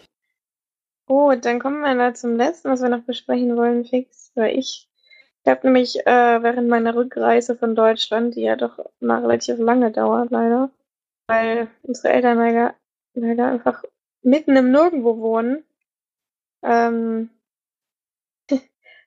oh, 1.11 1.35
dann 1.35 1.59
kommen 1.59 1.81
wir 1.81 1.95
da 1.97 2.15
zum 2.15 2.37
letzten, 2.37 2.71
was 2.71 2.83
wir 2.83 2.89
noch 2.89 3.03
besprechen 3.03 3.57
wollen, 3.57 3.85
fix. 3.85 4.31
Weil 4.37 4.57
ich, 4.57 4.89
ich 5.43 5.51
habe 5.51 5.67
nämlich 5.67 6.07
äh, 6.07 6.43
während 6.43 6.69
meiner 6.69 6.95
Rückreise 6.95 7.57
von 7.57 7.75
Deutschland, 7.75 8.37
die 8.37 8.43
ja 8.43 8.55
doch 8.57 8.79
mal 9.01 9.21
relativ 9.21 9.59
lange 9.59 9.91
dauert, 9.91 10.31
leider, 10.31 10.71
weil 11.27 11.69
unsere 11.83 12.15
Eltern 12.15 12.39
leider, 12.39 12.75
leider 13.15 13.49
einfach 13.49 13.83
mitten 14.23 14.57
im 14.57 14.71
Nirgendwo 14.71 15.19
wohnen, 15.19 15.65
ähm, 16.63 17.31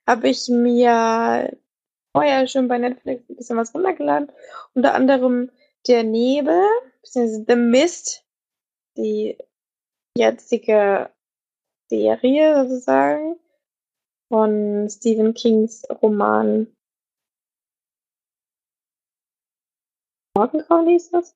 habe 0.08 0.28
ich 0.28 0.49
mir 0.49 1.58
vorher 2.12 2.47
schon 2.47 2.68
bei 2.68 2.80
Netflix 2.80 3.30
ein 3.30 3.38
bisschen 3.38 3.58
was 3.58 3.74
runtergeladen. 3.74 4.30
Unter 4.74 4.93
anderem 4.93 5.51
Der 5.88 6.04
Nebel, 6.04 6.66
beziehungsweise 7.01 7.45
The 7.47 7.56
Mist, 7.56 8.26
die 8.97 9.38
jetzige 10.18 11.12
Serie 11.90 12.68
sozusagen 12.68 13.36
von 14.30 14.90
Stephen 14.90 15.34
Kings 15.34 15.84
Roman 16.02 16.68
Morgengrauen 20.36 20.88
hieß 20.88 21.12
das? 21.12 21.36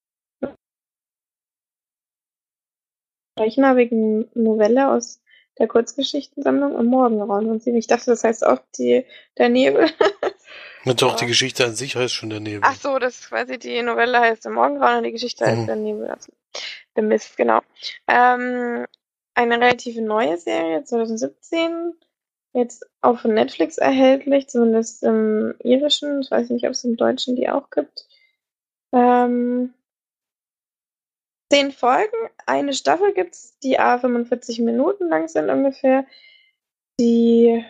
Gleichnamigen 3.36 4.30
Novelle 4.34 4.90
aus 4.90 5.22
der 5.60 5.68
Kurzgeschichtensammlung 5.68 6.78
im 6.80 6.88
Morgenraum. 6.88 7.48
Und 7.48 7.66
ich 7.66 7.88
dachte, 7.88 8.08
das 8.08 8.24
heißt 8.24 8.46
auch 8.46 8.60
die, 8.78 9.06
der 9.38 9.50
Nebel. 9.50 9.90
Doch, 10.86 11.16
die 11.16 11.26
Geschichte 11.26 11.66
an 11.66 11.76
sich 11.76 11.96
heißt 11.96 12.14
schon 12.14 12.30
der 12.30 12.40
Nebel. 12.40 12.62
Ach 12.64 12.76
so, 12.76 12.98
das 12.98 13.20
ist 13.20 13.30
quasi 13.30 13.60
die 13.60 13.82
Novelle 13.82 14.20
heißt 14.20 14.46
der 14.46 14.52
Morgengrauen 14.52 15.00
und 15.00 15.04
die 15.04 15.12
Geschichte 15.12 15.46
mhm. 15.46 15.50
heißt 15.50 15.68
der 15.68 15.76
Nebel. 15.76 16.10
Also, 16.10 16.32
der 16.96 17.04
Mist, 17.04 17.38
genau. 17.38 17.60
Ähm, 18.08 18.87
eine 19.38 19.60
relativ 19.62 19.98
neue 19.98 20.38
Serie, 20.38 20.84
2017, 20.84 21.94
jetzt 22.54 22.90
auf 23.02 23.24
Netflix 23.24 23.78
erhältlich, 23.78 24.48
zumindest 24.48 25.04
im 25.04 25.54
irischen. 25.64 26.22
Ich 26.22 26.32
weiß 26.32 26.50
nicht, 26.50 26.66
ob 26.66 26.72
es 26.72 26.84
im 26.84 26.98
Deutschen 26.98 27.36
die 27.36 27.48
auch 27.48 27.70
gibt. 27.70 28.08
Ähm, 28.92 29.76
zehn 31.52 31.72
Folgen, 31.72 32.18
eine 32.48 32.74
Staffel 32.74 33.14
gibt's, 33.14 33.60
die 33.60 33.78
a 33.78 34.00
45 34.00 34.60
Minuten 34.60 35.08
lang 35.08 35.28
sind 35.28 35.52
ungefähr. 35.52 36.08
Die 37.00 37.64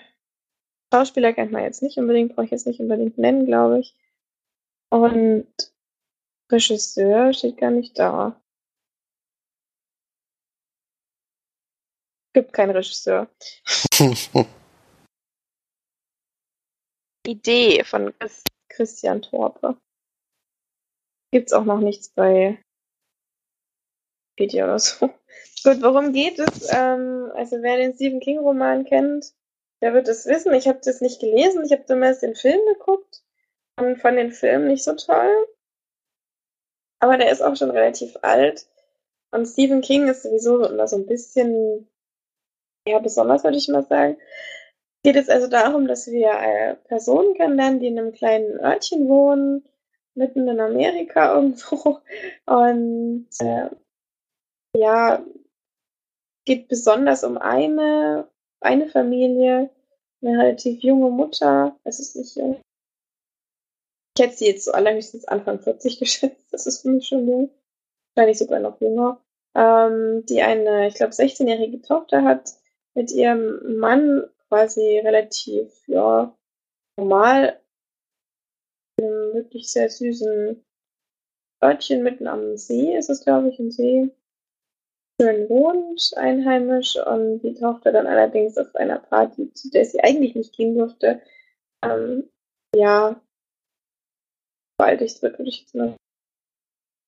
Schauspieler 0.93 1.33
kennt 1.33 1.51
man 1.51 1.63
jetzt 1.63 1.83
nicht 1.83 1.97
unbedingt, 1.97 2.33
brauche 2.33 2.45
ich 2.45 2.51
jetzt 2.51 2.65
nicht 2.65 2.79
unbedingt 2.79 3.17
nennen, 3.17 3.45
glaube 3.45 3.79
ich. 3.79 3.93
Und 4.89 5.47
Regisseur 6.49 7.33
steht 7.33 7.57
gar 7.57 7.71
nicht 7.71 7.99
da. 7.99 8.39
Gibt 12.37 12.53
keinen 12.53 12.69
Regisseur. 12.69 13.27
Idee 17.25 17.83
von 17.83 18.13
Christian 18.69 19.23
Torpe. 19.23 19.75
Gibt's 21.31 21.51
auch 21.51 21.63
noch 21.63 21.79
nichts 21.79 22.09
bei 22.09 22.63
Wikipedia 24.35 24.65
oder 24.65 24.77
so. 24.77 25.07
Gut, 25.63 25.81
worum 25.81 26.13
geht 26.13 26.37
es? 26.37 26.71
Ähm, 26.71 27.31
also 27.33 27.63
wer 27.63 27.77
den 27.77 27.95
Stephen 27.95 28.19
King 28.19 28.37
Roman 28.37 28.85
kennt, 28.85 29.33
der 29.81 29.95
wird 29.95 30.07
es 30.07 30.27
wissen. 30.27 30.53
Ich 30.53 30.67
habe 30.67 30.79
das 30.85 31.01
nicht 31.01 31.19
gelesen. 31.19 31.65
Ich 31.65 31.71
habe 31.71 31.87
zumindest 31.87 32.21
den 32.21 32.35
Film 32.35 32.59
geguckt 32.67 33.23
und 33.77 33.99
fand 33.99 34.19
den 34.19 34.31
Film 34.31 34.67
nicht 34.67 34.83
so 34.83 34.93
toll. 34.93 35.47
Aber 36.99 37.17
der 37.17 37.31
ist 37.31 37.41
auch 37.41 37.55
schon 37.55 37.71
relativ 37.71 38.15
alt. 38.21 38.67
Und 39.31 39.47
Stephen 39.47 39.81
King 39.81 40.07
ist 40.07 40.21
sowieso 40.21 40.63
immer 40.69 40.87
so 40.87 40.97
ein 40.97 41.07
bisschen, 41.07 41.89
ja, 42.87 42.99
besonders 42.99 43.43
würde 43.43 43.57
ich 43.57 43.67
mal 43.67 43.83
sagen. 43.83 44.17
Geht 45.03 45.15
es 45.15 45.29
also 45.29 45.47
darum, 45.47 45.87
dass 45.87 46.07
wir 46.07 46.31
äh, 46.31 46.75
Personen 46.87 47.33
kennenlernen, 47.35 47.79
die 47.79 47.87
in 47.87 47.99
einem 47.99 48.13
kleinen 48.13 48.59
Örtchen 48.59 49.07
wohnen, 49.07 49.63
mitten 50.15 50.47
in 50.47 50.59
Amerika 50.59 51.35
irgendwo. 51.35 51.99
Und 52.45 53.27
äh, 53.39 53.69
ja, 54.75 55.23
geht 56.45 56.67
besonders 56.67 57.23
um 57.23 57.37
eine, 57.37 58.27
eine 58.61 58.87
Familie, 58.87 59.69
eine 60.21 60.39
relativ 60.39 60.81
junge 60.81 61.09
Mutter. 61.09 61.77
Es 61.83 61.99
ist 61.99 62.15
nicht 62.15 62.35
jung. 62.35 62.59
Ich 64.17 64.23
hätte 64.23 64.35
sie 64.35 64.47
jetzt 64.47 64.65
so 64.65 64.71
allerhöchstens 64.71 65.25
Anfang 65.25 65.59
40 65.59 65.99
geschätzt. 65.99 66.47
Das 66.51 66.65
ist 66.65 66.81
für 66.81 66.89
mich 66.89 67.07
schon 67.07 67.27
jung. 67.27 67.51
Wahrscheinlich 68.15 68.39
sogar 68.39 68.59
noch 68.59 68.81
jünger. 68.81 69.21
Ähm, 69.55 70.25
die 70.25 70.41
eine, 70.41 70.87
ich 70.87 70.95
glaube, 70.95 71.13
16-jährige 71.13 71.81
Tochter 71.81 72.23
hat, 72.23 72.53
mit 72.97 73.11
ihrem 73.11 73.77
Mann 73.77 74.27
quasi 74.47 74.97
relativ, 74.97 75.71
ja, 75.87 76.35
normal 76.97 77.61
in 78.99 79.05
einem 79.05 79.33
wirklich 79.35 79.71
sehr 79.71 79.87
süßen 79.87 80.65
Örtchen 81.63 82.01
mitten 82.01 82.27
am 82.27 82.57
See 82.57 82.97
ist 82.97 83.11
es, 83.11 83.23
glaube 83.23 83.49
ich, 83.49 83.59
ein 83.59 83.69
See 83.69 84.09
schön 85.21 85.47
wohnt, 85.47 86.11
einheimisch, 86.15 86.95
und 86.95 87.41
die 87.41 87.53
Tochter 87.53 87.91
dann 87.91 88.07
allerdings 88.07 88.57
auf 88.57 88.75
einer 88.75 88.97
Party, 88.97 89.53
zu 89.53 89.69
der 89.69 89.85
sie 89.85 89.99
eigentlich 90.01 90.33
nicht 90.33 90.55
gehen 90.55 90.75
durfte, 90.75 91.21
ähm, 91.83 92.29
ja, 92.75 93.21
vergewaltigt 94.79 95.21
wird, 95.21 95.37
würde 95.37 95.49
ich 95.49 95.61
jetzt 95.61 95.75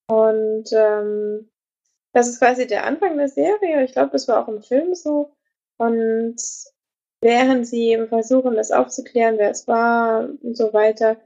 Und 0.08 0.72
ähm, 0.72 1.50
das 2.14 2.28
ist 2.28 2.40
quasi 2.40 2.68
der 2.68 2.86
Anfang 2.86 3.18
der 3.18 3.30
Serie. 3.30 3.84
Ich 3.84 3.94
glaube, 3.94 4.12
das 4.12 4.28
war 4.28 4.44
auch 4.44 4.48
im 4.48 4.62
Film 4.62 4.94
so. 4.94 5.36
Und 5.80 6.36
während 7.22 7.68
sie 7.68 7.98
versuchen, 8.08 8.56
das 8.56 8.72
aufzuklären, 8.72 9.38
wer 9.38 9.52
es 9.52 9.68
war 9.68 10.30
und 10.42 10.56
so 10.56 10.74
weiter, 10.74 11.18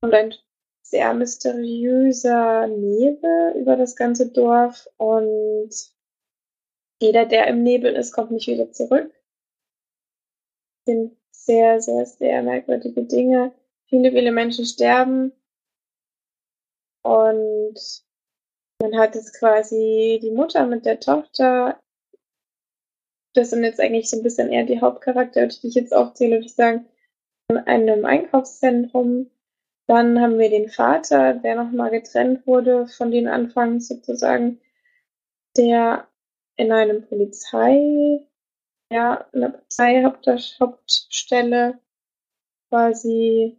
kommt 0.00 0.14
ein 0.14 0.34
sehr 0.82 1.14
mysteriöser 1.14 2.66
Nebel 2.66 3.54
über 3.56 3.76
das 3.76 3.96
ganze 3.96 4.30
Dorf 4.30 4.88
und 4.96 5.70
jeder, 7.00 7.26
der 7.26 7.48
im 7.48 7.62
Nebel 7.62 7.94
ist, 7.94 8.12
kommt 8.12 8.30
nicht 8.30 8.46
wieder 8.46 8.70
zurück. 8.70 9.12
Das 10.84 10.94
sind 10.94 11.16
sehr, 11.32 11.80
sehr, 11.80 12.06
sehr 12.06 12.42
merkwürdige 12.42 13.04
Dinge. 13.04 13.52
viele, 13.86 14.12
viele 14.12 14.32
Menschen 14.32 14.64
sterben. 14.64 15.32
Und 17.02 18.04
man 18.80 18.96
hat 18.96 19.16
jetzt 19.16 19.38
quasi 19.38 20.20
die 20.22 20.30
Mutter 20.30 20.66
mit 20.66 20.86
der 20.86 21.00
Tochter. 21.00 21.81
Das 23.34 23.50
sind 23.50 23.64
jetzt 23.64 23.80
eigentlich 23.80 24.10
so 24.10 24.18
ein 24.18 24.22
bisschen 24.22 24.50
eher 24.50 24.64
die 24.64 24.80
Hauptcharaktere, 24.80 25.48
die 25.48 25.68
ich 25.68 25.74
jetzt 25.74 25.94
aufzähle, 25.94 26.36
würde 26.36 26.46
ich 26.46 26.54
sagen, 26.54 26.86
in 27.48 27.58
einem 27.58 28.04
Einkaufszentrum. 28.04 29.30
Dann 29.86 30.20
haben 30.20 30.38
wir 30.38 30.50
den 30.50 30.68
Vater, 30.68 31.34
der 31.34 31.56
nochmal 31.56 31.90
getrennt 31.90 32.46
wurde 32.46 32.86
von 32.86 33.10
den 33.10 33.28
Anfangs 33.28 33.88
sozusagen, 33.88 34.60
der 35.56 36.08
in 36.56 36.72
einem 36.72 37.06
Polizei, 37.06 38.26
ja, 38.90 39.26
in 39.32 39.40
der 39.40 39.48
Polizeihauptstelle 39.48 41.78
quasi 42.68 43.58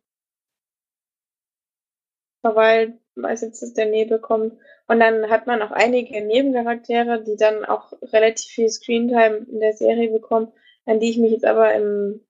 verweilt, 2.42 3.00
weiß 3.16 3.42
jetzt, 3.42 3.62
dass 3.62 3.74
der 3.74 3.86
Nebel 3.86 4.20
kommt. 4.20 4.58
Und 4.88 5.00
dann 5.00 5.30
hat 5.30 5.48
man 5.48 5.62
auch 5.62 5.72
einige 5.72 6.22
Nebencharaktere, 6.22 7.24
die 7.24 7.36
dann 7.36 7.66
auch 7.66 7.94
relativ 8.02 8.52
viel 8.52 8.70
Screentime 8.70 9.46
in 9.50 9.60
der 9.60 9.74
Serie 9.74 10.10
bekommen, 10.10 10.52
an 10.86 11.00
die 11.00 11.10
ich 11.10 11.18
mich 11.18 11.32
jetzt 11.32 11.46
aber 11.46 11.74
im, 11.74 12.22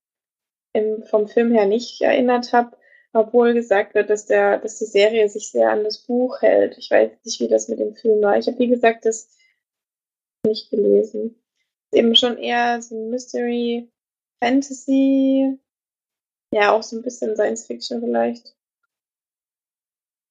im, 0.72 1.02
vom 1.02 1.28
Film 1.28 1.52
her 1.52 1.66
nicht 1.66 2.00
erinnert 2.02 2.52
habe, 2.52 2.76
obwohl 3.12 3.54
gesagt 3.54 3.94
wird, 3.94 4.10
dass 4.10 4.26
der, 4.26 4.58
dass 4.58 4.78
die 4.78 4.86
Serie 4.86 5.28
sich 5.28 5.50
sehr 5.50 5.70
an 5.70 5.84
das 5.84 5.98
Buch 5.98 6.42
hält. 6.42 6.78
Ich 6.78 6.90
weiß 6.90 7.10
nicht, 7.24 7.40
wie 7.40 7.48
das 7.48 7.68
mit 7.68 7.78
dem 7.78 7.94
Film 7.94 8.20
war. 8.22 8.36
Ich 8.36 8.46
habe, 8.46 8.58
wie 8.58 8.68
gesagt, 8.68 9.04
das 9.04 9.36
nicht 10.44 10.70
gelesen. 10.70 11.40
Eben 11.92 12.14
schon 12.16 12.38
eher 12.38 12.82
so 12.82 13.08
Mystery, 13.08 13.88
Fantasy, 14.42 15.58
ja, 16.52 16.72
auch 16.72 16.82
so 16.82 16.96
ein 16.96 17.02
bisschen 17.02 17.34
Science 17.34 17.66
Fiction 17.66 18.00
vielleicht. 18.00 18.54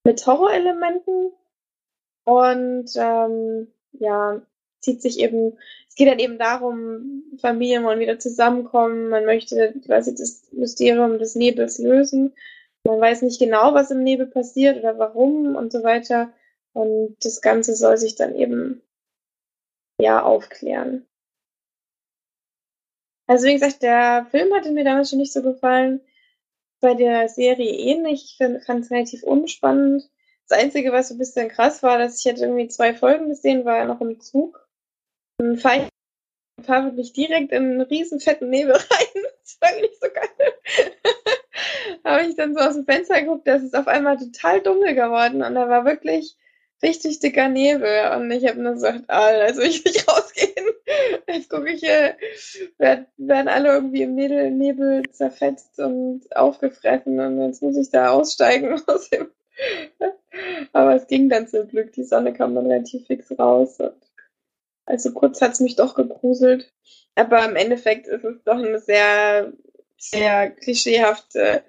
Mit 0.03 0.25
Horrorelementen. 0.25 1.31
Und 2.25 2.91
ähm, 2.95 3.67
ja, 3.93 4.41
zieht 4.79 5.01
sich 5.01 5.19
eben, 5.19 5.57
es 5.87 5.95
geht 5.95 6.07
dann 6.07 6.19
eben 6.19 6.37
darum, 6.37 7.23
Familien 7.39 7.83
wollen 7.83 7.99
wieder 7.99 8.19
zusammenkommen, 8.19 9.09
man 9.09 9.25
möchte 9.25 9.73
quasi 9.85 10.15
das 10.15 10.47
Mysterium 10.51 11.19
des 11.19 11.35
Nebels 11.35 11.79
lösen. 11.79 12.33
Man 12.85 12.99
weiß 12.99 13.21
nicht 13.21 13.39
genau, 13.39 13.73
was 13.73 13.91
im 13.91 14.03
Nebel 14.03 14.27
passiert 14.27 14.77
oder 14.77 14.97
warum 14.97 15.55
und 15.55 15.71
so 15.71 15.83
weiter. 15.83 16.33
Und 16.73 17.15
das 17.21 17.41
Ganze 17.41 17.75
soll 17.75 17.97
sich 17.97 18.15
dann 18.15 18.35
eben 18.35 18.81
ja 19.99 20.21
aufklären. 20.21 21.05
Also 23.27 23.47
wie 23.47 23.53
gesagt, 23.53 23.83
der 23.83 24.27
Film 24.31 24.53
hatte 24.53 24.71
mir 24.71 24.83
damals 24.83 25.09
schon 25.09 25.19
nicht 25.19 25.31
so 25.31 25.41
gefallen. 25.41 26.01
Bei 26.83 26.95
der 26.95 27.29
Serie 27.29 27.71
ähnlich. 27.71 28.37
Ich 28.37 28.65
fand 28.65 28.83
es 28.83 28.91
relativ 28.91 29.23
unspannend. 29.23 30.03
Das 30.49 30.59
Einzige, 30.59 30.91
was 30.91 31.07
so 31.07 31.15
ein 31.15 31.17
bisschen 31.17 31.47
krass 31.47 31.81
war, 31.81 31.97
dass 31.97 32.19
ich 32.19 32.25
hätte 32.25 32.41
irgendwie 32.41 32.67
zwei 32.67 32.93
Folgen 32.93 33.29
gesehen, 33.29 33.63
war 33.63 33.85
noch 33.85 34.01
im 34.01 34.19
Zug. 34.19 34.67
Dann 35.37 35.57
fahre 35.57 35.87
ich 36.57 36.65
fahr 36.65 36.83
wirklich 36.83 37.13
direkt 37.13 37.53
in 37.53 37.63
einen 37.63 37.81
riesen 37.81 38.19
fetten 38.19 38.49
Nebel 38.49 38.73
rein. 38.91 39.23
Das 39.41 39.57
war 39.61 39.71
nicht 39.79 39.97
so 39.97 40.07
geil. 40.13 40.53
habe 42.03 42.23
ich 42.23 42.35
dann 42.35 42.53
so 42.53 42.59
aus 42.59 42.73
dem 42.73 42.83
Fenster 42.83 43.21
geguckt, 43.21 43.47
da 43.47 43.55
ist 43.55 43.63
es 43.63 43.73
auf 43.73 43.87
einmal 43.87 44.17
total 44.17 44.59
dunkel 44.59 44.93
geworden 44.93 45.41
und 45.41 45.55
da 45.55 45.69
war 45.69 45.85
wirklich 45.85 46.35
richtig 46.83 47.19
dicker 47.19 47.47
Nebel. 47.49 48.11
Und 48.15 48.29
ich 48.29 48.47
habe 48.47 48.61
nur 48.61 48.73
gesagt, 48.73 49.09
Alter, 49.09 49.47
jetzt 49.47 49.57
will 49.57 49.69
ich 49.69 49.85
nicht 49.85 50.07
rausgehen. 50.11 50.67
Jetzt 51.27 51.49
gucke 51.49 51.71
ich 51.71 51.79
hier, 51.79 52.15
werden, 52.77 53.07
werden 53.17 53.47
alle 53.47 53.73
irgendwie 53.73 54.03
im 54.03 54.15
Nebel, 54.15 54.51
Nebel 54.51 55.03
zerfetzt 55.11 55.79
und 55.79 56.23
aufgefressen 56.35 57.19
und 57.19 57.41
jetzt 57.41 57.61
muss 57.61 57.77
ich 57.77 57.89
da 57.89 58.11
aussteigen 58.11 58.79
aus 58.87 59.09
dem. 59.09 59.31
Aber 60.73 60.95
es 60.95 61.07
ging 61.07 61.29
dann 61.29 61.47
zum 61.47 61.67
Glück. 61.67 61.93
Die 61.93 62.03
Sonne 62.03 62.33
kam 62.33 62.55
dann 62.55 62.67
relativ 62.67 63.07
fix 63.07 63.31
raus. 63.37 63.77
also 64.85 65.13
kurz 65.13 65.41
hat 65.41 65.53
es 65.53 65.59
mich 65.59 65.75
doch 65.75 65.95
gegruselt. 65.95 66.71
Aber 67.15 67.45
im 67.45 67.55
Endeffekt 67.55 68.07
ist 68.07 68.23
es 68.23 68.43
doch 68.43 68.57
eine 68.57 68.79
sehr, 68.79 69.53
sehr 69.97 70.49
klischeehafte 70.49 71.63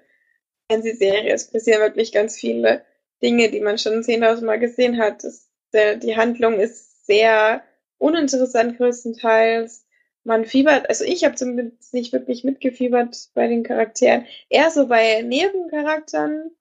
Fernsehserie. 0.69 1.31
Es 1.31 1.51
passieren 1.51 1.81
wirklich 1.81 2.11
ganz 2.11 2.37
viele 2.37 2.83
Dinge, 3.21 3.49
die 3.49 3.61
man 3.61 3.77
schon 3.77 4.03
zehntausend 4.03 4.45
Mal 4.45 4.59
gesehen 4.59 4.97
hat. 4.97 5.23
Das, 5.23 5.49
der, 5.73 5.95
die 5.97 6.15
Handlung 6.15 6.59
ist 6.59 7.05
sehr 7.05 7.63
uninteressant 7.97 8.77
größtenteils. 8.77 9.85
Man 10.23 10.45
fiebert, 10.45 10.89
also 10.89 11.05
ich 11.05 11.23
habe 11.23 11.35
zumindest 11.35 11.93
nicht 11.93 12.11
wirklich 12.11 12.43
mitgefiebert 12.43 13.29
bei 13.35 13.47
den 13.47 13.63
Charakteren, 13.63 14.25
eher 14.49 14.71
so 14.71 14.87
bei 14.87 15.21
Nebencharakteren. 15.21 16.51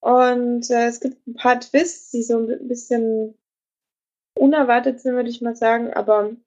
Und 0.00 0.70
äh, 0.70 0.86
es 0.86 1.00
gibt 1.00 1.26
ein 1.26 1.34
paar 1.34 1.60
Twists, 1.60 2.10
die 2.10 2.22
so 2.22 2.38
ein 2.38 2.68
bisschen 2.68 3.36
unerwartet 4.34 5.00
sind, 5.00 5.14
würde 5.14 5.30
ich 5.30 5.40
mal 5.40 5.56
sagen, 5.56 5.92
aber 5.92 6.28
im 6.28 6.44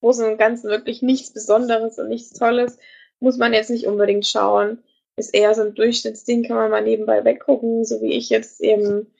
Großen 0.00 0.26
und 0.26 0.38
Ganzen 0.38 0.70
wirklich 0.70 1.02
nichts 1.02 1.32
Besonderes 1.32 1.98
und 1.98 2.08
nichts 2.08 2.38
Tolles. 2.38 2.78
Muss 3.20 3.36
man 3.36 3.52
jetzt 3.52 3.70
nicht 3.70 3.86
unbedingt 3.86 4.26
schauen 4.26 4.83
ist 5.16 5.34
eher 5.34 5.54
so 5.54 5.62
ein 5.62 5.74
Durchschnittsding, 5.74 6.44
kann 6.44 6.56
man 6.56 6.70
mal 6.70 6.82
nebenbei 6.82 7.24
weggucken, 7.24 7.84
so 7.84 8.00
wie 8.00 8.12
ich 8.12 8.30
jetzt 8.30 8.60
eben. 8.60 9.12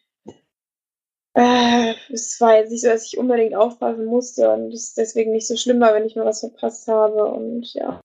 Äh, 1.36 1.94
es 2.12 2.40
war 2.40 2.56
jetzt 2.56 2.70
nicht 2.70 2.82
so, 2.82 2.88
dass 2.88 3.06
ich 3.06 3.18
unbedingt 3.18 3.54
aufpassen 3.54 4.04
musste 4.04 4.50
und 4.50 4.72
es 4.72 4.94
deswegen 4.94 5.32
nicht 5.32 5.46
so 5.46 5.56
schlimm 5.56 5.80
war, 5.80 5.94
wenn 5.94 6.06
ich 6.06 6.14
mal 6.16 6.24
was 6.24 6.40
verpasst 6.40 6.86
habe. 6.88 7.24
Und 7.24 7.74
ja, 7.74 8.00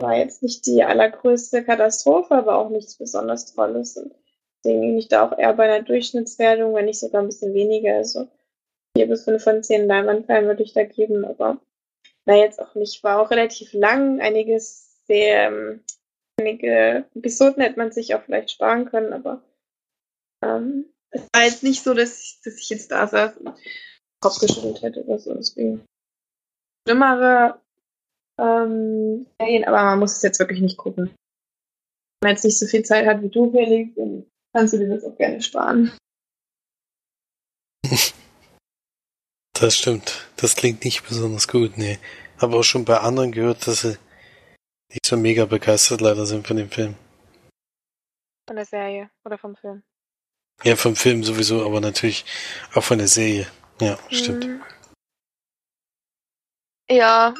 war 0.00 0.16
jetzt 0.16 0.42
nicht 0.42 0.66
die 0.66 0.84
allergrößte 0.84 1.64
Katastrophe, 1.64 2.34
aber 2.34 2.58
auch 2.58 2.70
nichts 2.70 2.96
besonders 2.96 3.52
Tolles. 3.52 3.96
Und 3.96 4.14
deswegen 4.64 4.80
bin 4.80 4.98
ich 4.98 5.08
da 5.08 5.26
auch 5.26 5.36
eher 5.36 5.54
bei 5.54 5.64
einer 5.64 5.84
Durchschnittswertung, 5.84 6.74
wenn 6.74 6.86
nicht 6.86 7.00
sogar 7.00 7.22
ein 7.22 7.28
bisschen 7.28 7.54
weniger. 7.54 7.94
Also 7.94 8.28
vier 8.96 9.08
bis 9.08 9.24
fünf 9.24 9.42
von 9.42 9.62
zehn 9.62 9.86
Leinwandperlen 9.86 10.46
würde 10.46 10.62
ich 10.62 10.72
da 10.72 10.84
geben, 10.84 11.24
aber 11.24 11.58
na 12.26 12.36
jetzt 12.36 12.60
auch 12.60 12.74
nicht. 12.74 13.02
War 13.02 13.20
auch 13.20 13.30
relativ 13.30 13.72
lang, 13.72 14.20
einiges 14.20 15.04
sehr 15.06 15.48
ähm, 15.48 15.82
einige 16.40 17.06
Episoden 17.14 17.62
hätte 17.62 17.78
man 17.78 17.92
sich 17.92 18.14
auch 18.14 18.22
vielleicht 18.22 18.50
sparen 18.50 18.86
können, 18.86 19.12
aber 19.12 19.42
ähm, 20.42 20.86
es 21.10 21.22
war 21.34 21.44
jetzt 21.44 21.62
nicht 21.62 21.82
so, 21.82 21.94
dass 21.94 22.20
ich, 22.20 22.40
dass 22.44 22.58
ich 22.58 22.70
jetzt 22.70 22.90
da 22.90 23.06
saß 23.06 23.36
und 23.38 23.54
Kopf 24.20 24.38
geschüttelt 24.38 24.82
hätte 24.82 25.04
oder 25.04 25.18
so. 25.18 25.34
Deswegen 25.34 25.84
schlimmere 26.86 27.60
ähm, 28.38 29.26
Serien, 29.38 29.64
aber 29.64 29.82
man 29.82 29.98
muss 29.98 30.16
es 30.16 30.22
jetzt 30.22 30.38
wirklich 30.38 30.60
nicht 30.60 30.76
gucken. 30.76 31.06
Wenn 32.20 32.28
man 32.28 32.32
jetzt 32.32 32.44
nicht 32.44 32.58
so 32.58 32.66
viel 32.66 32.84
Zeit 32.84 33.06
hat 33.06 33.22
wie 33.22 33.28
du, 33.28 33.50
Felix, 33.50 33.94
dann 33.96 34.26
kannst 34.54 34.74
du 34.74 34.78
dir 34.78 34.88
das 34.88 35.04
auch 35.04 35.16
gerne 35.16 35.40
sparen. 35.42 35.92
Das 39.54 39.76
stimmt. 39.76 40.26
Das 40.36 40.56
klingt 40.56 40.84
nicht 40.84 41.06
besonders 41.06 41.48
gut, 41.48 41.76
nee. 41.76 41.98
Habe 42.38 42.56
auch 42.56 42.62
schon 42.62 42.86
bei 42.86 42.98
anderen 42.98 43.32
gehört, 43.32 43.66
dass 43.66 43.82
sie 43.82 43.98
nicht 44.90 45.06
so 45.06 45.16
mega 45.16 45.44
begeistert 45.44 46.00
leider 46.00 46.26
sind 46.26 46.46
von 46.46 46.56
dem 46.56 46.70
Film. 46.70 46.96
Von 48.46 48.56
der 48.56 48.66
Serie 48.66 49.10
oder 49.24 49.38
vom 49.38 49.56
Film? 49.56 49.82
Ja, 50.64 50.76
vom 50.76 50.96
Film 50.96 51.24
sowieso, 51.24 51.64
aber 51.64 51.80
natürlich 51.80 52.24
auch 52.74 52.82
von 52.82 52.98
der 52.98 53.08
Serie. 53.08 53.46
Ja, 53.80 53.98
stimmt. 54.10 54.46
Mhm. 54.46 54.62
Ja. 56.90 57.34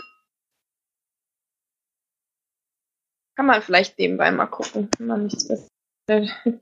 Kann 3.36 3.46
man 3.46 3.62
vielleicht 3.62 3.98
nebenbei 3.98 4.30
mal 4.30 4.46
gucken, 4.46 4.90
wenn 4.98 5.06
man 5.06 5.24
nichts 5.24 5.46
feststellt. 5.46 6.30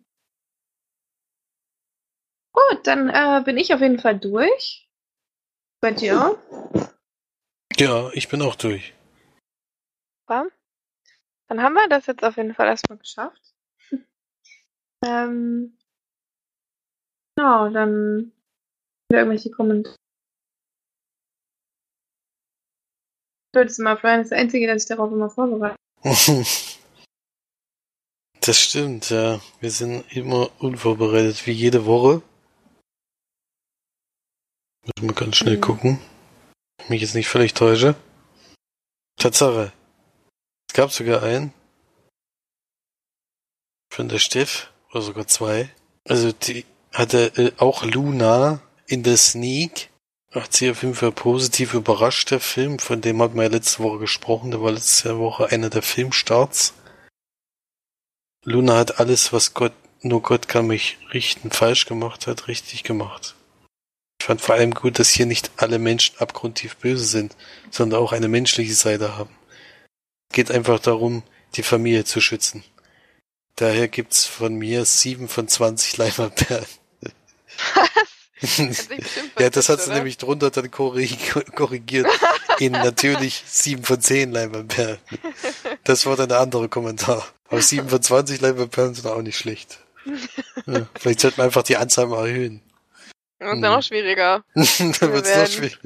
Gut, 2.52 2.86
dann 2.86 3.08
äh, 3.08 3.42
bin 3.44 3.56
ich 3.56 3.72
auf 3.74 3.80
jeden 3.80 4.00
Fall 4.00 4.18
durch. 4.18 4.88
Bei 5.80 5.92
dir? 5.92 6.36
Ja, 7.76 8.10
ich 8.14 8.28
bin 8.28 8.42
auch 8.42 8.56
durch. 8.56 8.94
Super. 10.26 10.50
Dann 11.48 11.62
haben 11.62 11.74
wir 11.74 11.88
das 11.88 12.06
jetzt 12.06 12.22
auf 12.22 12.36
jeden 12.36 12.54
Fall 12.54 12.66
erstmal 12.66 12.98
geschafft. 12.98 13.54
ähm, 15.04 15.78
genau, 17.36 17.70
dann 17.70 18.32
irgendwelche 19.10 19.50
Kommentare. 19.50 19.96
Würdest 23.54 23.78
du 23.78 23.82
mal 23.82 23.96
freuen, 23.96 24.18
das 24.18 24.26
ist 24.26 24.32
das 24.32 24.38
Einzige, 24.38 24.66
dass 24.66 24.82
ich 24.82 24.88
darauf 24.88 25.10
immer 25.10 25.30
vorbereite. 25.30 25.76
das 28.42 28.60
stimmt, 28.60 29.08
ja. 29.08 29.40
Wir 29.60 29.70
sind 29.70 30.04
immer 30.14 30.50
unvorbereitet, 30.60 31.46
wie 31.46 31.52
jede 31.52 31.86
Woche. 31.86 32.22
Müssen 34.84 35.08
wir 35.08 35.14
ganz 35.14 35.36
schnell 35.36 35.56
mhm. 35.56 35.62
gucken. 35.62 35.98
Mich 36.88 37.00
jetzt 37.00 37.14
nicht 37.14 37.28
völlig 37.28 37.54
täusche. 37.54 37.94
Tatsache. 39.16 39.72
Gab 40.78 40.92
sogar 40.92 41.24
einen 41.24 41.52
von 43.92 44.08
der 44.08 44.20
Steff, 44.20 44.70
oder 44.92 45.02
sogar 45.02 45.26
zwei. 45.26 45.70
Also 46.04 46.30
die 46.30 46.66
hatte 46.92 47.32
äh, 47.34 47.50
auch 47.56 47.82
Luna 47.82 48.60
in 48.86 49.02
der 49.02 49.16
Sneak. 49.16 49.90
Hat 50.30 50.52
sie 50.52 50.70
auf 50.70 50.84
jeden 50.84 50.94
Fall 50.94 51.10
positiv 51.10 51.74
überrascht, 51.74 52.30
der 52.30 52.38
Film. 52.38 52.78
Von 52.78 53.00
dem 53.00 53.20
hat 53.20 53.34
man 53.34 53.46
ja 53.46 53.50
letzte 53.50 53.82
Woche 53.82 53.98
gesprochen. 53.98 54.52
Der 54.52 54.62
war 54.62 54.70
letzte 54.70 55.18
Woche 55.18 55.50
einer 55.50 55.68
der 55.68 55.82
Filmstarts. 55.82 56.74
Luna 58.44 58.76
hat 58.76 59.00
alles, 59.00 59.32
was 59.32 59.54
Gott, 59.54 59.74
nur 60.02 60.22
Gott 60.22 60.46
kann 60.46 60.68
mich 60.68 60.98
richten, 61.12 61.50
falsch 61.50 61.86
gemacht 61.86 62.28
hat, 62.28 62.46
richtig 62.46 62.84
gemacht. 62.84 63.34
Ich 64.20 64.26
fand 64.26 64.40
vor 64.40 64.54
allem 64.54 64.74
gut, 64.74 65.00
dass 65.00 65.10
hier 65.10 65.26
nicht 65.26 65.50
alle 65.56 65.80
Menschen 65.80 66.16
abgrundtief 66.18 66.76
böse 66.76 67.04
sind, 67.04 67.36
sondern 67.72 67.98
auch 67.98 68.12
eine 68.12 68.28
menschliche 68.28 68.74
Seite 68.74 69.18
haben. 69.18 69.37
Es 70.30 70.34
geht 70.34 70.50
einfach 70.50 70.78
darum, 70.78 71.22
die 71.54 71.62
Familie 71.62 72.04
zu 72.04 72.20
schützen. 72.20 72.64
Daher 73.56 73.88
gibt's 73.88 74.24
von 74.24 74.54
mir 74.54 74.84
sieben 74.84 75.28
von 75.28 75.48
zwanzig 75.48 75.96
Leimerperlen. 75.96 76.66
ja, 79.38 79.50
das 79.50 79.68
hat 79.68 79.80
sie 79.80 79.90
nämlich 79.90 80.18
drunter 80.18 80.50
dann 80.50 80.70
korrigiert. 80.70 82.06
In 82.60 82.72
natürlich 82.72 83.42
sieben 83.46 83.82
von 83.82 84.00
zehn 84.00 84.30
Leimerperlen. 84.30 84.98
Das 85.84 86.06
war 86.06 86.16
dann 86.16 86.28
der 86.28 86.40
andere 86.40 86.68
Kommentar. 86.68 87.26
Aber 87.48 87.62
sieben 87.62 87.88
von 87.88 88.02
zwanzig 88.02 88.40
Leimerperlen 88.40 88.94
sind 88.94 89.06
auch 89.06 89.22
nicht 89.22 89.38
schlecht. 89.38 89.78
Ja, 90.66 90.86
vielleicht 90.98 91.20
sollte 91.20 91.38
man 91.38 91.46
einfach 91.46 91.62
die 91.62 91.76
Anzahl 91.76 92.06
mal 92.06 92.28
erhöhen. 92.28 92.62
Und 93.40 93.60
dann 93.62 93.72
noch 93.72 93.82
schwieriger. 93.82 94.44
dann 94.54 95.12
wird's 95.12 95.34
noch 95.34 95.46
schwieriger. 95.46 95.78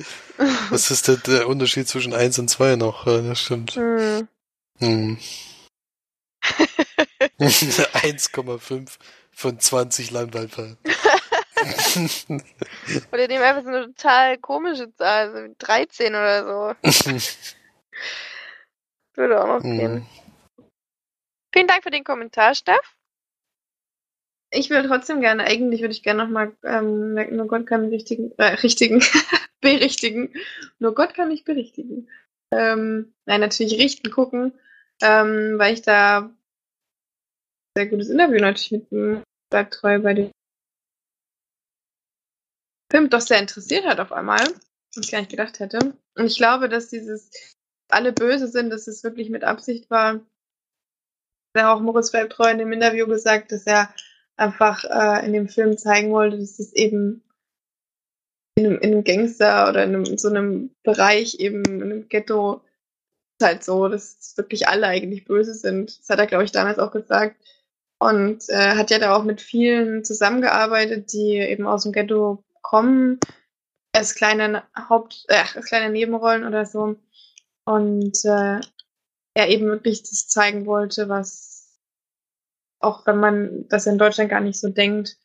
Was 0.71 0.91
ist 0.91 1.09
denn 1.09 1.21
der 1.27 1.49
Unterschied 1.49 1.87
zwischen 1.87 2.15
eins 2.15 2.39
und 2.39 2.49
zwei 2.49 2.77
noch? 2.77 3.07
Ja, 3.07 3.21
das 3.21 3.41
stimmt. 3.41 3.77
Hm. 3.77 4.29
Hm. 4.83 5.17
1,5 7.39 8.99
von 9.31 9.61
20 9.61 10.11
Landwaldfallen. 10.11 10.77
oder 13.13 13.29
dem 13.29 13.43
einfach 13.43 13.63
so 13.63 13.69
eine 13.69 13.87
total 13.87 14.39
komische 14.39 14.93
Zahl, 14.97 15.29
also 15.29 15.55
13 15.59 16.09
oder 16.09 16.45
so. 16.45 16.75
Würde 19.15 19.41
auch 19.41 19.47
noch 19.47 19.63
gehen. 19.63 19.95
Mm. 19.95 20.07
Vielen 21.55 21.69
Dank 21.69 21.85
für 21.85 21.91
den 21.91 22.03
Kommentar, 22.03 22.57
Steff. 22.57 22.97
Ich 24.51 24.69
würde 24.69 24.89
trotzdem 24.89 25.21
gerne, 25.21 25.45
eigentlich 25.45 25.81
würde 25.81 25.93
ich 25.93 26.03
gerne 26.03 26.25
nochmal, 26.25 26.57
ähm, 26.65 27.15
nur 27.15 27.47
Gott 27.47 27.67
kann 27.67 27.83
mich 27.83 27.93
richtigen, 27.93 28.33
äh, 28.39 28.55
richtigen, 28.55 29.03
berichtigen. 29.61 30.35
Nur 30.79 30.95
Gott 30.95 31.15
kann 31.15 31.29
mich 31.29 31.45
berichtigen. 31.45 32.09
Ähm, 32.53 33.15
nein, 33.25 33.41
natürlich 33.41 33.79
richten, 33.79 34.11
gucken, 34.11 34.53
ähm, 35.01 35.59
weil 35.59 35.75
ich 35.75 35.83
da 35.83 36.31
sehr 37.77 37.87
gutes 37.87 38.09
Interview 38.09 38.39
natürlich 38.39 38.73
mit 38.73 38.91
dem 38.91 39.23
bleibt 39.51 39.75
treu 39.75 39.99
bei 39.99 40.15
dem 40.15 40.31
Film 42.91 43.09
doch 43.09 43.21
sehr 43.21 43.39
interessiert 43.39 43.87
hat 43.87 44.01
auf 44.01 44.13
einmal, 44.13 44.41
was 44.95 45.05
ich 45.05 45.11
gar 45.11 45.21
nicht 45.21 45.31
gedacht 45.31 45.61
hätte. 45.61 45.97
Und 46.15 46.27
ich 46.27 46.37
glaube, 46.37 46.69
dass 46.69 46.89
dieses 46.89 47.31
alle 47.89 48.13
böse 48.13 48.49
sind, 48.49 48.71
dass 48.71 48.87
es 48.87 49.05
wirklich 49.05 49.31
mit 49.31 49.45
Absicht 49.45 49.91
war. 49.91 50.21
Der 51.55 51.73
auch 51.73 51.81
Moritz 51.81 52.11
bleibt 52.11 52.33
treu 52.33 52.51
in 52.51 52.59
dem 52.59 52.73
Interview 52.73 53.07
gesagt, 53.07 53.53
dass 53.53 53.67
er 53.67 53.95
einfach 54.37 54.85
äh, 54.85 55.25
in 55.27 55.33
dem 55.33 55.49
Film 55.49 55.77
zeigen 55.77 56.11
wollte, 56.11 56.39
dass 56.39 56.59
es 56.59 56.73
eben 56.73 57.23
in 58.57 58.67
einem, 58.67 58.79
in 58.79 58.93
einem 58.93 59.05
Gangster 59.05 59.69
oder 59.69 59.85
in, 59.85 59.95
einem, 59.95 60.05
in 60.05 60.19
so 60.19 60.29
einem 60.29 60.75
Bereich 60.83 61.37
eben 61.41 61.65
in 61.65 61.83
einem 61.83 62.09
Ghetto 62.09 62.63
halt 63.43 63.65
so, 63.65 63.89
dass 63.89 64.37
wirklich 64.37 64.69
alle 64.69 64.87
eigentlich 64.87 65.25
böse 65.25 65.55
sind. 65.55 65.99
Das 66.01 66.09
hat 66.09 66.19
er, 66.19 66.27
glaube 66.27 66.45
ich, 66.45 66.53
damals 66.53 66.79
auch 66.79 66.93
gesagt. 66.93 67.37
Und 67.99 68.49
äh, 68.49 68.77
hat 68.77 68.91
ja 68.91 68.99
da 68.99 69.15
auch 69.15 69.25
mit 69.25 69.41
vielen 69.41 70.05
zusammengearbeitet, 70.05 71.13
die 71.13 71.37
eben 71.39 71.67
aus 71.67 71.85
dem 71.85 71.93
Ghetto 71.93 72.45
kommen, 72.61 73.21
als 73.95 74.15
kleine 74.15 74.65
Haupt, 74.89 75.25
äh, 75.29 75.43
als 75.55 75.67
kleine 75.67 75.91
Nebenrollen 75.93 76.45
oder 76.45 76.67
so. 76.67 76.97
Und 77.65 78.25
äh, 78.25 78.61
er 79.35 79.49
eben 79.49 79.67
wirklich 79.67 80.03
das 80.03 80.29
zeigen 80.29 80.67
wollte, 80.67 81.09
was 81.09 81.53
auch 82.83 83.07
wenn 83.07 83.19
man 83.19 83.69
das 83.69 83.87
in 83.87 83.99
Deutschland 83.99 84.31
gar 84.31 84.41
nicht 84.41 84.59
so 84.59 84.69
denkt, 84.69 85.17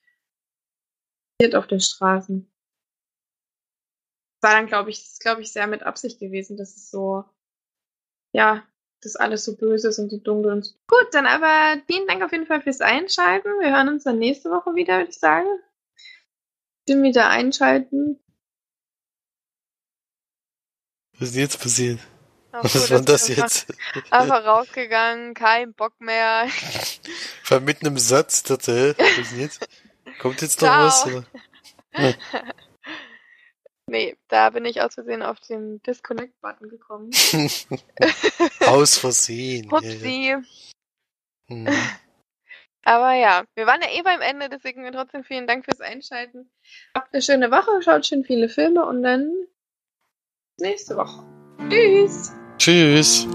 passiert 1.38 1.56
auf 1.56 1.68
den 1.68 1.82
Straßen. 1.82 2.52
War 4.42 4.54
dann, 4.54 4.68
glaube 4.68 4.92
ich, 4.92 5.18
glaube 5.20 5.42
ich, 5.42 5.52
sehr 5.52 5.68
mit 5.68 5.84
Absicht 5.84 6.20
gewesen, 6.20 6.58
dass 6.58 6.76
es 6.76 6.92
so, 6.92 7.26
ja, 8.34 8.64
das 9.02 9.16
alles 9.16 9.46
so 9.46 9.56
böse 9.56 9.90
ist 9.90 10.00
und 10.00 10.10
so 10.10 10.18
dunkel 10.18 10.52
und 10.52 10.66
so. 10.66 10.74
Gut, 10.88 11.08
dann 11.14 11.26
aber 11.26 11.82
vielen 11.86 12.08
Dank 12.08 12.24
auf 12.24 12.32
jeden 12.32 12.48
Fall 12.48 12.62
fürs 12.62 12.82
Einschalten. 12.82 13.50
Wir 13.60 13.72
hören 13.76 13.90
uns 13.90 14.04
dann 14.04 14.20
nächste 14.20 14.50
Woche 14.50 14.76
wieder, 14.76 14.98
würde 14.98 15.12
ich 15.12 15.20
sagen. 15.20 15.48
Stimmen 16.84 17.04
wieder 17.04 17.30
einschalten. 17.30 18.20
Was 21.20 21.30
ist 21.30 21.36
jetzt 21.36 21.60
passiert? 21.62 22.00
Ach, 22.52 22.64
Was 22.64 22.90
war 22.90 23.02
das 23.02 23.28
jetzt? 23.28 23.68
Einfach 24.10 24.46
rausgegangen, 24.46 25.34
kein 25.34 25.74
Bock 25.74 26.00
mehr. 26.00 26.48
War 27.50 27.60
mitten 27.60 27.86
im 27.86 27.98
Satz, 27.98 28.44
dachte, 28.44 28.96
was 28.98 29.18
ist 29.18 29.34
jetzt? 29.34 29.68
Kommt 30.20 30.42
jetzt 30.42 30.62
noch 30.62 30.70
was? 30.70 31.06
Oder? 31.06 31.26
Nee, 33.90 34.18
da 34.28 34.50
bin 34.50 34.66
ich 34.66 34.82
aus 34.82 34.96
Versehen 34.96 35.24
auf 35.24 35.40
den 35.40 35.82
Disconnect-Button 35.84 36.70
gekommen. 36.70 37.12
aus 38.68 38.98
Versehen. 38.98 39.72
Hupsi. 39.72 40.30
Ja, 40.30 40.38
ja. 40.38 40.42
Hm. 41.48 41.68
Aber 42.84 43.14
ja, 43.16 43.44
wir 43.56 43.66
waren 43.66 43.82
ja 43.82 43.90
eh 43.98 44.02
beim 44.02 44.22
Ende, 44.22 44.48
deswegen 44.50 44.90
trotzdem 44.94 45.24
vielen 45.24 45.46
Dank 45.46 45.66
fürs 45.66 45.82
Einschalten. 45.82 46.50
Habt 46.96 47.14
eine 47.14 47.22
schöne 47.22 47.52
Woche, 47.52 47.82
schaut 47.82 48.06
schön 48.06 48.24
viele 48.24 48.48
Filme 48.48 48.86
und 48.86 49.04
dann 49.04 49.34
nächste 50.58 50.96
Woche. 50.96 51.26
Tschüss. 51.70 52.32
Tschüss. 52.58 53.28